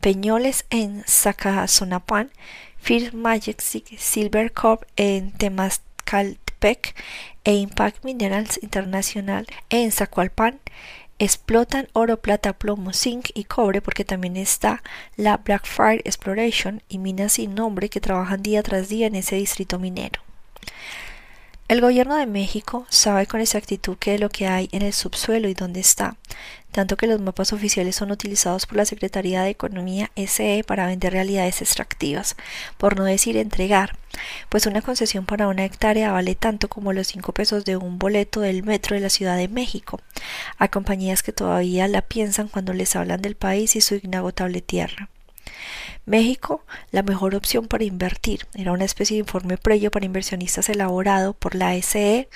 Peñoles 0.00 0.64
en 0.70 1.04
Zacazonapan, 1.06 2.32
First 2.78 3.12
Majestic 3.12 3.96
Silver 3.98 4.52
Corp 4.52 4.82
en 4.96 5.30
Temascaltepec 5.30 6.96
e 7.44 7.54
Impact 7.54 8.04
Minerals 8.04 8.58
International 8.62 9.46
en 9.70 9.90
Zacualpan 9.92 10.58
explotan 11.20 11.86
oro, 11.92 12.16
plata, 12.16 12.54
plomo, 12.54 12.92
zinc 12.94 13.28
y 13.34 13.44
cobre 13.44 13.82
porque 13.82 14.06
también 14.06 14.36
está 14.36 14.82
la 15.16 15.36
Blackfire 15.36 16.00
Exploration 16.04 16.82
y 16.88 16.98
minas 16.98 17.34
sin 17.34 17.54
nombre 17.54 17.90
que 17.90 18.00
trabajan 18.00 18.42
día 18.42 18.62
tras 18.62 18.88
día 18.88 19.06
en 19.06 19.14
ese 19.14 19.36
distrito 19.36 19.78
minero. 19.78 20.22
El 21.70 21.80
gobierno 21.80 22.16
de 22.16 22.26
México 22.26 22.84
sabe 22.88 23.28
con 23.28 23.40
exactitud 23.40 23.96
qué 23.96 24.16
es 24.16 24.20
lo 24.20 24.28
que 24.28 24.48
hay 24.48 24.68
en 24.72 24.82
el 24.82 24.92
subsuelo 24.92 25.48
y 25.48 25.54
dónde 25.54 25.78
está, 25.78 26.16
tanto 26.72 26.96
que 26.96 27.06
los 27.06 27.20
mapas 27.20 27.52
oficiales 27.52 27.94
son 27.94 28.10
utilizados 28.10 28.66
por 28.66 28.76
la 28.76 28.84
Secretaría 28.84 29.44
de 29.44 29.50
Economía 29.50 30.10
SE 30.16 30.64
para 30.66 30.88
vender 30.88 31.12
realidades 31.12 31.62
extractivas, 31.62 32.34
por 32.76 32.98
no 32.98 33.04
decir 33.04 33.36
entregar, 33.36 33.96
pues 34.48 34.66
una 34.66 34.82
concesión 34.82 35.26
para 35.26 35.46
una 35.46 35.64
hectárea 35.64 36.10
vale 36.10 36.34
tanto 36.34 36.66
como 36.66 36.92
los 36.92 37.06
cinco 37.06 37.32
pesos 37.32 37.64
de 37.64 37.76
un 37.76 38.00
boleto 38.00 38.40
del 38.40 38.64
metro 38.64 38.96
de 38.96 39.02
la 39.02 39.08
Ciudad 39.08 39.36
de 39.36 39.46
México, 39.46 40.00
a 40.58 40.66
compañías 40.66 41.22
que 41.22 41.32
todavía 41.32 41.86
la 41.86 42.02
piensan 42.02 42.48
cuando 42.48 42.72
les 42.72 42.96
hablan 42.96 43.22
del 43.22 43.36
país 43.36 43.76
y 43.76 43.80
su 43.80 43.94
inagotable 43.94 44.60
tierra. 44.60 45.08
México, 46.06 46.64
la 46.90 47.02
mejor 47.02 47.34
opción 47.34 47.66
para 47.68 47.84
invertir. 47.84 48.46
Era 48.54 48.72
una 48.72 48.84
especie 48.84 49.16
de 49.16 49.20
informe 49.20 49.58
previo 49.58 49.90
para 49.90 50.06
inversionistas 50.06 50.68
elaborado 50.68 51.34
por 51.34 51.54
la 51.54 51.74
SE 51.82 52.28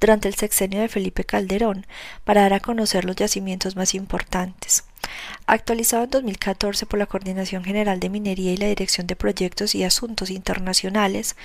durante 0.00 0.28
el 0.28 0.34
sexenio 0.34 0.80
de 0.80 0.88
Felipe 0.88 1.24
Calderón 1.24 1.86
para 2.24 2.42
dar 2.42 2.54
a 2.54 2.60
conocer 2.60 3.04
los 3.04 3.16
yacimientos 3.16 3.76
más 3.76 3.94
importantes. 3.94 4.84
Actualizado 5.46 6.04
en 6.04 6.10
2014 6.10 6.86
por 6.86 6.98
la 6.98 7.06
Coordinación 7.06 7.64
General 7.64 7.98
de 8.00 8.08
Minería 8.08 8.52
y 8.52 8.56
la 8.56 8.66
Dirección 8.66 9.06
de 9.06 9.16
Proyectos 9.16 9.74
y 9.74 9.84
Asuntos 9.84 10.30
Internacionales, 10.30 11.36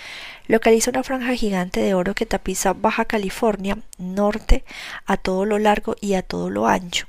localiza 0.48 0.92
una 0.92 1.04
franja 1.04 1.34
gigante 1.36 1.82
de 1.82 1.94
oro 1.94 2.14
que 2.14 2.26
tapiza 2.26 2.74
Baja 2.74 3.06
California, 3.06 3.80
norte, 3.98 4.64
a 5.06 5.18
todo 5.18 5.46
lo 5.46 5.58
largo 5.60 5.96
y 6.00 6.14
a 6.14 6.22
todo 6.22 6.50
lo 6.50 6.68
ancho 6.68 7.08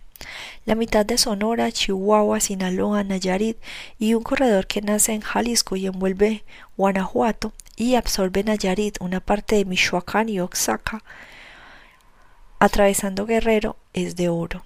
la 0.65 0.75
mitad 0.75 1.07
de 1.07 1.19
Sonora, 1.19 1.71
Chihuahua, 1.71 2.41
Sinaloa, 2.41 3.05
Nayarit 3.05 3.57
y 3.99 4.15
un 4.15 4.23
corredor 4.23 4.67
que 4.67 4.83
nace 4.83 5.13
en 5.13 5.21
Jalisco 5.21 5.77
y 5.77 5.87
envuelve 5.87 6.45
Guanajuato 6.77 7.53
y 7.77 7.95
absorbe 7.95 8.43
Nayarit, 8.43 8.97
una 9.01 9.21
parte 9.21 9.57
de 9.57 9.65
Michoacán 9.65 10.29
y 10.29 10.41
Oaxaca, 10.41 11.03
atravesando 12.59 13.27
Guerrero, 13.27 13.77
es 13.93 14.17
de 14.17 14.29
oro. 14.29 14.65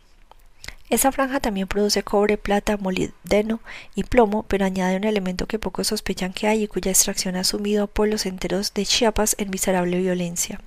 Esa 0.91 1.12
franja 1.12 1.38
también 1.38 1.68
produce 1.68 2.03
cobre, 2.03 2.36
plata, 2.36 2.76
molibdeno 2.76 3.61
y 3.95 4.03
plomo, 4.03 4.43
pero 4.49 4.64
añade 4.64 4.97
un 4.97 5.05
elemento 5.05 5.47
que 5.47 5.61
pocos 5.61 5.86
sospechan 5.86 6.32
que 6.32 6.49
hay 6.49 6.64
y 6.64 6.66
cuya 6.66 6.91
extracción 6.91 7.36
ha 7.36 7.45
sumido 7.45 7.84
a 7.84 7.86
pueblos 7.86 8.26
enteros 8.26 8.74
de 8.74 8.84
Chiapas 8.84 9.36
en 9.38 9.51
miserable 9.51 9.99
violencia. 9.99 10.61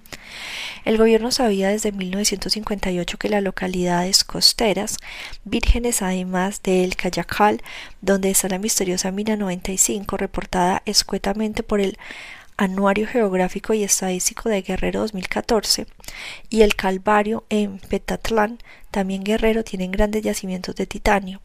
El 0.86 0.98
gobierno 0.98 1.32
sabía 1.32 1.70
desde 1.70 1.92
1958 1.92 3.18
que 3.18 3.28
las 3.28 3.44
localidades 3.44 4.24
costeras, 4.24 4.98
vírgenes 5.44 6.02
además 6.02 6.64
de 6.64 6.86
El 6.86 6.96
Cayacal, 6.96 7.62
donde 8.02 8.30
está 8.30 8.48
la 8.48 8.60
misteriosa 8.60 9.12
mina 9.12 9.36
95, 9.36 10.16
reportada 10.16 10.84
escuetamente 10.86 11.64
por 11.64 11.82
el 11.82 11.98
Anuario 12.58 13.08
Geográfico 13.08 13.74
y 13.74 13.84
Estadístico 13.84 14.50
de 14.50 14.62
Guerrero 14.62 15.02
2014 15.02 15.88
y 16.50 16.62
el 16.62 16.76
Calvario 16.76 17.44
en 17.50 17.80
Petatlán, 17.80 18.60
también 18.92 19.24
Guerrero, 19.24 19.64
tienen 19.64 19.92
grandes 19.92 20.24
yacimientos 20.24 20.76
de 20.76 20.86
titanio. 20.86 21.42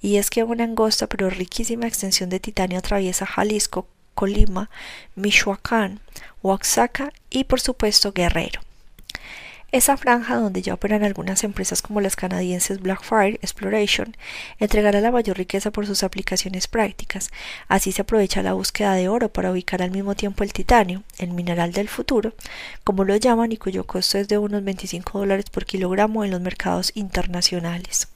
Y 0.00 0.16
es 0.16 0.30
que 0.30 0.44
una 0.44 0.64
angosta 0.64 1.06
pero 1.06 1.30
riquísima 1.30 1.86
extensión 1.86 2.30
de 2.30 2.40
titanio 2.40 2.78
atraviesa 2.78 3.26
Jalisco, 3.26 3.86
Colima, 4.14 4.70
Michoacán, 5.16 6.00
Oaxaca 6.42 7.12
y 7.30 7.44
por 7.44 7.60
supuesto 7.60 8.12
Guerrero. 8.12 8.60
Esa 9.74 9.96
franja 9.96 10.36
donde 10.36 10.62
ya 10.62 10.72
operan 10.72 11.02
algunas 11.02 11.42
empresas 11.42 11.82
como 11.82 12.00
las 12.00 12.14
canadienses 12.14 12.80
Blackfire 12.80 13.40
Exploration 13.42 14.16
entregará 14.60 15.00
la 15.00 15.10
mayor 15.10 15.36
riqueza 15.36 15.72
por 15.72 15.84
sus 15.84 16.04
aplicaciones 16.04 16.68
prácticas. 16.68 17.32
Así 17.66 17.90
se 17.90 18.02
aprovecha 18.02 18.44
la 18.44 18.52
búsqueda 18.52 18.94
de 18.94 19.08
oro 19.08 19.30
para 19.30 19.50
ubicar 19.50 19.82
al 19.82 19.90
mismo 19.90 20.14
tiempo 20.14 20.44
el 20.44 20.52
titanio, 20.52 21.02
el 21.18 21.32
mineral 21.32 21.72
del 21.72 21.88
futuro, 21.88 22.34
como 22.84 23.02
lo 23.02 23.16
llaman 23.16 23.50
y 23.50 23.56
cuyo 23.56 23.84
costo 23.84 24.16
es 24.16 24.28
de 24.28 24.38
unos 24.38 24.62
25 24.62 25.18
dólares 25.18 25.50
por 25.50 25.66
kilogramo 25.66 26.24
en 26.24 26.30
los 26.30 26.40
mercados 26.40 26.92
internacionales. 26.94 28.13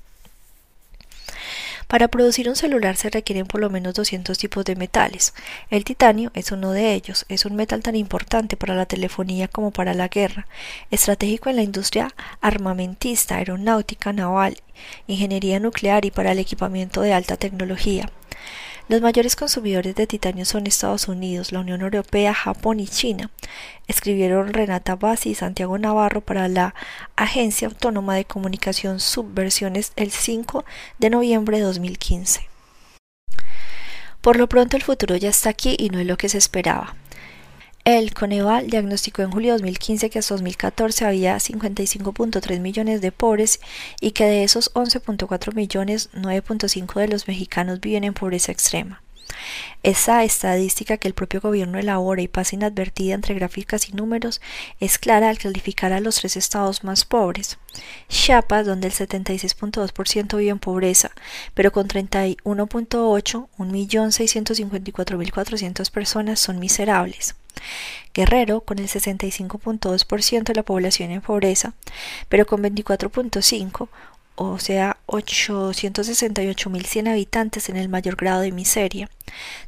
Para 1.89 2.09
producir 2.09 2.51
un 2.51 2.57
celular 2.57 2.97
se 2.97 3.09
requieren 3.09 3.47
por 3.47 3.63
lo 3.63 3.71
menos 3.71 3.95
200 3.95 4.37
tipos 4.37 4.63
de 4.67 4.77
metales. 4.77 5.33
El 5.71 5.85
titanio 5.85 6.31
es 6.35 6.53
uno 6.53 6.73
de 6.73 6.93
ellos. 6.93 7.25
Es 7.31 7.47
un 7.47 7.57
metal 7.57 7.83
tan 7.83 7.97
importante 7.97 8.59
para 8.59 8.75
la 8.75 8.85
telefonía 8.85 9.49
como 9.49 9.71
para 9.71 9.95
la 9.95 10.09
guerra, 10.09 10.47
estratégico 10.91 11.49
en 11.49 11.57
la 11.57 11.63
industria 11.63 12.15
armamentista, 12.43 13.37
aeronáutica, 13.37 14.13
naval, 14.13 14.59
ingeniería 15.07 15.61
nuclear 15.61 16.05
y 16.05 16.11
para 16.11 16.33
el 16.33 16.39
equipamiento 16.39 17.01
de 17.01 17.15
alta 17.15 17.39
tecnología. 17.39 18.11
Los 18.89 19.03
mayores 19.03 19.37
consumidores 19.37 19.95
de 19.97 20.07
titanio 20.07 20.47
son 20.47 20.67
Estados 20.67 21.09
Unidos, 21.09 21.53
la 21.53 21.61
Unión 21.61 21.83
Europea, 21.83 22.33
Japón 22.33 22.81
y 22.81 22.89
China, 22.89 23.31
escribieron 23.87 24.55
Renata 24.55 24.97
Bassi 24.97 25.31
y 25.31 25.35
Santiago 25.35 25.77
Navarro 25.77 26.23
para 26.23 26.49
la 26.49 26.75
Agencia 27.15 27.69
Autónoma 27.69 28.15
de 28.15 28.25
Comunicación 28.25 28.99
Subversiones 28.99 29.93
el 29.97 30.11
5 30.11 30.65
de 30.99 31.11
noviembre 31.11 31.59
de 31.59 31.65
2015. 31.65 32.49
Por 34.23 34.39
lo 34.39 34.49
pronto 34.49 34.79
el 34.79 34.83
futuro 34.83 35.17
ya 35.17 35.29
está 35.29 35.51
aquí 35.51 35.77
y 35.79 35.91
no 35.91 35.99
es 36.01 36.07
lo 36.07 36.17
que 36.17 36.31
se 36.31 36.39
esperaba. 36.39 36.97
El 37.89 38.13
Coneval 38.13 38.69
diagnosticó 38.69 39.23
en 39.23 39.31
julio 39.31 39.53
de 39.53 39.61
2015 39.61 40.11
que 40.11 40.19
hasta 40.19 40.35
2014 40.35 41.07
había 41.07 41.39
55.3 41.39 42.61
millones 42.61 43.01
de 43.01 43.13
pobres 43.13 43.61
y 43.99 44.11
que 44.11 44.27
de 44.27 44.45
esos 44.45 44.75
11.4 44.75 45.55
millones, 45.55 46.11
9.5 46.13 47.01
de 47.01 47.09
los 47.09 47.27
mexicanos 47.27 47.81
viven 47.81 48.05
en 48.05 48.13
pobreza 48.13 48.53
extrema. 48.53 49.01
Esa 49.83 50.23
estadística 50.23 50.99
que 50.99 51.09
el 51.09 51.15
propio 51.15 51.41
gobierno 51.41 51.79
elabora 51.79 52.21
y 52.21 52.29
pasa 52.29 52.57
inadvertida 52.57 53.15
entre 53.15 53.35
gráficas 53.35 53.89
y 53.89 53.95
números 53.95 54.43
es 54.81 54.99
clara 54.99 55.31
al 55.31 55.39
calificar 55.39 55.95
a 55.95 56.01
los 56.01 56.17
tres 56.17 56.37
estados 56.37 56.85
más 56.85 57.07
pobres. 57.07 57.57
Chiapas, 58.11 58.67
donde 58.67 58.89
el 58.89 58.93
76.2% 58.93 60.37
vive 60.37 60.51
en 60.51 60.59
pobreza, 60.59 61.13
pero 61.55 61.73
con 61.73 61.89
31.8, 61.89 63.49
1.654.400 63.57 65.91
personas 65.91 66.39
son 66.39 66.59
miserables. 66.59 67.35
Guerrero, 68.15 68.63
con 68.63 68.79
el 68.79 68.89
65.2% 68.89 70.45
de 70.45 70.55
la 70.55 70.63
población 70.63 71.11
en 71.11 71.21
pobreza, 71.21 71.75
pero 72.29 72.47
con 72.47 72.63
24.5, 72.63 73.89
o 74.41 74.61
sea, 74.61 74.99
868.100 75.09 77.11
habitantes 77.11 77.69
en 77.69 77.77
el 77.77 77.89
mayor 77.89 78.15
grado 78.15 78.43
de 78.43 78.53
miseria. 78.53 79.11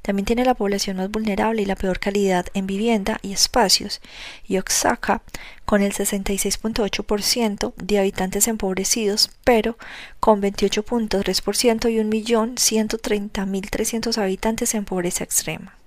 También 0.01 0.27
tiene 0.27 0.45
la 0.45 0.55
población 0.55 0.97
más 0.97 1.11
vulnerable 1.11 1.63
y 1.63 1.67
la 1.67 1.75
peor 1.75 1.99
calidad 1.99 2.47
en 2.55 2.69
vivienda 2.69 3.19
y 3.21 3.33
espacios. 3.33 4.01
Y 4.47 4.59
Oaxaca, 4.59 5.23
con 5.65 5.83
el 5.83 5.93
66.8% 5.93 7.75
de 7.75 7.99
habitantes 7.99 8.47
empobrecidos, 8.47 9.33
pero 9.43 9.77
con 10.21 10.41
28.3% 10.41 11.91
y 11.91 11.97
1.130.300 11.97 14.19
habitantes 14.19 14.77
en 14.77 14.85
pobreza 14.85 15.25
extrema. 15.25 15.80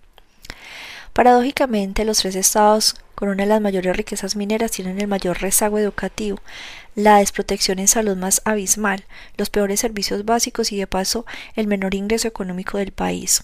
Paradójicamente, 1.13 2.05
los 2.05 2.17
tres 2.17 2.35
estados 2.35 2.95
con 3.13 3.29
una 3.29 3.43
de 3.43 3.49
las 3.49 3.61
mayores 3.61 3.95
riquezas 3.95 4.35
mineras 4.35 4.71
tienen 4.71 4.99
el 4.99 5.07
mayor 5.07 5.39
rezago 5.41 5.77
educativo, 5.77 6.39
la 6.95 7.19
desprotección 7.19 7.77
en 7.77 7.87
salud 7.87 8.17
más 8.17 8.41
abismal, 8.45 9.05
los 9.37 9.51
peores 9.51 9.79
servicios 9.79 10.25
básicos 10.25 10.71
y 10.71 10.77
de 10.77 10.87
paso 10.87 11.25
el 11.55 11.67
menor 11.67 11.93
ingreso 11.93 12.27
económico 12.27 12.79
del 12.79 12.91
país. 12.91 13.43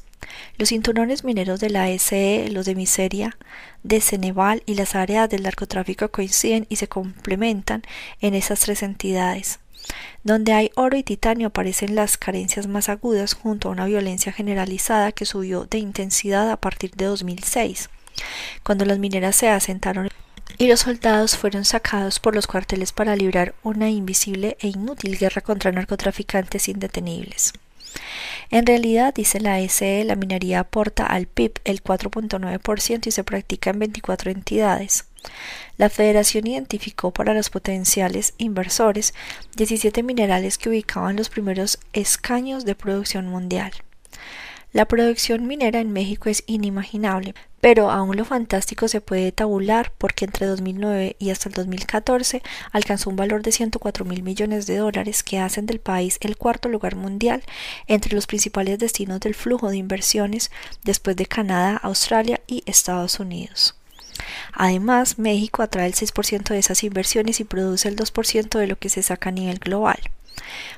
Los 0.58 0.70
cinturones 0.70 1.24
mineros 1.24 1.60
de 1.60 1.70
la 1.70 1.88
SE, 1.98 2.50
los 2.52 2.66
de 2.66 2.76
miseria, 2.76 3.38
de 3.84 4.02
Ceneval 4.02 4.64
y 4.66 4.74
las 4.74 4.96
áreas 4.96 5.30
del 5.30 5.44
narcotráfico 5.44 6.10
coinciden 6.10 6.66
y 6.70 6.76
se 6.76 6.88
complementan 6.88 7.84
en 8.20 8.34
esas 8.34 8.60
tres 8.62 8.84
entidades. 8.84 9.60
Donde 10.24 10.54
hay 10.54 10.72
oro 10.76 10.98
y 10.98 11.04
titanio 11.04 11.48
aparecen 11.48 11.96
las 11.96 12.18
carencias 12.18 12.68
más 12.68 12.90
agudas 12.90 13.34
junto 13.34 13.70
a 13.70 13.72
una 13.72 13.86
violencia 13.86 14.32
generalizada 14.32 15.12
que 15.12 15.26
subió 15.26 15.66
de 15.66 15.78
intensidad 15.78 16.52
a 16.52 16.58
partir 16.58 16.92
de 16.92 17.06
2006, 17.06 17.90
cuando 18.64 18.86
las 18.86 19.00
mineras 19.00 19.36
se 19.36 19.50
asentaron 19.50 20.10
y 20.58 20.68
los 20.68 20.82
soldados 20.82 21.38
fueron 21.38 21.64
sacados 21.64 22.20
por 22.20 22.36
los 22.36 22.48
cuarteles 22.48 22.92
para 22.92 23.16
librar 23.16 23.56
una 23.64 23.90
invisible 23.90 24.58
e 24.60 24.68
inútil 24.68 25.18
guerra 25.18 25.42
contra 25.42 25.72
narcotraficantes 25.72 26.68
indetenibles. 26.68 27.54
En 28.52 28.66
realidad, 28.66 29.14
dice 29.14 29.40
la 29.40 29.60
SE, 29.70 30.04
la 30.04 30.16
minería 30.16 30.62
aporta 30.62 31.06
al 31.06 31.28
PIB 31.28 31.62
el 31.64 31.84
4.9% 31.84 33.08
y 33.08 33.12
se 33.12 33.24
practica 33.24 33.70
en 33.70 33.80
24 33.80 34.32
entidades. 34.32 35.06
La 35.78 35.90
Federación 35.90 36.48
identificó 36.48 37.12
para 37.12 37.34
los 37.34 37.50
potenciales 37.50 38.34
inversores 38.38 39.14
17 39.56 40.04
minerales 40.04 40.58
que 40.58 40.70
ubicaban 40.70 41.16
los 41.16 41.30
primeros 41.30 41.80
escaños 41.94 42.66
de 42.66 42.76
producción 42.76 43.28
mundial. 43.28 43.72
La 44.72 44.86
producción 44.86 45.48
minera 45.48 45.80
en 45.80 45.92
México 45.92 46.30
es 46.30 46.44
inimaginable, 46.46 47.34
pero 47.60 47.90
aún 47.90 48.16
lo 48.18 48.24
fantástico 48.24 48.88
se 48.88 49.02
puede 49.02 49.32
tabular 49.32 49.92
porque 49.98 50.26
entre 50.26 50.46
2009 50.46 51.16
y 51.18 51.32
hasta 51.32 51.50
el 51.50 51.56
2014 51.56 52.44
alcanzó 52.72 53.10
un 53.10 53.16
valor 53.16 53.42
de 53.42 53.52
104 53.52 54.06
mil 54.06 54.22
millones 54.22 54.68
de 54.68 54.78
dólares 54.78 55.24
que 55.24 55.40
hacen 55.40 55.66
del 55.66 55.80
país 55.80 56.18
el 56.22 56.38
cuarto 56.38 56.70
lugar 56.70 56.96
mundial 56.96 57.42
entre 57.88 58.14
los 58.14 58.28
principales 58.28 58.78
destinos 58.78 59.22
del 59.22 59.34
flujo 59.34 59.70
de 59.70 59.78
inversiones 59.78 60.52
después 60.84 61.16
de 61.16 61.26
Canadá, 61.26 61.78
Australia 61.78 62.40
y 62.46 62.62
Estados 62.68 63.20
Unidos. 63.20 63.79
Además, 64.54 65.20
México 65.20 65.62
atrae 65.64 65.88
el 65.88 65.94
6% 65.94 66.50
de 66.50 66.60
esas 66.60 66.84
inversiones 66.84 67.40
y 67.40 67.44
produce 67.44 67.88
el 67.88 67.96
2% 67.96 68.60
de 68.60 68.68
lo 68.68 68.78
que 68.78 68.90
se 68.90 69.04
saca 69.04 69.30
a 69.30 69.34
nivel 69.34 69.60
global. 69.60 70.00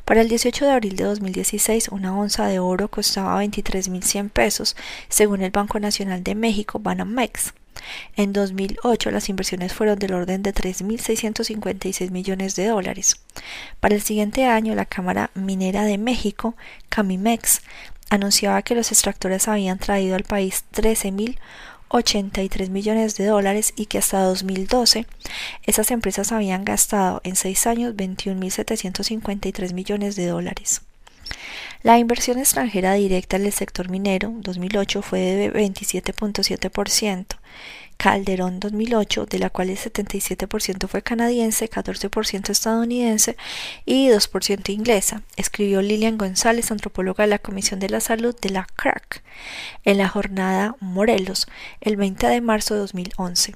Para 0.05 0.21
el 0.21 0.29
18 0.29 0.65
de 0.65 0.71
abril 0.71 0.95
de 0.95 1.03
2016, 1.03 1.89
una 1.89 2.17
onza 2.17 2.47
de 2.47 2.59
oro 2.59 2.89
costaba 2.89 3.43
23.100 3.43 4.29
pesos, 4.29 4.75
según 5.09 5.41
el 5.41 5.51
Banco 5.51 5.79
Nacional 5.79 6.23
de 6.23 6.35
México, 6.35 6.79
Banamex. 6.79 7.53
En 8.15 8.33
2008 8.33 9.11
las 9.11 9.29
inversiones 9.29 9.73
fueron 9.73 9.97
del 9.97 10.13
orden 10.13 10.43
de 10.43 10.53
3.656 10.53 12.11
millones 12.11 12.55
de 12.55 12.67
dólares. 12.67 13.21
Para 13.79 13.95
el 13.95 14.01
siguiente 14.01 14.45
año, 14.45 14.75
la 14.75 14.85
Cámara 14.85 15.31
Minera 15.33 15.83
de 15.83 15.97
México, 15.97 16.55
Camimex, 16.89 17.61
anunciaba 18.09 18.61
que 18.61 18.75
los 18.75 18.91
extractores 18.91 19.47
habían 19.47 19.79
traído 19.79 20.15
al 20.15 20.23
país 20.23 20.65
13.000 20.73 21.37
83 21.91 22.69
millones 22.69 23.15
de 23.17 23.25
dólares 23.25 23.73
y 23.75 23.85
que 23.87 23.97
hasta 23.97 24.23
2012 24.23 25.05
esas 25.63 25.91
empresas 25.91 26.31
habían 26.31 26.65
gastado 26.65 27.21
en 27.23 27.35
seis 27.35 27.67
años 27.67 27.95
21.753 27.95 29.73
millones 29.73 30.15
de 30.15 30.27
dólares. 30.27 30.81
La 31.83 31.97
inversión 31.97 32.37
extranjera 32.37 32.93
directa 32.93 33.37
en 33.37 33.45
el 33.45 33.51
sector 33.51 33.89
minero 33.89 34.31
2008 34.35 35.01
fue 35.01 35.19
de 35.19 35.51
27.7%, 35.51 37.25
Calderón 37.97 38.59
2008, 38.59 39.25
de 39.25 39.39
la 39.39 39.49
cual 39.49 39.71
el 39.71 39.77
77% 39.77 40.87
fue 40.87 41.01
canadiense, 41.01 41.67
14% 41.67 42.51
estadounidense 42.51 43.35
y 43.83 44.09
2% 44.09 44.69
inglesa, 44.69 45.23
escribió 45.37 45.81
Lilian 45.81 46.19
González, 46.19 46.69
antropóloga 46.69 47.23
de 47.23 47.31
la 47.31 47.39
Comisión 47.39 47.79
de 47.79 47.89
la 47.89 47.99
Salud 47.99 48.35
de 48.39 48.51
la 48.51 48.67
CRAC, 48.75 49.23
en 49.83 49.97
la 49.97 50.07
jornada 50.07 50.75
Morelos, 50.81 51.47
el 51.79 51.95
20 51.95 52.27
de 52.27 52.41
marzo 52.41 52.75
de 52.75 52.81
2011. 52.81 53.55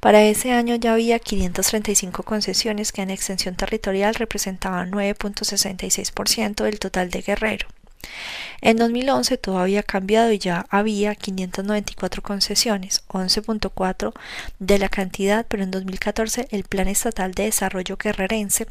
Para 0.00 0.22
ese 0.22 0.52
año 0.52 0.76
ya 0.76 0.92
había 0.92 1.18
535 1.18 2.22
concesiones 2.22 2.92
que 2.92 3.02
en 3.02 3.10
extensión 3.10 3.56
territorial 3.56 4.14
representaban 4.14 4.90
9.66% 4.90 6.64
del 6.64 6.78
total 6.78 7.10
de 7.10 7.22
Guerrero. 7.22 7.68
En 8.60 8.76
2011 8.76 9.38
todo 9.38 9.58
había 9.58 9.82
cambiado 9.82 10.32
y 10.32 10.38
ya 10.38 10.66
había 10.70 11.14
594 11.14 12.22
concesiones, 12.22 13.02
11.4 13.08 14.12
de 14.58 14.78
la 14.78 14.88
cantidad, 14.88 15.46
pero 15.48 15.62
en 15.62 15.70
2014 15.70 16.48
el 16.50 16.64
Plan 16.64 16.88
Estatal 16.88 17.32
de 17.32 17.44
Desarrollo 17.44 17.96
Guerrerense 17.96 18.66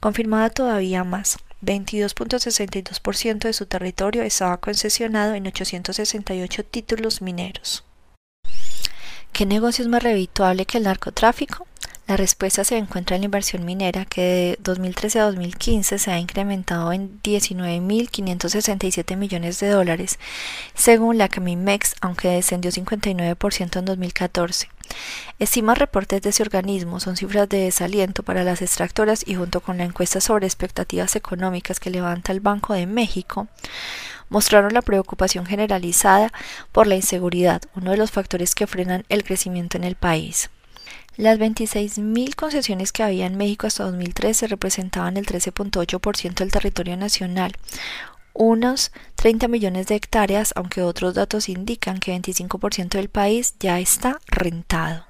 confirmaba 0.00 0.50
todavía 0.50 1.04
más. 1.04 1.38
22.62% 1.62 3.38
de 3.40 3.52
su 3.52 3.66
territorio 3.66 4.22
estaba 4.22 4.58
concesionado 4.58 5.34
en 5.34 5.46
868 5.46 6.64
títulos 6.64 7.22
mineros. 7.22 7.84
¿Qué 9.36 9.44
negocio 9.44 9.82
es 9.82 9.88
más 9.90 10.02
revituable 10.02 10.64
que 10.64 10.78
el 10.78 10.84
narcotráfico? 10.84 11.66
La 12.06 12.16
respuesta 12.16 12.64
se 12.64 12.78
encuentra 12.78 13.16
en 13.16 13.20
la 13.20 13.26
inversión 13.26 13.66
minera, 13.66 14.06
que 14.06 14.22
de 14.22 14.56
2013 14.62 15.20
a 15.20 15.24
2015 15.24 15.98
se 15.98 16.10
ha 16.10 16.18
incrementado 16.18 16.90
en 16.90 17.20
19.567 17.20 19.14
millones 19.14 19.60
de 19.60 19.68
dólares, 19.68 20.18
según 20.72 21.18
la 21.18 21.28
Camimex, 21.28 21.96
aunque 22.00 22.28
descendió 22.28 22.70
59% 22.70 23.78
en 23.78 23.84
2014. 23.84 24.70
Estima 25.38 25.74
reportes 25.74 26.22
de 26.22 26.30
ese 26.30 26.42
organismo 26.42 26.98
son 26.98 27.18
cifras 27.18 27.46
de 27.46 27.58
desaliento 27.58 28.22
para 28.22 28.42
las 28.42 28.62
extractoras 28.62 29.22
y 29.26 29.34
junto 29.34 29.60
con 29.60 29.76
la 29.76 29.84
encuesta 29.84 30.22
sobre 30.22 30.46
expectativas 30.46 31.14
económicas 31.14 31.78
que 31.78 31.90
levanta 31.90 32.32
el 32.32 32.40
Banco 32.40 32.72
de 32.72 32.86
México, 32.86 33.48
mostraron 34.28 34.74
la 34.74 34.82
preocupación 34.82 35.46
generalizada 35.46 36.32
por 36.72 36.86
la 36.86 36.96
inseguridad, 36.96 37.62
uno 37.74 37.90
de 37.92 37.96
los 37.96 38.10
factores 38.10 38.54
que 38.54 38.66
frenan 38.66 39.04
el 39.08 39.24
crecimiento 39.24 39.76
en 39.76 39.84
el 39.84 39.94
país. 39.94 40.50
Las 41.16 41.38
26.000 41.38 42.34
concesiones 42.34 42.92
que 42.92 43.02
había 43.02 43.26
en 43.26 43.36
México 43.36 43.66
hasta 43.66 43.84
2013 43.84 44.48
representaban 44.48 45.16
el 45.16 45.24
13.8% 45.24 46.34
del 46.34 46.52
territorio 46.52 46.96
nacional, 46.96 47.52
unos 48.34 48.92
30 49.14 49.48
millones 49.48 49.86
de 49.86 49.94
hectáreas, 49.94 50.52
aunque 50.56 50.82
otros 50.82 51.14
datos 51.14 51.48
indican 51.48 51.98
que 51.98 52.14
25% 52.14 52.90
del 52.90 53.08
país 53.08 53.54
ya 53.58 53.80
está 53.80 54.20
rentado. 54.26 55.06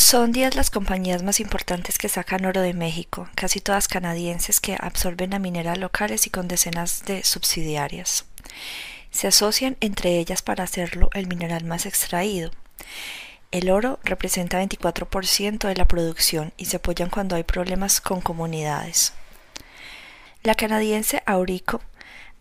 Son 0.00 0.32
10 0.32 0.56
las 0.56 0.70
compañías 0.70 1.22
más 1.22 1.40
importantes 1.40 1.98
que 1.98 2.08
sacan 2.08 2.46
oro 2.46 2.62
de 2.62 2.72
México, 2.72 3.28
casi 3.34 3.60
todas 3.60 3.86
canadienses 3.86 4.58
que 4.58 4.74
absorben 4.80 5.34
a 5.34 5.38
mineras 5.38 5.76
locales 5.76 6.26
y 6.26 6.30
con 6.30 6.48
decenas 6.48 7.04
de 7.04 7.22
subsidiarias. 7.22 8.24
Se 9.10 9.28
asocian 9.28 9.76
entre 9.80 10.18
ellas 10.18 10.40
para 10.40 10.64
hacerlo 10.64 11.10
el 11.12 11.26
mineral 11.26 11.64
más 11.64 11.84
extraído. 11.84 12.50
El 13.50 13.68
oro 13.68 14.00
representa 14.02 14.62
24% 14.62 15.68
de 15.68 15.76
la 15.76 15.86
producción 15.86 16.54
y 16.56 16.64
se 16.64 16.78
apoyan 16.78 17.10
cuando 17.10 17.36
hay 17.36 17.44
problemas 17.44 18.00
con 18.00 18.22
comunidades. 18.22 19.12
La 20.42 20.54
canadiense 20.54 21.22
Aurico 21.26 21.82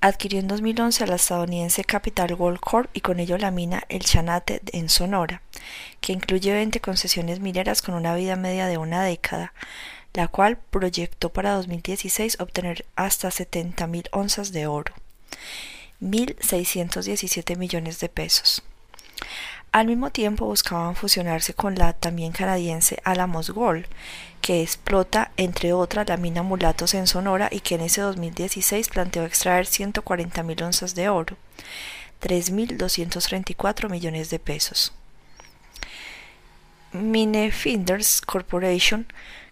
adquirió 0.02 0.40
en 0.40 0.48
2011 0.48 1.04
a 1.04 1.08
la 1.08 1.16
estadounidense 1.16 1.84
Capital 1.84 2.36
Gold 2.36 2.60
Corp 2.60 2.90
y 2.94 3.02
con 3.02 3.20
ello 3.20 3.38
la 3.38 3.52
mina 3.52 3.84
El 3.90 4.04
Chanate 4.04 4.62
en 4.72 4.90
Sonora, 4.90 5.42
que 6.02 6.14
incluye 6.14 6.54
20 6.54 6.80
concesiones 6.80 7.40
mineras 7.40 7.82
con 7.82 7.96
una 7.96 8.16
vida 8.16 8.36
media 8.36 8.68
de 8.68 8.78
una 8.78 9.04
década, 9.04 9.54
la 10.14 10.28
cual 10.28 10.58
proyectó 10.58 11.30
para 11.30 11.54
2016 11.54 12.40
obtener 12.40 12.86
hasta 12.96 13.30
70.000 13.30 14.08
onzas 14.12 14.52
de 14.52 14.68
oro, 14.68 14.94
1.617 16.02 17.58
millones 17.58 18.00
de 18.00 18.10
pesos. 18.10 18.64
Al 19.72 19.86
mismo 19.86 20.10
tiempo 20.10 20.46
buscaban 20.48 20.96
fusionarse 20.96 21.54
con 21.54 21.76
la 21.76 21.94
también 21.94 22.32
canadiense 22.32 23.00
Alamos 23.04 23.52
Gold, 23.52 23.86
que 24.42 24.64
explota 24.64 25.32
entre 25.38 25.74
otras 25.74 26.08
la 26.10 26.18
mina 26.18 26.42
Mulatos 26.42 26.96
en 26.96 27.06
Sonora 27.06 27.50
y 27.52 27.60
que 27.60 27.76
en 27.76 27.82
ese 27.82 28.02
2016 28.02 28.90
planteó 28.90 29.26
extraer 29.26 29.68
140.000 29.68 30.64
onzas 30.64 30.96
de 30.96 31.10
oro, 31.10 31.38
3.234 32.22 33.90
millones 33.90 34.32
de 34.32 34.40
pesos. 34.40 34.92
Minefinders 36.92 38.22
Corporation 38.22 39.06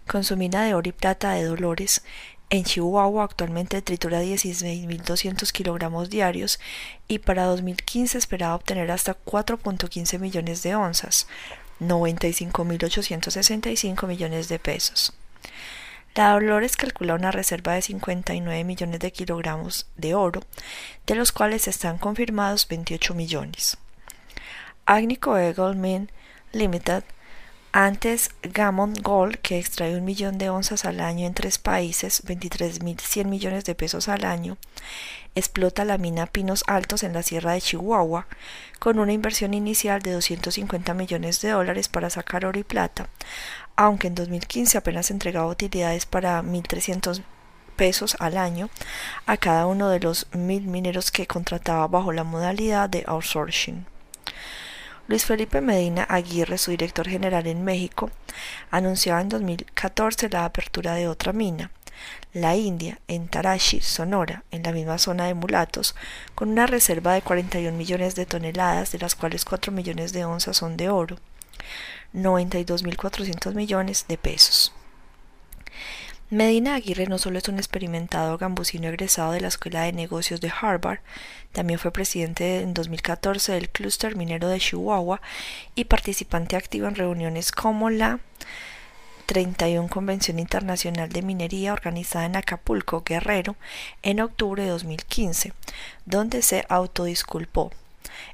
con 0.08 0.24
su 0.24 0.36
mina 0.36 0.64
de 0.64 0.74
oro 0.74 0.88
y 0.88 0.92
plata 0.92 1.32
de 1.32 1.44
Dolores, 1.44 2.02
en 2.50 2.64
Chihuahua 2.64 3.24
actualmente 3.24 3.82
tritura 3.82 4.22
16.200 4.22 5.52
kilogramos 5.52 6.08
diarios 6.08 6.58
y 7.06 7.18
para 7.18 7.44
2015 7.44 8.16
esperaba 8.18 8.54
obtener 8.54 8.90
hasta 8.90 9.18
4.15 9.24 10.18
millones 10.18 10.62
de 10.62 10.74
onzas, 10.74 11.26
95.865 11.80 14.06
millones 14.06 14.48
de 14.48 14.58
pesos. 14.58 15.12
La 16.14 16.32
Dolores 16.32 16.76
calcula 16.76 17.14
una 17.14 17.30
reserva 17.30 17.74
de 17.74 17.82
59 17.82 18.64
millones 18.64 18.98
de 18.98 19.12
kilogramos 19.12 19.86
de 19.96 20.14
oro, 20.14 20.42
de 21.06 21.14
los 21.14 21.30
cuales 21.30 21.68
están 21.68 21.98
confirmados 21.98 22.66
28 22.66 23.14
millones. 23.14 23.76
Agnico 24.84 25.36
Eagle 25.36 26.08
Limited 26.52 27.04
antes, 27.72 28.30
Gammon 28.42 28.94
Gold, 28.94 29.36
que 29.38 29.58
extrae 29.58 29.96
un 29.96 30.04
millón 30.04 30.38
de 30.38 30.50
onzas 30.50 30.84
al 30.84 31.00
año 31.00 31.26
en 31.26 31.34
tres 31.34 31.58
países, 31.58 32.24
23.100 32.24 33.26
millones 33.26 33.64
de 33.64 33.74
pesos 33.74 34.08
al 34.08 34.24
año, 34.24 34.56
explota 35.34 35.84
la 35.84 35.98
mina 35.98 36.26
Pinos 36.26 36.64
Altos 36.66 37.02
en 37.02 37.12
la 37.12 37.22
Sierra 37.22 37.52
de 37.52 37.60
Chihuahua, 37.60 38.26
con 38.78 38.98
una 38.98 39.12
inversión 39.12 39.54
inicial 39.54 40.02
de 40.02 40.12
250 40.12 40.94
millones 40.94 41.40
de 41.40 41.50
dólares 41.50 41.88
para 41.88 42.10
sacar 42.10 42.44
oro 42.44 42.58
y 42.58 42.64
plata, 42.64 43.08
aunque 43.76 44.08
en 44.08 44.14
2015 44.14 44.78
apenas 44.78 45.10
entregaba 45.10 45.46
utilidades 45.46 46.06
para 46.06 46.42
1.300 46.42 47.22
pesos 47.76 48.16
al 48.18 48.36
año 48.36 48.68
a 49.26 49.36
cada 49.36 49.66
uno 49.66 49.88
de 49.88 50.00
los 50.00 50.26
mil 50.32 50.64
mineros 50.64 51.10
que 51.10 51.26
contrataba 51.26 51.86
bajo 51.86 52.12
la 52.12 52.24
modalidad 52.24 52.90
de 52.90 53.04
outsourcing. 53.06 53.86
Luis 55.08 55.24
Felipe 55.24 55.62
Medina 55.62 56.04
Aguirre, 56.04 56.58
su 56.58 56.70
director 56.70 57.08
general 57.08 57.46
en 57.46 57.64
México, 57.64 58.10
anunciaba 58.70 59.22
en 59.22 59.30
2014 59.30 60.28
la 60.28 60.44
apertura 60.44 60.92
de 60.92 61.08
otra 61.08 61.32
mina, 61.32 61.70
la 62.34 62.56
India, 62.56 63.00
en 63.08 63.26
Tarashi, 63.26 63.80
Sonora, 63.80 64.44
en 64.50 64.64
la 64.64 64.72
misma 64.72 64.98
zona 64.98 65.24
de 65.24 65.32
mulatos, 65.32 65.96
con 66.34 66.50
una 66.50 66.66
reserva 66.66 67.14
de 67.14 67.22
41 67.22 67.74
millones 67.74 68.16
de 68.16 68.26
toneladas, 68.26 68.92
de 68.92 68.98
las 68.98 69.14
cuales 69.14 69.46
4 69.46 69.72
millones 69.72 70.12
de 70.12 70.26
onzas 70.26 70.58
son 70.58 70.76
de 70.76 70.90
oro, 70.90 71.16
92.400 72.12 73.54
millones 73.54 74.04
de 74.08 74.18
pesos. 74.18 74.74
Medina 76.30 76.74
Aguirre 76.74 77.06
no 77.06 77.16
solo 77.16 77.38
es 77.38 77.48
un 77.48 77.56
experimentado 77.56 78.36
gambusino 78.36 78.86
egresado 78.88 79.32
de 79.32 79.40
la 79.40 79.48
Escuela 79.48 79.84
de 79.84 79.94
Negocios 79.94 80.42
de 80.42 80.52
Harvard, 80.60 80.98
también 81.52 81.78
fue 81.78 81.90
presidente 81.90 82.60
en 82.60 82.74
2014 82.74 83.52
del 83.52 83.70
Clúster 83.70 84.14
Minero 84.14 84.46
de 84.48 84.60
Chihuahua 84.60 85.22
y 85.74 85.86
participante 85.86 86.56
activo 86.56 86.86
en 86.86 86.96
reuniones 86.96 87.50
como 87.50 87.88
la 87.88 88.20
31 89.24 89.88
Convención 89.88 90.38
Internacional 90.38 91.08
de 91.08 91.22
Minería 91.22 91.72
organizada 91.72 92.26
en 92.26 92.36
Acapulco, 92.36 93.02
Guerrero, 93.06 93.56
en 94.02 94.20
octubre 94.20 94.64
de 94.64 94.68
2015, 94.68 95.54
donde 96.04 96.42
se 96.42 96.66
autodisculpó. 96.68 97.72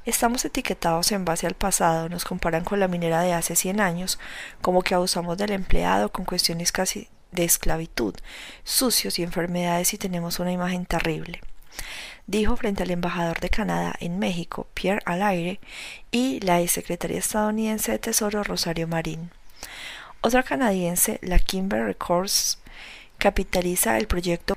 Estamos 0.05 0.45
etiquetados 0.45 1.13
en 1.13 1.25
base 1.25 1.47
al 1.47 1.55
pasado, 1.55 2.09
nos 2.09 2.25
comparan 2.25 2.65
con 2.65 2.81
la 2.81 2.89
minera 2.89 3.21
de 3.21 3.35
hace 3.35 3.55
100 3.55 3.79
años, 3.79 4.19
como 4.63 4.83
que 4.83 4.97
abusamos 4.97 5.39
del 5.39 5.53
empleado 5.53 6.11
con 6.11 6.25
cuestiones 6.25 6.73
casi 6.73 7.09
de 7.35 7.45
esclavitud, 7.45 8.15
sucios 8.63 9.19
y 9.19 9.23
enfermedades 9.23 9.93
y 9.93 9.99
tenemos 9.99 10.39
una 10.39 10.53
imagen 10.53 10.87
terrible 10.87 11.41
dijo 12.27 12.57
frente 12.57 12.83
al 12.83 12.91
embajador 12.91 13.41
de 13.41 13.51
Canadá 13.51 13.95
en 14.01 14.19
México, 14.19 14.67
Pierre 14.75 15.03
Alaire, 15.05 15.61
y 16.11 16.41
la 16.41 16.67
secretaria 16.69 17.19
estadounidense 17.19 17.93
de 17.93 17.99
Tesoro, 17.99 18.43
Rosario 18.43 18.89
Marín. 18.89 19.31
Otra 20.21 20.43
canadiense, 20.43 21.19
la 21.23 21.39
Kimber 21.39 21.85
Records, 21.85 22.59
capitaliza 23.19 23.99
el 23.99 24.07
proyecto 24.07 24.57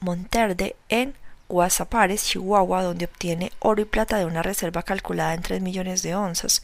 Monterde 0.00 0.76
en 0.88 1.14
Guasapares, 1.48 2.24
Chihuahua, 2.24 2.82
donde 2.82 3.06
obtiene 3.06 3.52
oro 3.58 3.80
y 3.80 3.84
plata 3.86 4.18
de 4.18 4.26
una 4.26 4.42
reserva 4.42 4.82
calculada 4.82 5.34
en 5.34 5.42
3 5.42 5.62
millones 5.62 6.02
de 6.02 6.14
onzas, 6.14 6.62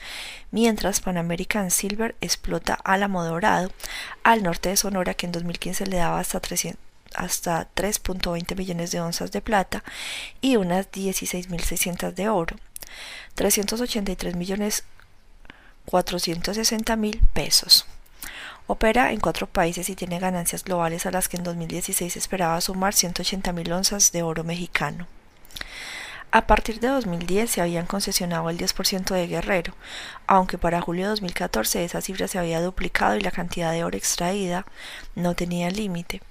mientras 0.51 1.01
Pan 1.01 1.17
American 1.17 1.71
Silver 1.71 2.15
explota 2.21 2.75
Álamo 2.85 3.25
Dorado, 3.25 3.71
al 4.23 4.43
norte 4.43 4.69
de 4.69 4.77
Sonora, 4.77 5.15
que 5.15 5.27
en 5.27 5.33
2015 5.33 5.87
le 5.87 5.97
daba 5.97 6.21
hasta 6.21 6.41
hasta 7.15 7.69
3.20 7.75 8.57
millones 8.57 8.91
de 8.91 9.01
onzas 9.01 9.31
de 9.31 9.41
plata 9.41 9.85
y 10.41 10.57
unas 10.57 10.91
16.600 10.91 12.13
de 12.13 12.29
oro, 12.29 12.57
383 13.35 14.35
millones 14.35 14.85
460 15.87 16.97
mil 16.97 17.23
pesos. 17.33 17.87
Opera 18.67 19.13
en 19.13 19.21
cuatro 19.21 19.47
países 19.47 19.91
y 19.91 19.95
tiene 19.95 20.19
ganancias 20.19 20.65
globales 20.65 21.05
a 21.05 21.11
las 21.11 21.29
que 21.29 21.37
en 21.37 21.45
2016 21.45 22.17
esperaba 22.17 22.59
sumar 22.63 22.95
180 22.95 23.53
mil 23.53 23.71
onzas 23.71 24.11
de 24.11 24.23
oro 24.23 24.43
mexicano. 24.43 25.07
A 26.31 26.47
partir 26.47 26.81
de 26.81 26.89
2010 26.89 27.51
se 27.51 27.61
habían 27.61 27.85
concesionado 27.85 28.49
el 28.49 28.57
10% 28.57 29.15
de 29.15 29.27
Guerrero, 29.27 29.75
aunque 30.27 30.57
para 30.57 30.81
julio 30.81 31.05
de 31.05 31.11
2014 31.11 31.85
esa 31.85 32.01
cifra 32.01 32.27
se 32.27 32.39
había 32.39 32.63
duplicado 32.63 33.17
y 33.17 33.21
la 33.21 33.31
cantidad 33.31 33.71
de 33.71 33.85
oro 33.85 33.99
extraída 33.99 34.65
no 35.15 35.35
tenía 35.35 35.71
límite. 35.71 36.23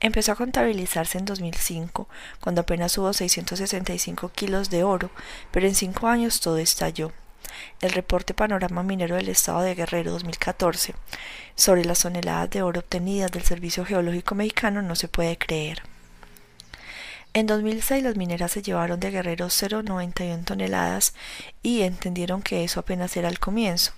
Empezó 0.00 0.32
a 0.32 0.36
contabilizarse 0.36 1.16
en 1.16 1.24
2005, 1.24 2.08
cuando 2.40 2.60
apenas 2.60 2.96
hubo 2.98 3.12
665 3.12 4.28
kilos 4.28 4.68
de 4.68 4.84
oro, 4.84 5.10
pero 5.50 5.66
en 5.66 5.74
cinco 5.74 6.08
años 6.08 6.40
todo 6.40 6.58
estalló 6.58 7.10
el 7.80 7.92
reporte 7.92 8.34
Panorama 8.34 8.82
Minero 8.82 9.16
del 9.16 9.28
Estado 9.28 9.60
de 9.60 9.74
Guerrero 9.74 10.12
2014 10.12 10.94
sobre 11.54 11.84
las 11.84 12.00
toneladas 12.00 12.50
de 12.50 12.62
oro 12.62 12.80
obtenidas 12.80 13.32
del 13.32 13.42
Servicio 13.42 13.84
Geológico 13.84 14.34
Mexicano 14.34 14.82
no 14.82 14.94
se 14.96 15.08
puede 15.08 15.36
creer. 15.36 15.82
En 17.32 17.46
2006 17.46 18.02
las 18.02 18.16
mineras 18.16 18.50
se 18.50 18.60
llevaron 18.60 18.98
de 18.98 19.12
Guerrero 19.12 19.46
0,91 19.46 20.44
toneladas 20.44 21.14
y 21.62 21.82
entendieron 21.82 22.42
que 22.42 22.64
eso 22.64 22.80
apenas 22.80 23.16
era 23.16 23.28
el 23.28 23.38
comienzo. 23.38 23.92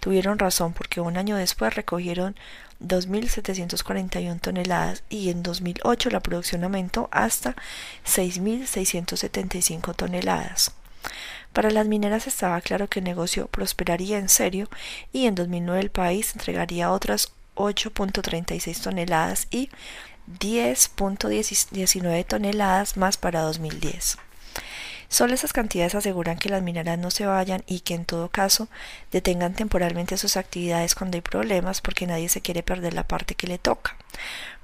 Tuvieron 0.00 0.38
razón 0.38 0.74
porque 0.74 1.00
un 1.00 1.16
año 1.16 1.36
después 1.36 1.74
recogieron 1.74 2.36
2.741 2.82 4.38
toneladas 4.38 5.02
y 5.08 5.30
en 5.30 5.42
2008 5.42 6.10
la 6.10 6.20
producción 6.20 6.62
aumentó 6.64 7.08
hasta 7.10 7.56
6.675 8.06 9.96
toneladas. 9.96 10.72
Para 11.54 11.70
las 11.70 11.86
mineras 11.86 12.26
estaba 12.26 12.60
claro 12.60 12.88
que 12.88 12.98
el 12.98 13.04
negocio 13.04 13.46
prosperaría 13.46 14.18
en 14.18 14.28
serio 14.28 14.68
y 15.12 15.26
en 15.26 15.36
2009 15.36 15.80
el 15.80 15.90
país 15.90 16.32
entregaría 16.34 16.90
otras 16.90 17.32
8.36 17.54 18.82
toneladas 18.82 19.46
y 19.52 19.70
10.19 20.40 22.26
toneladas 22.26 22.96
más 22.96 23.16
para 23.16 23.42
2010. 23.42 24.18
Solo 25.08 25.32
esas 25.32 25.52
cantidades 25.52 25.94
aseguran 25.94 26.38
que 26.38 26.48
las 26.48 26.60
mineras 26.60 26.98
no 26.98 27.12
se 27.12 27.24
vayan 27.24 27.62
y 27.68 27.80
que 27.80 27.94
en 27.94 28.04
todo 28.04 28.30
caso 28.30 28.66
detengan 29.12 29.54
temporalmente 29.54 30.16
sus 30.16 30.36
actividades 30.36 30.96
cuando 30.96 31.16
hay 31.16 31.22
problemas 31.22 31.80
porque 31.80 32.08
nadie 32.08 32.28
se 32.28 32.40
quiere 32.40 32.64
perder 32.64 32.94
la 32.94 33.06
parte 33.06 33.36
que 33.36 33.46
le 33.46 33.58
toca, 33.58 33.96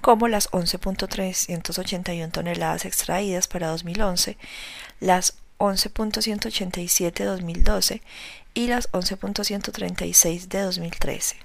como 0.00 0.26
las 0.26 0.50
11.381 0.50 2.32
toneladas 2.32 2.84
extraídas 2.84 3.46
para 3.46 3.68
2011, 3.68 4.36
las 4.98 5.34
11.187 5.60 7.24
2012 7.24 8.02
y 8.54 8.66
las 8.66 8.90
11.136 8.90 10.48
de 10.48 10.62
2013. 10.62 11.36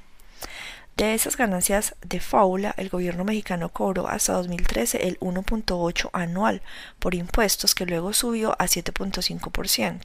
De 0.98 1.14
esas 1.14 1.36
ganancias 1.36 1.96
de 2.02 2.22
fábula, 2.22 2.74
el 2.78 2.88
gobierno 2.88 3.26
mexicano 3.26 3.70
cobró 3.70 4.08
hasta 4.08 4.34
2013 4.34 5.08
el 5.08 5.20
1.8 5.20 6.10
anual 6.14 6.62
por 7.00 7.14
impuestos 7.14 7.76
que 7.76 7.86
luego 7.86 8.14
subió 8.14 8.54
a 8.54 8.66
7.5% 8.66 10.02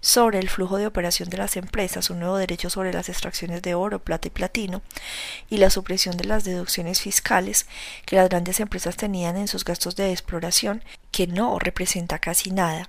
sobre 0.00 0.38
el 0.38 0.48
flujo 0.48 0.78
de 0.78 0.86
operación 0.86 1.28
de 1.28 1.38
las 1.38 1.56
empresas, 1.56 2.10
un 2.10 2.20
nuevo 2.20 2.36
derecho 2.36 2.70
sobre 2.70 2.92
las 2.92 3.08
extracciones 3.08 3.62
de 3.62 3.74
oro, 3.74 3.98
plata 3.98 4.28
y 4.28 4.30
platino, 4.30 4.82
y 5.50 5.58
la 5.58 5.70
supresión 5.70 6.16
de 6.16 6.24
las 6.24 6.44
deducciones 6.44 7.00
fiscales 7.00 7.66
que 8.04 8.16
las 8.16 8.28
grandes 8.28 8.60
empresas 8.60 8.96
tenían 8.96 9.36
en 9.36 9.48
sus 9.48 9.64
gastos 9.64 9.96
de 9.96 10.12
exploración, 10.12 10.82
que 11.10 11.26
no 11.26 11.58
representa 11.58 12.18
casi 12.18 12.50
nada. 12.50 12.88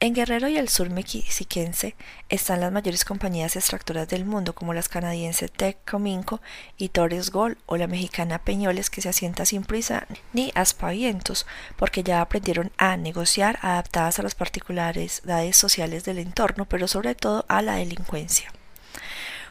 En 0.00 0.14
Guerrero 0.14 0.48
y 0.48 0.56
el 0.56 0.68
sur 0.68 0.90
mexiquense 0.90 1.94
están 2.28 2.60
las 2.60 2.72
mayores 2.72 3.04
compañías 3.04 3.54
extractoras 3.54 4.08
del 4.08 4.24
mundo, 4.24 4.52
como 4.52 4.74
las 4.74 4.88
canadienses 4.88 5.52
Tech 5.52 5.78
Cominco 5.88 6.40
y 6.76 6.88
Torres 6.88 7.30
Gold 7.30 7.56
o 7.66 7.76
la 7.76 7.86
mexicana 7.86 8.40
Peñoles, 8.40 8.90
que 8.90 9.00
se 9.00 9.10
asienta 9.10 9.46
sin 9.46 9.62
prisa 9.62 10.08
ni 10.32 10.50
aspavientos, 10.56 11.46
porque 11.76 12.02
ya 12.02 12.20
aprendieron 12.20 12.72
a 12.78 12.96
negociar 12.96 13.60
adaptadas 13.62 14.18
a 14.18 14.24
las 14.24 14.34
particularidades 14.34 15.56
sociales 15.56 16.02
del 16.02 16.18
entorno, 16.18 16.42
pero 16.68 16.88
sobre 16.88 17.14
todo 17.14 17.44
a 17.48 17.62
la 17.62 17.74
delincuencia. 17.76 18.52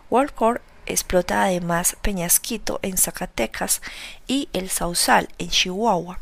Worldcore 0.09 0.61
explota 0.85 1.43
además 1.43 1.95
Peñasquito 2.01 2.79
en 2.81 2.97
Zacatecas 2.97 3.81
y 4.31 4.47
El 4.53 4.69
Sausal 4.69 5.27
en 5.39 5.49
Chihuahua. 5.49 6.17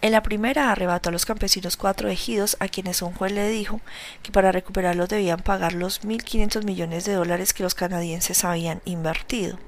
En 0.00 0.12
la 0.12 0.22
primera 0.22 0.72
arrebató 0.72 1.10
a 1.10 1.12
los 1.12 1.26
campesinos 1.26 1.76
cuatro 1.76 2.08
ejidos 2.08 2.56
a 2.60 2.68
quienes 2.68 3.02
un 3.02 3.12
juez 3.12 3.30
le 3.30 3.46
dijo 3.50 3.82
que 4.22 4.32
para 4.32 4.52
recuperarlos 4.52 5.10
debían 5.10 5.40
pagar 5.40 5.74
los 5.74 6.02
1.500 6.02 6.64
millones 6.64 7.04
de 7.04 7.12
dólares 7.12 7.52
que 7.52 7.62
los 7.62 7.74
canadienses 7.74 8.46
habían 8.46 8.80
invertido. 8.86 9.58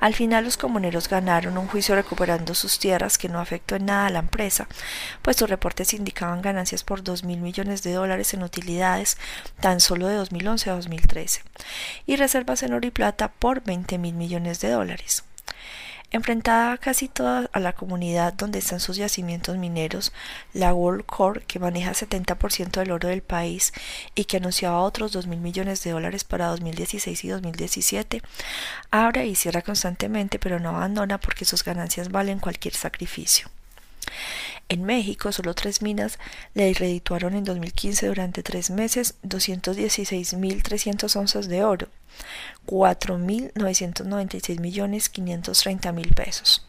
Al 0.00 0.14
final 0.14 0.44
los 0.44 0.56
comuneros 0.56 1.10
ganaron 1.10 1.58
un 1.58 1.68
juicio 1.68 1.94
recuperando 1.94 2.54
sus 2.54 2.78
tierras 2.78 3.18
que 3.18 3.28
no 3.28 3.40
afectó 3.40 3.76
en 3.76 3.84
nada 3.84 4.06
a 4.06 4.10
la 4.10 4.20
empresa, 4.20 4.66
pues 5.20 5.36
sus 5.36 5.50
reportes 5.50 5.92
indicaban 5.92 6.40
ganancias 6.40 6.82
por 6.82 7.02
dos 7.02 7.24
mil 7.24 7.40
millones 7.40 7.82
de 7.82 7.92
dólares 7.92 8.32
en 8.32 8.42
utilidades 8.42 9.18
tan 9.60 9.80
solo 9.80 10.08
de 10.08 10.14
2011 10.14 10.70
a 10.70 10.76
2013 10.76 11.42
y 12.06 12.16
reservas 12.16 12.62
en 12.62 12.72
oro 12.72 12.86
y 12.86 12.90
plata 12.90 13.30
por 13.30 13.62
20 13.62 13.98
mil 13.98 14.14
millones 14.14 14.60
de 14.60 14.70
dólares. 14.70 15.24
Enfrentada 16.12 16.76
casi 16.76 17.08
toda 17.08 17.48
a 17.54 17.58
la 17.58 17.72
comunidad 17.72 18.34
donde 18.34 18.58
están 18.58 18.80
sus 18.80 18.98
yacimientos 18.98 19.56
mineros, 19.56 20.12
la 20.52 20.74
World 20.74 21.06
Core, 21.06 21.40
que 21.46 21.58
maneja 21.58 21.92
70% 21.92 22.80
del 22.80 22.90
oro 22.90 23.08
del 23.08 23.22
país 23.22 23.72
y 24.14 24.24
que 24.24 24.36
anunciaba 24.36 24.82
otros 24.82 25.12
2 25.12 25.26
mil 25.26 25.40
millones 25.40 25.82
de 25.82 25.92
dólares 25.92 26.24
para 26.24 26.48
2016 26.48 27.24
y 27.24 27.28
2017, 27.28 28.22
abre 28.90 29.26
y 29.26 29.34
cierra 29.34 29.62
constantemente, 29.62 30.38
pero 30.38 30.60
no 30.60 30.68
abandona 30.68 31.16
porque 31.16 31.46
sus 31.46 31.64
ganancias 31.64 32.10
valen 32.10 32.40
cualquier 32.40 32.74
sacrificio. 32.74 33.48
En 34.72 34.84
México, 34.84 35.32
solo 35.32 35.52
tres 35.52 35.82
minas 35.82 36.18
le 36.54 36.72
redituaron 36.72 37.34
en 37.34 37.44
2015 37.44 38.06
durante 38.06 38.42
tres 38.42 38.70
meses 38.70 39.16
216.300 39.22 41.14
onzas 41.14 41.46
de 41.46 41.62
oro, 41.62 41.88
4.996 42.66 44.60
millones 44.60 45.10
530 45.10 45.92
mil 45.92 46.14
pesos. 46.14 46.66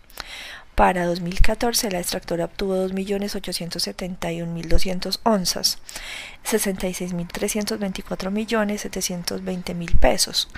Para 0.76 1.06
2014 1.06 1.92
la 1.92 2.00
extractora 2.00 2.46
obtuvo 2.46 2.88
2.871.200 2.88 5.20
onzas, 5.22 5.78
66.324 6.46 8.32
millones 8.32 8.82
720 8.82 9.76
mil 9.76 9.96
pesos. 9.98 10.50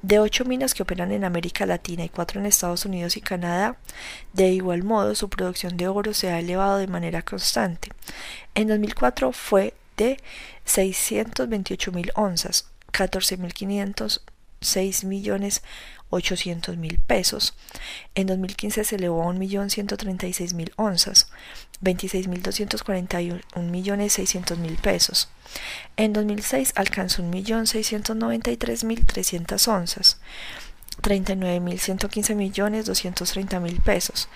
De 0.00 0.20
ocho 0.20 0.46
minas 0.46 0.72
que 0.72 0.82
operan 0.82 1.12
en 1.12 1.24
América 1.24 1.66
Latina 1.66 2.02
y 2.02 2.08
cuatro 2.08 2.40
en 2.40 2.46
Estados 2.46 2.86
Unidos 2.86 3.18
y 3.18 3.20
Canadá, 3.20 3.76
de 4.32 4.52
igual 4.52 4.84
modo 4.84 5.14
su 5.14 5.28
producción 5.28 5.76
de 5.76 5.88
oro 5.88 6.14
se 6.14 6.30
ha 6.30 6.38
elevado 6.38 6.78
de 6.78 6.86
manera 6.86 7.20
constante. 7.20 7.90
En 8.54 8.68
2004 8.68 9.32
fue 9.32 9.74
de 9.98 10.16
628.000 10.66 12.12
onzas, 12.14 12.70
14.506 12.92 15.04
millones 15.04 15.62
800 16.10 16.76
mil 16.76 16.98
pesos. 16.98 17.54
En 18.14 18.26
2015 18.26 18.84
se 18.84 18.96
elevó 18.96 19.22
a 19.22 19.32
1.136.000 19.32 20.72
onzas, 20.76 21.30
26.241 21.82 23.62
millones 23.62 24.12
600 24.14 24.58
mil 24.58 24.76
pesos. 24.76 25.28
En 25.96 26.12
2006 26.12 26.72
alcanzó 26.76 27.22
1.693.300 27.22 29.68
onzas. 29.68 30.18
39.115 31.02 32.34
millones 32.34 32.86
230 32.86 33.60
mil 33.60 33.80
pesos 33.80 34.28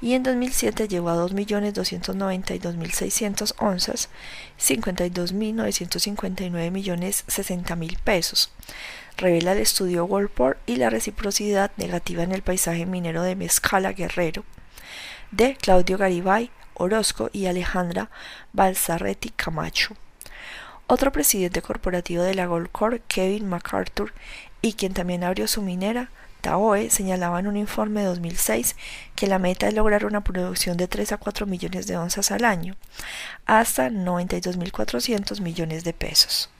y 0.00 0.14
en 0.14 0.22
2007 0.22 0.88
llegó 0.88 1.10
a 1.10 1.16
2.292.600 1.16 3.52
onzas 3.58 4.08
52.959 4.58 6.70
millones 6.70 7.24
60 7.26 7.76
mil 7.76 7.98
pesos 8.02 8.50
revela 9.16 9.52
el 9.52 9.58
estudio 9.58 10.04
Worldport 10.04 10.58
y 10.66 10.76
la 10.76 10.90
reciprocidad 10.90 11.70
negativa 11.76 12.22
en 12.22 12.32
el 12.32 12.42
paisaje 12.42 12.86
minero 12.86 13.22
de 13.22 13.36
Mezcala 13.36 13.92
Guerrero, 13.92 14.44
de 15.30 15.56
Claudio 15.56 15.98
Garibay 15.98 16.50
Orozco 16.74 17.30
y 17.32 17.46
Alejandra 17.46 18.10
Balsarretti 18.52 19.30
Camacho. 19.30 19.94
Otro 20.86 21.10
presidente 21.10 21.62
corporativo 21.62 22.22
de 22.22 22.34
la 22.34 22.46
Goldcorp, 22.46 23.02
Kevin 23.08 23.48
MacArthur, 23.48 24.12
y 24.62 24.74
quien 24.74 24.94
también 24.94 25.24
abrió 25.24 25.48
su 25.48 25.62
minera, 25.62 26.10
Taoe, 26.42 26.90
señalaba 26.90 27.40
en 27.40 27.48
un 27.48 27.56
informe 27.56 28.02
de 28.02 28.06
2006 28.06 28.76
que 29.16 29.26
la 29.26 29.40
meta 29.40 29.66
es 29.66 29.74
lograr 29.74 30.04
una 30.04 30.22
producción 30.22 30.76
de 30.76 30.86
3 30.86 31.12
a 31.12 31.16
4 31.16 31.46
millones 31.46 31.86
de 31.88 31.96
onzas 31.96 32.30
al 32.30 32.44
año, 32.44 32.76
hasta 33.46 33.88
92.400 33.88 35.40
millones 35.40 35.82
de 35.82 35.92
pesos. 35.92 36.50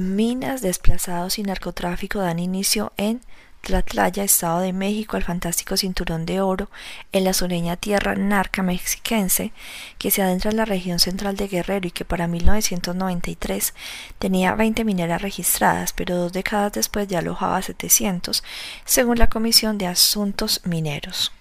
Minas, 0.00 0.62
desplazados 0.62 1.38
y 1.38 1.42
narcotráfico 1.42 2.20
dan 2.20 2.38
inicio 2.38 2.92
en 2.96 3.20
Tlatlaya, 3.60 4.24
Estado 4.24 4.60
de 4.60 4.72
México, 4.72 5.18
al 5.18 5.24
fantástico 5.24 5.76
cinturón 5.76 6.24
de 6.24 6.40
oro 6.40 6.70
en 7.12 7.24
la 7.24 7.34
sureña 7.34 7.76
tierra 7.76 8.14
narca 8.14 8.62
mexiquense 8.62 9.52
que 9.98 10.10
se 10.10 10.22
adentra 10.22 10.50
en 10.50 10.56
la 10.56 10.64
región 10.64 10.98
central 10.98 11.36
de 11.36 11.48
Guerrero 11.48 11.86
y 11.86 11.90
que 11.90 12.06
para 12.06 12.26
1993 12.26 13.74
tenía 14.18 14.54
20 14.54 14.84
mineras 14.84 15.20
registradas, 15.20 15.92
pero 15.92 16.16
dos 16.16 16.32
décadas 16.32 16.72
después 16.72 17.06
ya 17.06 17.18
alojaba 17.18 17.60
700, 17.60 18.42
según 18.86 19.18
la 19.18 19.28
Comisión 19.28 19.76
de 19.76 19.86
Asuntos 19.86 20.62
Mineros. 20.64 21.32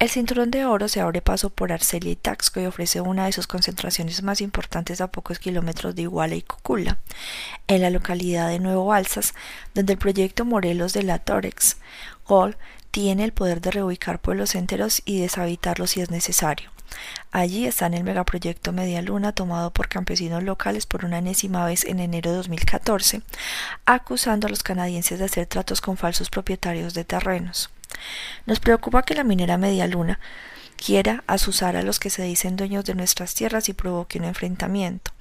El 0.00 0.10
cinturón 0.10 0.50
de 0.50 0.64
oro 0.64 0.88
se 0.88 1.00
abre 1.00 1.22
paso 1.22 1.50
por 1.50 1.72
Arcelia 1.72 2.12
y 2.12 2.16
Taxco 2.16 2.60
y 2.60 2.66
ofrece 2.66 3.00
una 3.00 3.26
de 3.26 3.32
sus 3.32 3.46
concentraciones 3.46 4.22
más 4.22 4.40
importantes 4.40 5.00
a 5.00 5.06
pocos 5.06 5.38
kilómetros 5.38 5.94
de 5.94 6.02
Iguala 6.02 6.34
y 6.34 6.42
Cocula, 6.42 6.98
en 7.68 7.80
la 7.80 7.90
localidad 7.90 8.48
de 8.48 8.58
Nuevo 8.58 8.92
Alzas, 8.92 9.34
donde 9.72 9.92
el 9.92 9.98
proyecto 9.98 10.44
Morelos 10.44 10.92
de 10.94 11.04
la 11.04 11.20
Torex 11.20 11.76
Gold 12.26 12.56
tiene 12.90 13.24
el 13.24 13.32
poder 13.32 13.60
de 13.60 13.70
reubicar 13.70 14.20
pueblos 14.20 14.56
enteros 14.56 15.00
y 15.04 15.20
deshabitarlos 15.20 15.92
si 15.92 16.00
es 16.00 16.10
necesario. 16.10 16.70
Allí 17.30 17.66
está 17.66 17.86
en 17.86 17.94
el 17.94 18.04
megaproyecto 18.04 18.72
Media 18.72 19.00
Luna 19.00 19.32
tomado 19.32 19.72
por 19.72 19.88
campesinos 19.88 20.42
locales 20.42 20.86
por 20.86 21.04
una 21.04 21.18
enésima 21.18 21.64
vez 21.66 21.84
en 21.84 22.00
enero 22.00 22.30
de 22.30 22.36
2014, 22.38 23.22
acusando 23.86 24.46
a 24.46 24.50
los 24.50 24.62
canadienses 24.62 25.18
de 25.18 25.24
hacer 25.24 25.46
tratos 25.46 25.80
con 25.80 25.96
falsos 25.96 26.30
propietarios 26.30 26.94
de 26.94 27.04
terrenos. 27.04 27.70
Nos 28.46 28.60
preocupa 28.60 29.02
que 29.02 29.14
la 29.14 29.24
minera 29.24 29.58
Media 29.58 29.86
Luna 29.86 30.20
quiera 30.76 31.24
asusar 31.26 31.76
a 31.76 31.82
los 31.82 31.98
que 31.98 32.10
se 32.10 32.22
dicen 32.22 32.56
dueños 32.56 32.84
de 32.84 32.94
nuestras 32.94 33.34
tierras 33.34 33.68
y 33.68 33.72
provoque 33.72 34.18
un 34.18 34.24
enfrentamiento. 34.24 35.12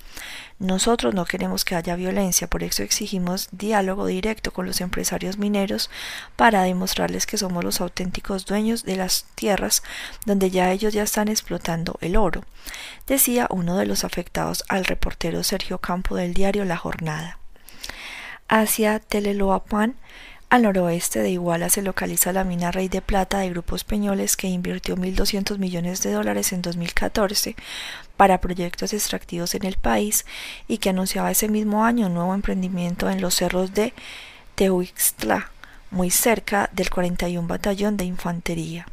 Nosotros 0.59 1.13
no 1.13 1.25
queremos 1.25 1.65
que 1.65 1.75
haya 1.75 1.95
violencia, 1.95 2.47
por 2.47 2.63
eso 2.63 2.83
exigimos 2.83 3.49
diálogo 3.51 4.05
directo 4.05 4.51
con 4.51 4.65
los 4.65 4.81
empresarios 4.81 5.37
mineros 5.37 5.89
para 6.35 6.63
demostrarles 6.63 7.25
que 7.25 7.37
somos 7.37 7.63
los 7.63 7.81
auténticos 7.81 8.45
dueños 8.45 8.83
de 8.83 8.95
las 8.95 9.25
tierras 9.35 9.83
donde 10.25 10.51
ya 10.51 10.71
ellos 10.71 10.93
ya 10.93 11.03
están 11.03 11.27
explotando 11.27 11.97
el 12.01 12.15
oro, 12.15 12.43
decía 13.07 13.47
uno 13.49 13.77
de 13.77 13.85
los 13.85 14.03
afectados 14.03 14.63
al 14.69 14.85
reportero 14.85 15.43
Sergio 15.43 15.79
Campo 15.79 16.15
del 16.15 16.33
diario 16.33 16.63
La 16.65 16.77
Jornada. 16.77 17.39
Hacia 18.47 18.99
Teleloapan 18.99 19.95
al 20.53 20.61
noroeste 20.61 21.23
de 21.23 21.31
Iguala 21.31 21.67
se 21.71 21.81
localiza 21.81 22.31
la 22.31 22.43
mina 22.43 22.71
Rey 22.71 22.87
de 22.87 23.01
Plata 23.01 23.39
de 23.39 23.49
Grupos 23.49 23.83
Peñoles 23.83 24.37
que 24.37 24.47
invirtió 24.47 24.95
1.200 24.95 25.57
millones 25.57 26.03
de 26.03 26.11
dólares 26.11 26.53
en 26.53 26.61
2014 26.61 27.55
para 28.17 28.39
proyectos 28.39 28.93
extractivos 28.93 29.55
en 29.55 29.65
el 29.65 29.77
país 29.77 30.27
y 30.67 30.77
que 30.77 30.89
anunciaba 30.91 31.31
ese 31.31 31.49
mismo 31.49 31.85
año 31.85 32.05
un 32.05 32.13
nuevo 32.13 32.35
emprendimiento 32.35 33.09
en 33.09 33.19
los 33.19 33.33
cerros 33.33 33.73
de 33.73 33.95
Tehuixtla, 34.53 35.49
muy 35.89 36.11
cerca 36.11 36.69
del 36.71 36.91
41 36.91 37.47
Batallón 37.47 37.97
de 37.97 38.05
Infantería. 38.05 38.85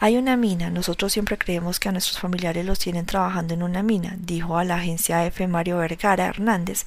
Hay 0.00 0.16
una 0.16 0.36
mina, 0.36 0.70
nosotros 0.70 1.12
siempre 1.12 1.38
creemos 1.38 1.78
que 1.78 1.88
a 1.88 1.92
nuestros 1.92 2.18
familiares 2.18 2.66
los 2.66 2.78
tienen 2.78 3.06
trabajando 3.06 3.54
en 3.54 3.62
una 3.62 3.82
mina, 3.82 4.16
dijo 4.18 4.58
a 4.58 4.64
la 4.64 4.76
agencia 4.76 5.24
F. 5.26 5.46
Mario 5.46 5.78
Vergara 5.78 6.26
Hernández, 6.26 6.86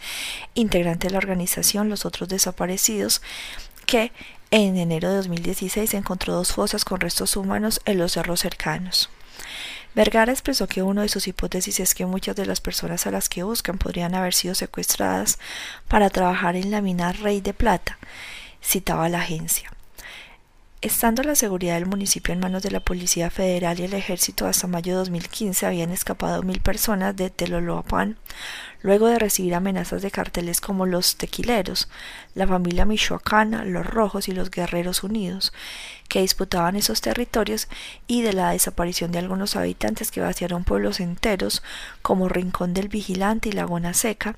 integrante 0.53 1.07
de 1.07 1.13
la 1.13 1.19
organización 1.19 1.87
Los 1.87 2.05
Otros 2.05 2.27
Desaparecidos, 2.27 3.21
que 3.85 4.11
en 4.51 4.77
enero 4.77 5.09
de 5.09 5.17
2016 5.17 5.93
encontró 5.93 6.33
dos 6.33 6.53
fosas 6.53 6.85
con 6.85 6.99
restos 6.99 7.35
humanos 7.35 7.81
en 7.85 7.97
los 7.97 8.13
cerros 8.13 8.39
cercanos. 8.41 9.09
Vergara 9.95 10.31
expresó 10.31 10.67
que 10.67 10.83
una 10.83 11.03
de 11.03 11.09
sus 11.09 11.27
hipótesis 11.27 11.79
es 11.79 11.95
que 11.95 12.05
muchas 12.05 12.35
de 12.35 12.45
las 12.45 12.59
personas 12.59 13.07
a 13.07 13.11
las 13.11 13.29
que 13.29 13.43
buscan 13.43 13.77
podrían 13.77 14.13
haber 14.13 14.33
sido 14.33 14.53
secuestradas 14.53 15.39
para 15.87 16.09
trabajar 16.09 16.57
en 16.57 16.69
la 16.69 16.81
mina 16.81 17.13
Rey 17.13 17.39
de 17.39 17.53
Plata, 17.53 17.97
citaba 18.61 19.07
la 19.07 19.19
agencia. 19.21 19.71
Estando 20.81 21.23
la 21.23 21.35
seguridad 21.35 21.75
del 21.75 21.85
municipio 21.85 22.33
en 22.33 22.41
manos 22.41 22.61
de 22.61 22.71
la 22.71 22.81
Policía 22.81 23.29
Federal 23.29 23.79
y 23.79 23.83
el 23.85 23.93
Ejército 23.93 24.45
hasta 24.45 24.67
mayo 24.67 24.93
de 24.93 24.99
2015 24.99 25.65
habían 25.65 25.91
escapado 25.91 26.43
mil 26.43 26.59
personas 26.59 27.15
de 27.15 27.29
Teloloapan, 27.29 28.17
luego 28.85 29.07
de 29.07 29.17
recibir 29.17 29.55
amenazas 29.55 30.03
de 30.03 30.11
carteles 30.11 30.61
como 30.61 30.85
los 30.85 31.15
tequileros, 31.15 31.87
la 32.35 32.45
familia 32.45 32.85
michoacana, 32.85 33.65
los 33.65 33.83
rojos 33.83 34.27
y 34.27 34.31
los 34.31 34.51
guerreros 34.51 35.03
unidos, 35.03 35.53
que 36.07 36.21
disputaban 36.21 36.75
esos 36.75 37.01
territorios, 37.01 37.67
y 38.05 38.21
de 38.21 38.33
la 38.33 38.51
desaparición 38.51 39.11
de 39.11 39.17
algunos 39.17 39.55
habitantes 39.55 40.11
que 40.11 40.21
vaciaron 40.21 40.63
pueblos 40.63 40.99
enteros, 40.99 41.63
como 42.03 42.29
Rincón 42.29 42.75
del 42.75 42.87
Vigilante 42.87 43.49
y 43.49 43.53
Laguna 43.53 43.95
Seca, 43.95 44.35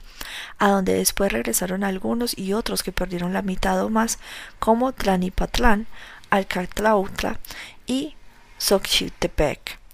a 0.59 0.69
donde 0.69 0.93
después 0.93 1.29
regresaron 1.29 1.83
algunos 1.83 2.37
y 2.37 2.53
otros 2.53 2.83
que 2.83 2.93
perdieron 2.93 3.33
la 3.33 3.41
mitad 3.41 3.83
o 3.83 3.89
más, 3.89 4.17
como 4.59 4.93
Tlanipatlán, 4.93 5.87
Alcatlautla 6.29 7.37
y 7.85 8.15
Xochitepec. 8.59 9.86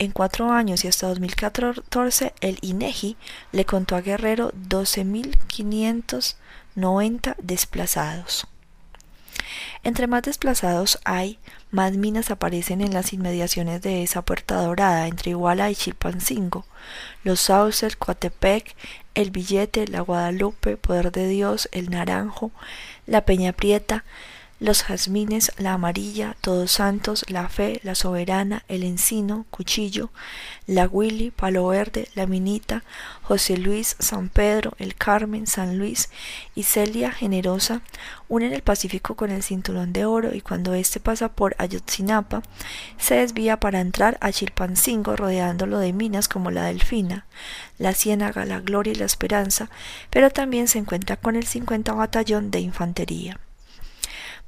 En 0.00 0.10
cuatro 0.12 0.50
años 0.50 0.82
y 0.82 0.88
hasta 0.88 1.06
2014, 1.08 2.32
el 2.40 2.58
INEGI 2.62 3.18
le 3.52 3.66
contó 3.66 3.96
a 3.96 4.00
Guerrero 4.00 4.50
12.590 4.52 7.36
desplazados. 7.36 8.46
Entre 9.82 10.06
más 10.06 10.22
desplazados 10.22 10.98
hay, 11.04 11.38
más 11.70 11.98
minas 11.98 12.30
aparecen 12.30 12.80
en 12.80 12.94
las 12.94 13.12
inmediaciones 13.12 13.82
de 13.82 14.02
esa 14.02 14.22
puerta 14.22 14.62
dorada 14.62 15.06
entre 15.06 15.32
Iguala 15.32 15.70
y 15.70 15.76
Chilpancingo. 15.76 16.64
Los 17.22 17.40
Saucer, 17.40 17.98
Coatepec, 17.98 18.74
El 19.14 19.30
Billete, 19.30 19.86
La 19.86 20.00
Guadalupe, 20.00 20.78
Poder 20.78 21.12
de 21.12 21.28
Dios, 21.28 21.68
El 21.72 21.90
Naranjo, 21.90 22.52
La 23.06 23.26
Peña 23.26 23.52
Prieta, 23.52 24.06
los 24.60 24.82
jazmines, 24.82 25.52
la 25.56 25.72
amarilla, 25.72 26.36
todos 26.42 26.70
santos, 26.70 27.24
la 27.28 27.48
fe, 27.48 27.80
la 27.82 27.94
soberana, 27.94 28.62
el 28.68 28.84
encino, 28.84 29.46
cuchillo, 29.50 30.10
la 30.66 30.86
Willy, 30.86 31.30
palo 31.30 31.66
verde, 31.66 32.08
la 32.14 32.26
minita, 32.26 32.84
José 33.22 33.56
Luis, 33.56 33.96
San 33.98 34.28
Pedro, 34.28 34.74
el 34.78 34.94
Carmen, 34.94 35.46
San 35.46 35.78
Luis 35.78 36.10
y 36.54 36.64
Celia 36.64 37.10
generosa 37.10 37.80
unen 38.28 38.52
el 38.52 38.62
Pacífico 38.62 39.16
con 39.16 39.30
el 39.30 39.42
cinturón 39.42 39.94
de 39.94 40.04
oro 40.04 40.34
y 40.34 40.42
cuando 40.42 40.74
éste 40.74 41.00
pasa 41.00 41.32
por 41.32 41.56
Ayotzinapa 41.58 42.42
se 42.98 43.16
desvía 43.16 43.58
para 43.58 43.80
entrar 43.80 44.18
a 44.20 44.30
Chilpancingo 44.30 45.16
rodeándolo 45.16 45.78
de 45.78 45.94
minas 45.94 46.28
como 46.28 46.50
la 46.50 46.64
Delfina, 46.64 47.24
la 47.78 47.94
Ciénaga, 47.94 48.44
la 48.44 48.60
Gloria 48.60 48.92
y 48.92 48.96
la 48.96 49.06
Esperanza, 49.06 49.70
pero 50.10 50.30
también 50.30 50.68
se 50.68 50.78
encuentra 50.78 51.16
con 51.16 51.34
el 51.34 51.46
50 51.46 51.94
Batallón 51.94 52.50
de 52.50 52.60
Infantería. 52.60 53.40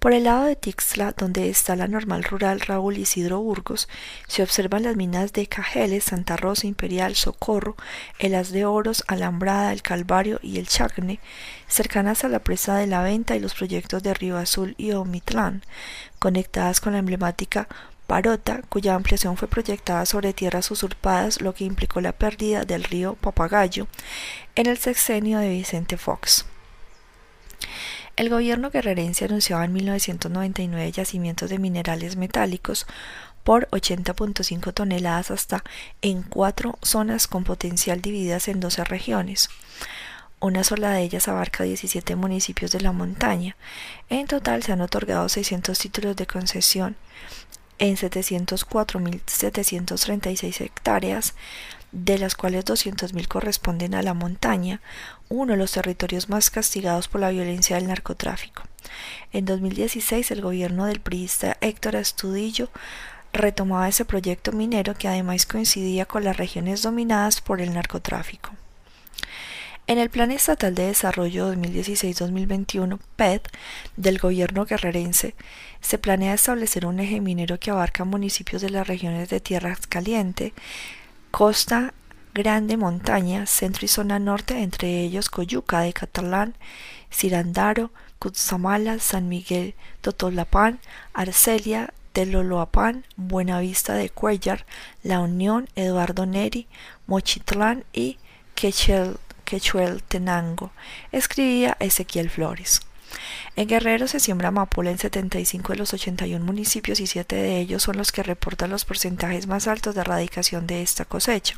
Por 0.03 0.14
el 0.14 0.24
lado 0.24 0.46
de 0.46 0.57
Tixla, 0.57 1.14
donde 1.16 1.48
está 1.48 1.76
la 1.76 1.86
normal 1.86 2.24
rural 2.24 2.59
Raúl 2.59 2.98
Isidro 2.98 3.38
Burgos, 3.38 3.88
se 4.26 4.42
observan 4.42 4.82
las 4.82 4.96
minas 4.96 5.32
de 5.32 5.46
Cajeles, 5.46 6.03
Santa 6.03 6.36
Rosa, 6.36 6.66
Imperial, 6.66 7.14
Socorro, 7.14 7.76
el 8.18 8.34
As 8.34 8.50
de 8.50 8.64
Oros, 8.64 9.05
Alambrada, 9.07 9.72
el 9.72 9.80
Calvario 9.80 10.40
y 10.42 10.59
el 10.59 10.66
Chacne, 10.66 11.20
cercanas 11.68 12.24
a 12.24 12.28
la 12.28 12.40
presa 12.40 12.74
de 12.74 12.88
la 12.88 13.05
Venta 13.05 13.36
y 13.36 13.38
los 13.38 13.55
proyectos 13.55 14.03
de 14.03 14.12
Río 14.12 14.38
Azul 14.38 14.74
y 14.76 14.90
Omitlán, 14.90 15.62
conectadas 16.18 16.80
con 16.80 16.94
la 16.94 16.98
emblemática 16.98 17.68
Parota, 18.09 18.62
cuya 18.68 18.96
ampliación 18.96 19.36
fue 19.36 19.46
proyectada 19.46 20.05
sobre 20.05 20.32
tierras 20.32 20.68
usurpadas, 20.72 21.40
lo 21.40 21.55
que 21.55 21.62
implicó 21.62 22.00
la 22.00 22.11
pérdida 22.11 22.64
del 22.64 22.82
río 22.82 23.14
Papagayo 23.14 23.86
en 24.57 24.66
el 24.66 24.78
sexenio 24.78 25.38
de 25.38 25.50
Vicente 25.50 25.96
Fox. 25.96 26.44
El 28.16 28.28
gobierno 28.28 28.70
guerrerense 28.70 29.24
anunciaba 29.24 29.64
en 29.64 29.72
1999 29.72 30.92
yacimientos 30.92 31.48
de 31.48 31.58
minerales 31.58 32.16
metálicos 32.16 32.86
por 33.42 33.68
80.5 33.70 34.74
toneladas 34.74 35.30
hasta 35.30 35.64
en 36.02 36.22
cuatro 36.22 36.78
zonas 36.82 37.26
con 37.26 37.44
potencial 37.44 38.02
divididas 38.02 38.48
en 38.48 38.60
12 38.60 38.84
regiones. 38.84 39.48
Una 40.40 40.64
sola 40.64 40.90
de 40.90 41.02
ellas 41.02 41.28
abarca 41.28 41.64
17 41.64 42.16
municipios 42.16 42.72
de 42.72 42.80
la 42.80 42.92
montaña. 42.92 43.56
En 44.10 44.26
total 44.26 44.62
se 44.62 44.72
han 44.72 44.80
otorgado 44.80 45.28
600 45.28 45.78
títulos 45.78 46.16
de 46.16 46.26
concesión 46.26 46.96
en 47.78 47.96
704.736 47.96 50.60
hectáreas, 50.60 51.34
de 51.93 52.18
las 52.18 52.34
cuales 52.34 52.64
200.000 52.64 53.28
corresponden 53.28 53.95
a 53.95 54.03
la 54.03 54.14
montaña, 54.14 54.80
uno 55.28 55.53
de 55.53 55.59
los 55.59 55.72
territorios 55.72 56.28
más 56.28 56.51
castigados 56.51 57.09
por 57.09 57.20
la 57.20 57.30
violencia 57.30 57.76
del 57.76 57.88
narcotráfico. 57.88 58.62
En 59.32 59.45
2016 59.45 60.30
el 60.30 60.40
gobierno 60.40 60.86
del 60.86 61.01
priista 61.01 61.57
Héctor 61.61 61.97
Astudillo 61.97 62.70
retomaba 63.32 63.88
ese 63.88 64.05
proyecto 64.05 64.53
minero 64.53 64.95
que 64.95 65.09
además 65.09 65.47
coincidía 65.47 66.07
con 66.07 66.24
las 66.24 66.36
regiones 66.36 66.82
dominadas 66.82 67.40
por 67.40 67.61
el 67.61 67.72
narcotráfico. 67.72 68.51
En 69.88 69.99
el 69.99 70.11
Plan 70.11 70.30
Estatal 70.30 70.74
de 70.74 70.86
Desarrollo 70.86 71.53
2016-2021, 71.53 72.99
PED, 73.16 73.40
del 73.97 74.18
gobierno 74.18 74.64
guerrerense, 74.64 75.34
se 75.80 75.99
planea 75.99 76.34
establecer 76.34 76.86
un 76.86 77.01
eje 77.01 77.20
minero 77.20 77.59
que 77.59 77.72
abarca 77.72 78.05
municipios 78.05 78.62
de 78.62 78.70
las 78.70 78.86
regiones 78.86 79.28
de 79.28 79.40
Tierra 79.40 79.76
Caliente, 79.88 80.53
Costa 81.33 81.95
Grande 82.35 82.76
Montaña, 82.76 83.47
centro 83.47 83.87
y 83.87 83.89
zona 83.89 84.18
norte, 84.18 84.62
entre 84.62 85.01
ellos 85.01 85.30
Coyuca 85.30 85.80
de 85.80 85.95
Catalán, 85.95 86.55
Cirandaro, 87.11 87.91
Cutzamala, 88.18 88.99
San 88.99 89.30
Miguel, 89.30 89.74
Totolapán, 90.03 90.78
Arcelia, 91.14 91.95
Teloloapán, 92.12 93.07
Buenavista 93.16 93.95
de 93.95 94.11
Cuellar, 94.11 94.66
La 95.03 95.20
Unión, 95.20 95.70
Eduardo 95.74 96.26
Neri, 96.26 96.68
Mochitlán 97.07 97.85
y 97.95 98.18
Quechueltenango, 99.47 100.70
escribía 101.12 101.78
Ezequiel 101.80 102.28
Flores. 102.28 102.83
En 103.56 103.68
Guerrero 103.68 104.08
se 104.08 104.20
siembra 104.20 104.48
amapola 104.48 104.90
en 104.90 104.98
75 104.98 105.72
de 105.72 105.78
los 105.78 105.92
81 105.92 106.44
municipios 106.44 107.00
y 107.00 107.06
7 107.06 107.36
de 107.36 107.58
ellos 107.58 107.82
son 107.82 107.96
los 107.96 108.12
que 108.12 108.22
reportan 108.22 108.70
los 108.70 108.84
porcentajes 108.84 109.46
más 109.46 109.68
altos 109.68 109.94
de 109.94 110.00
erradicación 110.00 110.66
de 110.66 110.82
esta 110.82 111.04
cosecha. 111.04 111.56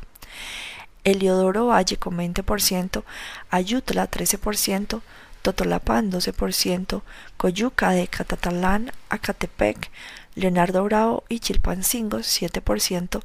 Eliodoro 1.04 1.66
Valle 1.66 1.98
con 1.98 2.16
20%, 2.16 3.04
Ayutla 3.50 4.10
13%, 4.10 5.02
Totolapán 5.42 6.10
12%, 6.10 7.02
Coyuca 7.36 7.90
de 7.90 8.08
Catatalán, 8.08 8.90
Acatepec, 9.10 9.90
Leonardo 10.34 10.82
Bravo 10.84 11.24
y 11.28 11.40
Chilpancingo 11.40 12.18
7%. 12.18 13.20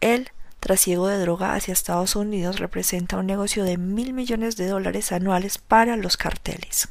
El 0.00 0.30
trasiego 0.58 1.06
de 1.06 1.18
droga 1.18 1.54
hacia 1.54 1.72
Estados 1.72 2.16
Unidos 2.16 2.58
representa 2.58 3.18
un 3.18 3.26
negocio 3.26 3.64
de 3.64 3.78
mil 3.78 4.12
millones 4.12 4.56
de 4.56 4.66
dólares 4.66 5.12
anuales 5.12 5.58
para 5.58 5.96
los 5.96 6.16
carteles. 6.16 6.88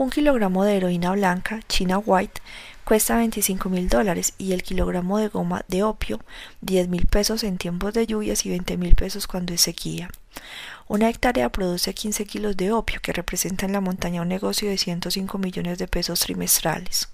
Un 0.00 0.08
kilogramo 0.08 0.64
de 0.64 0.78
heroína 0.78 1.12
blanca, 1.12 1.60
China 1.68 1.98
White, 1.98 2.40
cuesta 2.84 3.18
25 3.18 3.68
mil 3.68 3.90
dólares 3.90 4.32
y 4.38 4.54
el 4.54 4.62
kilogramo 4.62 5.18
de 5.18 5.28
goma 5.28 5.62
de 5.68 5.82
opio 5.82 6.20
10 6.62 6.88
mil 6.88 7.04
pesos 7.04 7.44
en 7.44 7.58
tiempos 7.58 7.92
de 7.92 8.06
lluvias 8.06 8.46
y 8.46 8.48
20 8.48 8.78
mil 8.78 8.94
pesos 8.94 9.26
cuando 9.26 9.52
es 9.52 9.60
sequía. 9.60 10.08
Una 10.88 11.10
hectárea 11.10 11.50
produce 11.50 11.92
15 11.92 12.24
kilos 12.24 12.56
de 12.56 12.72
opio 12.72 12.98
que 13.02 13.12
representa 13.12 13.66
en 13.66 13.74
la 13.74 13.82
montaña 13.82 14.22
un 14.22 14.28
negocio 14.28 14.70
de 14.70 14.78
105 14.78 15.36
millones 15.36 15.76
de 15.76 15.86
pesos 15.86 16.20
trimestrales. 16.20 17.10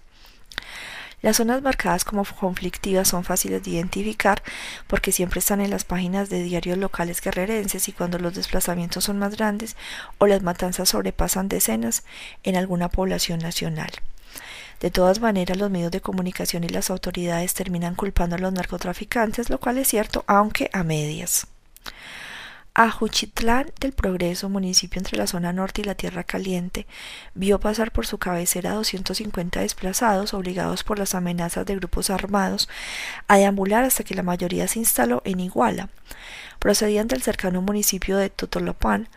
Las 1.27 1.39
zonas 1.39 1.61
marcadas 1.61 2.05
como 2.05 2.25
conflictivas 2.25 3.09
son 3.09 3.25
fáciles 3.25 3.61
de 3.65 3.73
identificar 3.73 4.45
porque 4.87 5.11
siempre 5.11 5.41
están 5.41 5.61
en 5.61 5.71
las 5.71 5.83
páginas 5.83 6.31
de 6.31 6.45
diarios 6.45 6.79
locales 6.79 7.21
guerrerenses 7.21 7.89
y 7.89 7.93
cuando 7.93 8.21
los 8.21 8.37
desplazamientos 8.37 9.03
son 9.03 9.19
más 9.19 9.37
grandes 9.37 9.75
o 10.19 10.29
las 10.29 10.45
matanzas 10.45 10.91
sobrepasan 10.91 11.49
decenas 11.49 12.05
en 12.45 12.55
alguna 12.55 12.91
población 12.91 13.41
nacional. 13.41 13.91
De 14.79 14.93
todas 14.93 15.19
maneras, 15.19 15.57
los 15.57 15.69
medios 15.69 15.91
de 15.91 16.01
comunicación 16.01 16.63
y 16.63 16.69
las 16.69 16.91
autoridades 16.91 17.55
terminan 17.55 17.97
culpando 17.97 18.37
a 18.37 18.39
los 18.39 18.53
narcotraficantes, 18.53 19.51
lo 19.51 19.59
cual 19.59 19.79
es 19.79 19.89
cierto, 19.89 20.23
aunque 20.29 20.71
a 20.73 20.85
medias. 20.85 21.49
Ajuchitlán 22.79 23.73
del 23.81 23.93
Progreso, 23.93 24.51
municipio 24.51 24.99
entre 24.99 25.17
la 25.17 25.27
zona 25.27 25.51
norte 25.55 25.81
y 25.81 25.85
la 25.85 25.95
Tierra 25.95 26.25
Caliente, 26.25 26.87
vio 27.33 27.59
pasar 27.59 27.91
por 27.91 28.07
su 28.07 28.19
cabecera 28.19 28.75
250 28.75 29.61
desplazados 29.61 30.35
obligados 30.35 30.85
por 30.85 30.99
las 30.99 31.15
amenazas 31.15 31.65
de 31.65 31.75
grupos 31.75 32.11
armados 32.11 32.69
a 33.29 33.39
deambular 33.39 33.85
hasta 33.85 34.05
que 34.05 34.15
la 34.15 34.23
mayoría 34.23 34.69
se 34.69 34.79
instaló 34.79 35.23
en 35.25 35.41
Iguala. 35.41 35.89
Procedían 36.59 37.09
del 37.09 37.23
cercano 37.23 37.63
municipio 37.63 38.19
de 38.19 38.29
Totolopán, 38.29 39.09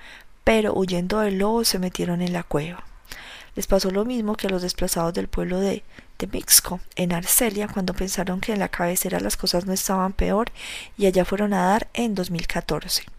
pero 0.46 0.74
huyendo 0.74 1.20
del 1.20 1.40
lobo 1.40 1.66
se 1.66 1.80
metieron 1.80 2.22
en 2.22 2.32
la 2.32 2.44
cueva. 2.44 2.86
Les 3.56 3.68
pasó 3.68 3.92
lo 3.92 4.06
mismo 4.06 4.38
que 4.38 4.48
a 4.48 4.52
los 4.52 4.62
desplazados 4.62 5.14
del 5.14 5.28
pueblo 5.28 5.60
de 5.60 5.84
Temixco, 6.16 6.80
en 6.96 7.12
Arcelia, 7.12 7.68
cuando 7.68 7.94
pensaron 7.94 8.40
que 8.40 8.54
en 8.54 8.60
la 8.60 8.70
cabecera 8.70 9.20
las 9.20 9.36
cosas 9.36 9.66
no 9.66 9.74
estaban 9.74 10.14
peor 10.14 10.50
y 10.98 11.08
allá 11.08 11.26
fueron 11.26 11.54
a 11.54 11.66
dar 11.66 11.90
en 11.94 12.16
2014. 12.16 13.19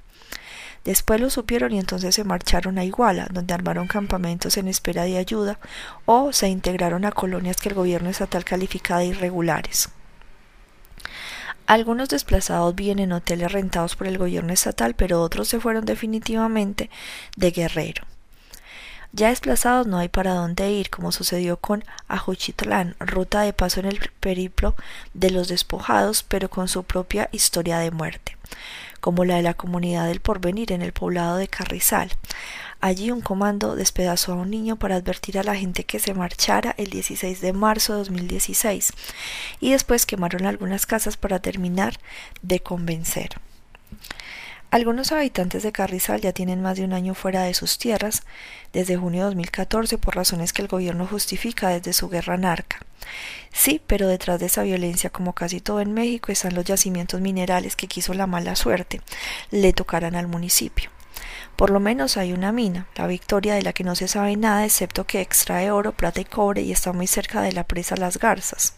Después 0.84 1.20
lo 1.20 1.28
supieron 1.28 1.72
y 1.72 1.78
entonces 1.78 2.14
se 2.14 2.24
marcharon 2.24 2.78
a 2.78 2.84
Iguala, 2.84 3.28
donde 3.30 3.52
armaron 3.52 3.86
campamentos 3.86 4.56
en 4.56 4.66
espera 4.66 5.04
de 5.04 5.18
ayuda 5.18 5.58
o 6.06 6.32
se 6.32 6.48
integraron 6.48 7.04
a 7.04 7.12
colonias 7.12 7.56
que 7.56 7.68
el 7.68 7.74
gobierno 7.74 8.08
estatal 8.08 8.44
califica 8.44 8.98
de 8.98 9.06
irregulares. 9.06 9.90
Algunos 11.66 12.08
desplazados 12.08 12.74
viven 12.74 12.98
en 12.98 13.12
hoteles 13.12 13.52
rentados 13.52 13.94
por 13.94 14.06
el 14.06 14.18
gobierno 14.18 14.52
estatal, 14.52 14.94
pero 14.94 15.22
otros 15.22 15.48
se 15.48 15.60
fueron 15.60 15.84
definitivamente 15.84 16.90
de 17.36 17.50
Guerrero. 17.50 18.06
Ya 19.12 19.28
desplazados 19.28 19.86
no 19.86 19.98
hay 19.98 20.08
para 20.08 20.34
dónde 20.34 20.70
ir, 20.70 20.88
como 20.88 21.12
sucedió 21.12 21.58
con 21.58 21.84
Ajuchitlán, 22.08 22.96
ruta 23.00 23.42
de 23.42 23.52
paso 23.52 23.80
en 23.80 23.86
el 23.86 23.98
periplo 24.20 24.74
de 25.14 25.30
los 25.30 25.48
despojados, 25.48 26.22
pero 26.22 26.48
con 26.48 26.68
su 26.68 26.84
propia 26.84 27.28
historia 27.32 27.78
de 27.78 27.90
muerte 27.90 28.36
como 29.00 29.24
la 29.24 29.36
de 29.36 29.42
la 29.42 29.54
comunidad 29.54 30.06
del 30.06 30.20
porvenir 30.20 30.72
en 30.72 30.82
el 30.82 30.92
poblado 30.92 31.36
de 31.36 31.48
Carrizal. 31.48 32.10
Allí 32.80 33.10
un 33.10 33.20
comando 33.20 33.76
despedazó 33.76 34.32
a 34.32 34.36
un 34.36 34.50
niño 34.50 34.76
para 34.76 34.96
advertir 34.96 35.38
a 35.38 35.42
la 35.42 35.54
gente 35.54 35.84
que 35.84 35.98
se 35.98 36.14
marchara 36.14 36.74
el 36.78 36.88
16 36.88 37.40
de 37.40 37.52
marzo 37.52 37.92
de 37.92 37.98
2016 37.98 38.92
y 39.60 39.72
después 39.72 40.06
quemaron 40.06 40.46
algunas 40.46 40.86
casas 40.86 41.16
para 41.18 41.40
terminar 41.40 41.98
de 42.40 42.60
convencer. 42.60 43.36
Algunos 44.72 45.10
habitantes 45.10 45.64
de 45.64 45.72
Carrizal 45.72 46.20
ya 46.20 46.32
tienen 46.32 46.62
más 46.62 46.76
de 46.76 46.84
un 46.84 46.92
año 46.92 47.14
fuera 47.14 47.42
de 47.42 47.54
sus 47.54 47.76
tierras, 47.76 48.22
desde 48.72 48.96
junio 48.96 49.22
de 49.22 49.26
2014, 49.26 49.98
por 49.98 50.14
razones 50.14 50.52
que 50.52 50.62
el 50.62 50.68
gobierno 50.68 51.08
justifica 51.08 51.70
desde 51.70 51.92
su 51.92 52.08
guerra 52.08 52.36
narca. 52.36 52.78
Sí, 53.52 53.82
pero 53.84 54.06
detrás 54.06 54.38
de 54.38 54.46
esa 54.46 54.62
violencia, 54.62 55.10
como 55.10 55.32
casi 55.32 55.60
todo 55.60 55.80
en 55.80 55.92
México, 55.92 56.30
están 56.30 56.54
los 56.54 56.64
yacimientos 56.64 57.20
minerales 57.20 57.74
que 57.74 57.88
quiso 57.88 58.14
la 58.14 58.28
mala 58.28 58.54
suerte 58.54 59.00
le 59.50 59.72
tocaran 59.72 60.14
al 60.14 60.28
municipio. 60.28 60.90
Por 61.56 61.70
lo 61.70 61.80
menos 61.80 62.16
hay 62.16 62.32
una 62.32 62.52
mina, 62.52 62.86
la 62.94 63.08
Victoria, 63.08 63.54
de 63.54 63.62
la 63.62 63.72
que 63.72 63.82
no 63.82 63.96
se 63.96 64.06
sabe 64.06 64.36
nada 64.36 64.64
excepto 64.64 65.04
que 65.04 65.20
extrae 65.20 65.72
oro, 65.72 65.90
plata 65.92 66.20
y 66.20 66.24
cobre 66.24 66.62
y 66.62 66.70
está 66.70 66.92
muy 66.92 67.08
cerca 67.08 67.42
de 67.42 67.52
la 67.52 67.64
presa 67.64 67.96
Las 67.96 68.18
Garzas. 68.18 68.74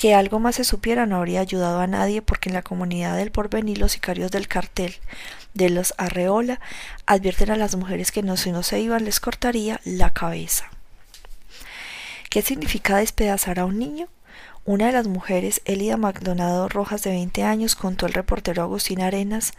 Que 0.00 0.14
algo 0.14 0.40
más 0.40 0.54
se 0.54 0.64
supiera 0.64 1.04
no 1.04 1.16
habría 1.16 1.40
ayudado 1.40 1.78
a 1.78 1.86
nadie 1.86 2.22
porque 2.22 2.48
en 2.48 2.54
la 2.54 2.62
comunidad 2.62 3.18
del 3.18 3.30
porvenir 3.30 3.76
los 3.76 3.92
sicarios 3.92 4.30
del 4.30 4.48
cartel 4.48 4.94
de 5.52 5.68
los 5.68 5.92
Arreola 5.98 6.58
advierten 7.04 7.50
a 7.50 7.56
las 7.56 7.76
mujeres 7.76 8.10
que 8.10 8.22
no 8.22 8.38
si 8.38 8.50
no 8.50 8.62
se 8.62 8.80
iban 8.80 9.04
les 9.04 9.20
cortaría 9.20 9.78
la 9.84 10.08
cabeza. 10.08 10.70
¿Qué 12.30 12.40
significa 12.40 12.96
despedazar 12.96 13.58
a 13.58 13.66
un 13.66 13.78
niño? 13.78 14.08
Una 14.64 14.86
de 14.86 14.92
las 14.92 15.06
mujeres, 15.06 15.60
Elida 15.66 15.98
Maldonado 15.98 16.66
Rojas, 16.70 17.02
de 17.02 17.10
20 17.10 17.42
años, 17.42 17.74
contó 17.74 18.06
al 18.06 18.14
reportero 18.14 18.62
Agustín 18.62 19.02
Arenas 19.02 19.52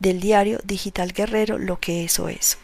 del 0.00 0.20
diario 0.20 0.58
Digital 0.64 1.14
Guerrero 1.14 1.56
lo 1.56 1.80
que 1.80 2.04
eso 2.04 2.28
es. 2.28 2.58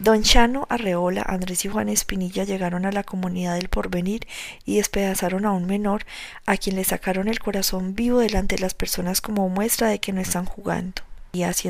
Don 0.00 0.24
Chano 0.24 0.66
Arreola, 0.70 1.22
Andrés 1.22 1.64
y 1.64 1.68
Juan 1.68 1.88
Espinilla 1.88 2.42
llegaron 2.42 2.84
a 2.84 2.90
la 2.90 3.04
comunidad 3.04 3.54
del 3.54 3.68
porvenir 3.68 4.26
y 4.64 4.76
despedazaron 4.78 5.46
a 5.46 5.52
un 5.52 5.66
menor 5.66 6.04
a 6.46 6.56
quien 6.56 6.74
le 6.74 6.82
sacaron 6.82 7.28
el 7.28 7.38
corazón 7.38 7.94
vivo 7.94 8.18
delante 8.18 8.56
de 8.56 8.62
las 8.62 8.74
personas 8.74 9.20
como 9.20 9.48
muestra 9.48 9.86
de 9.86 10.00
que 10.00 10.12
no 10.12 10.20
están 10.20 10.46
jugando. 10.46 11.02
Y 11.32 11.44
así 11.44 11.62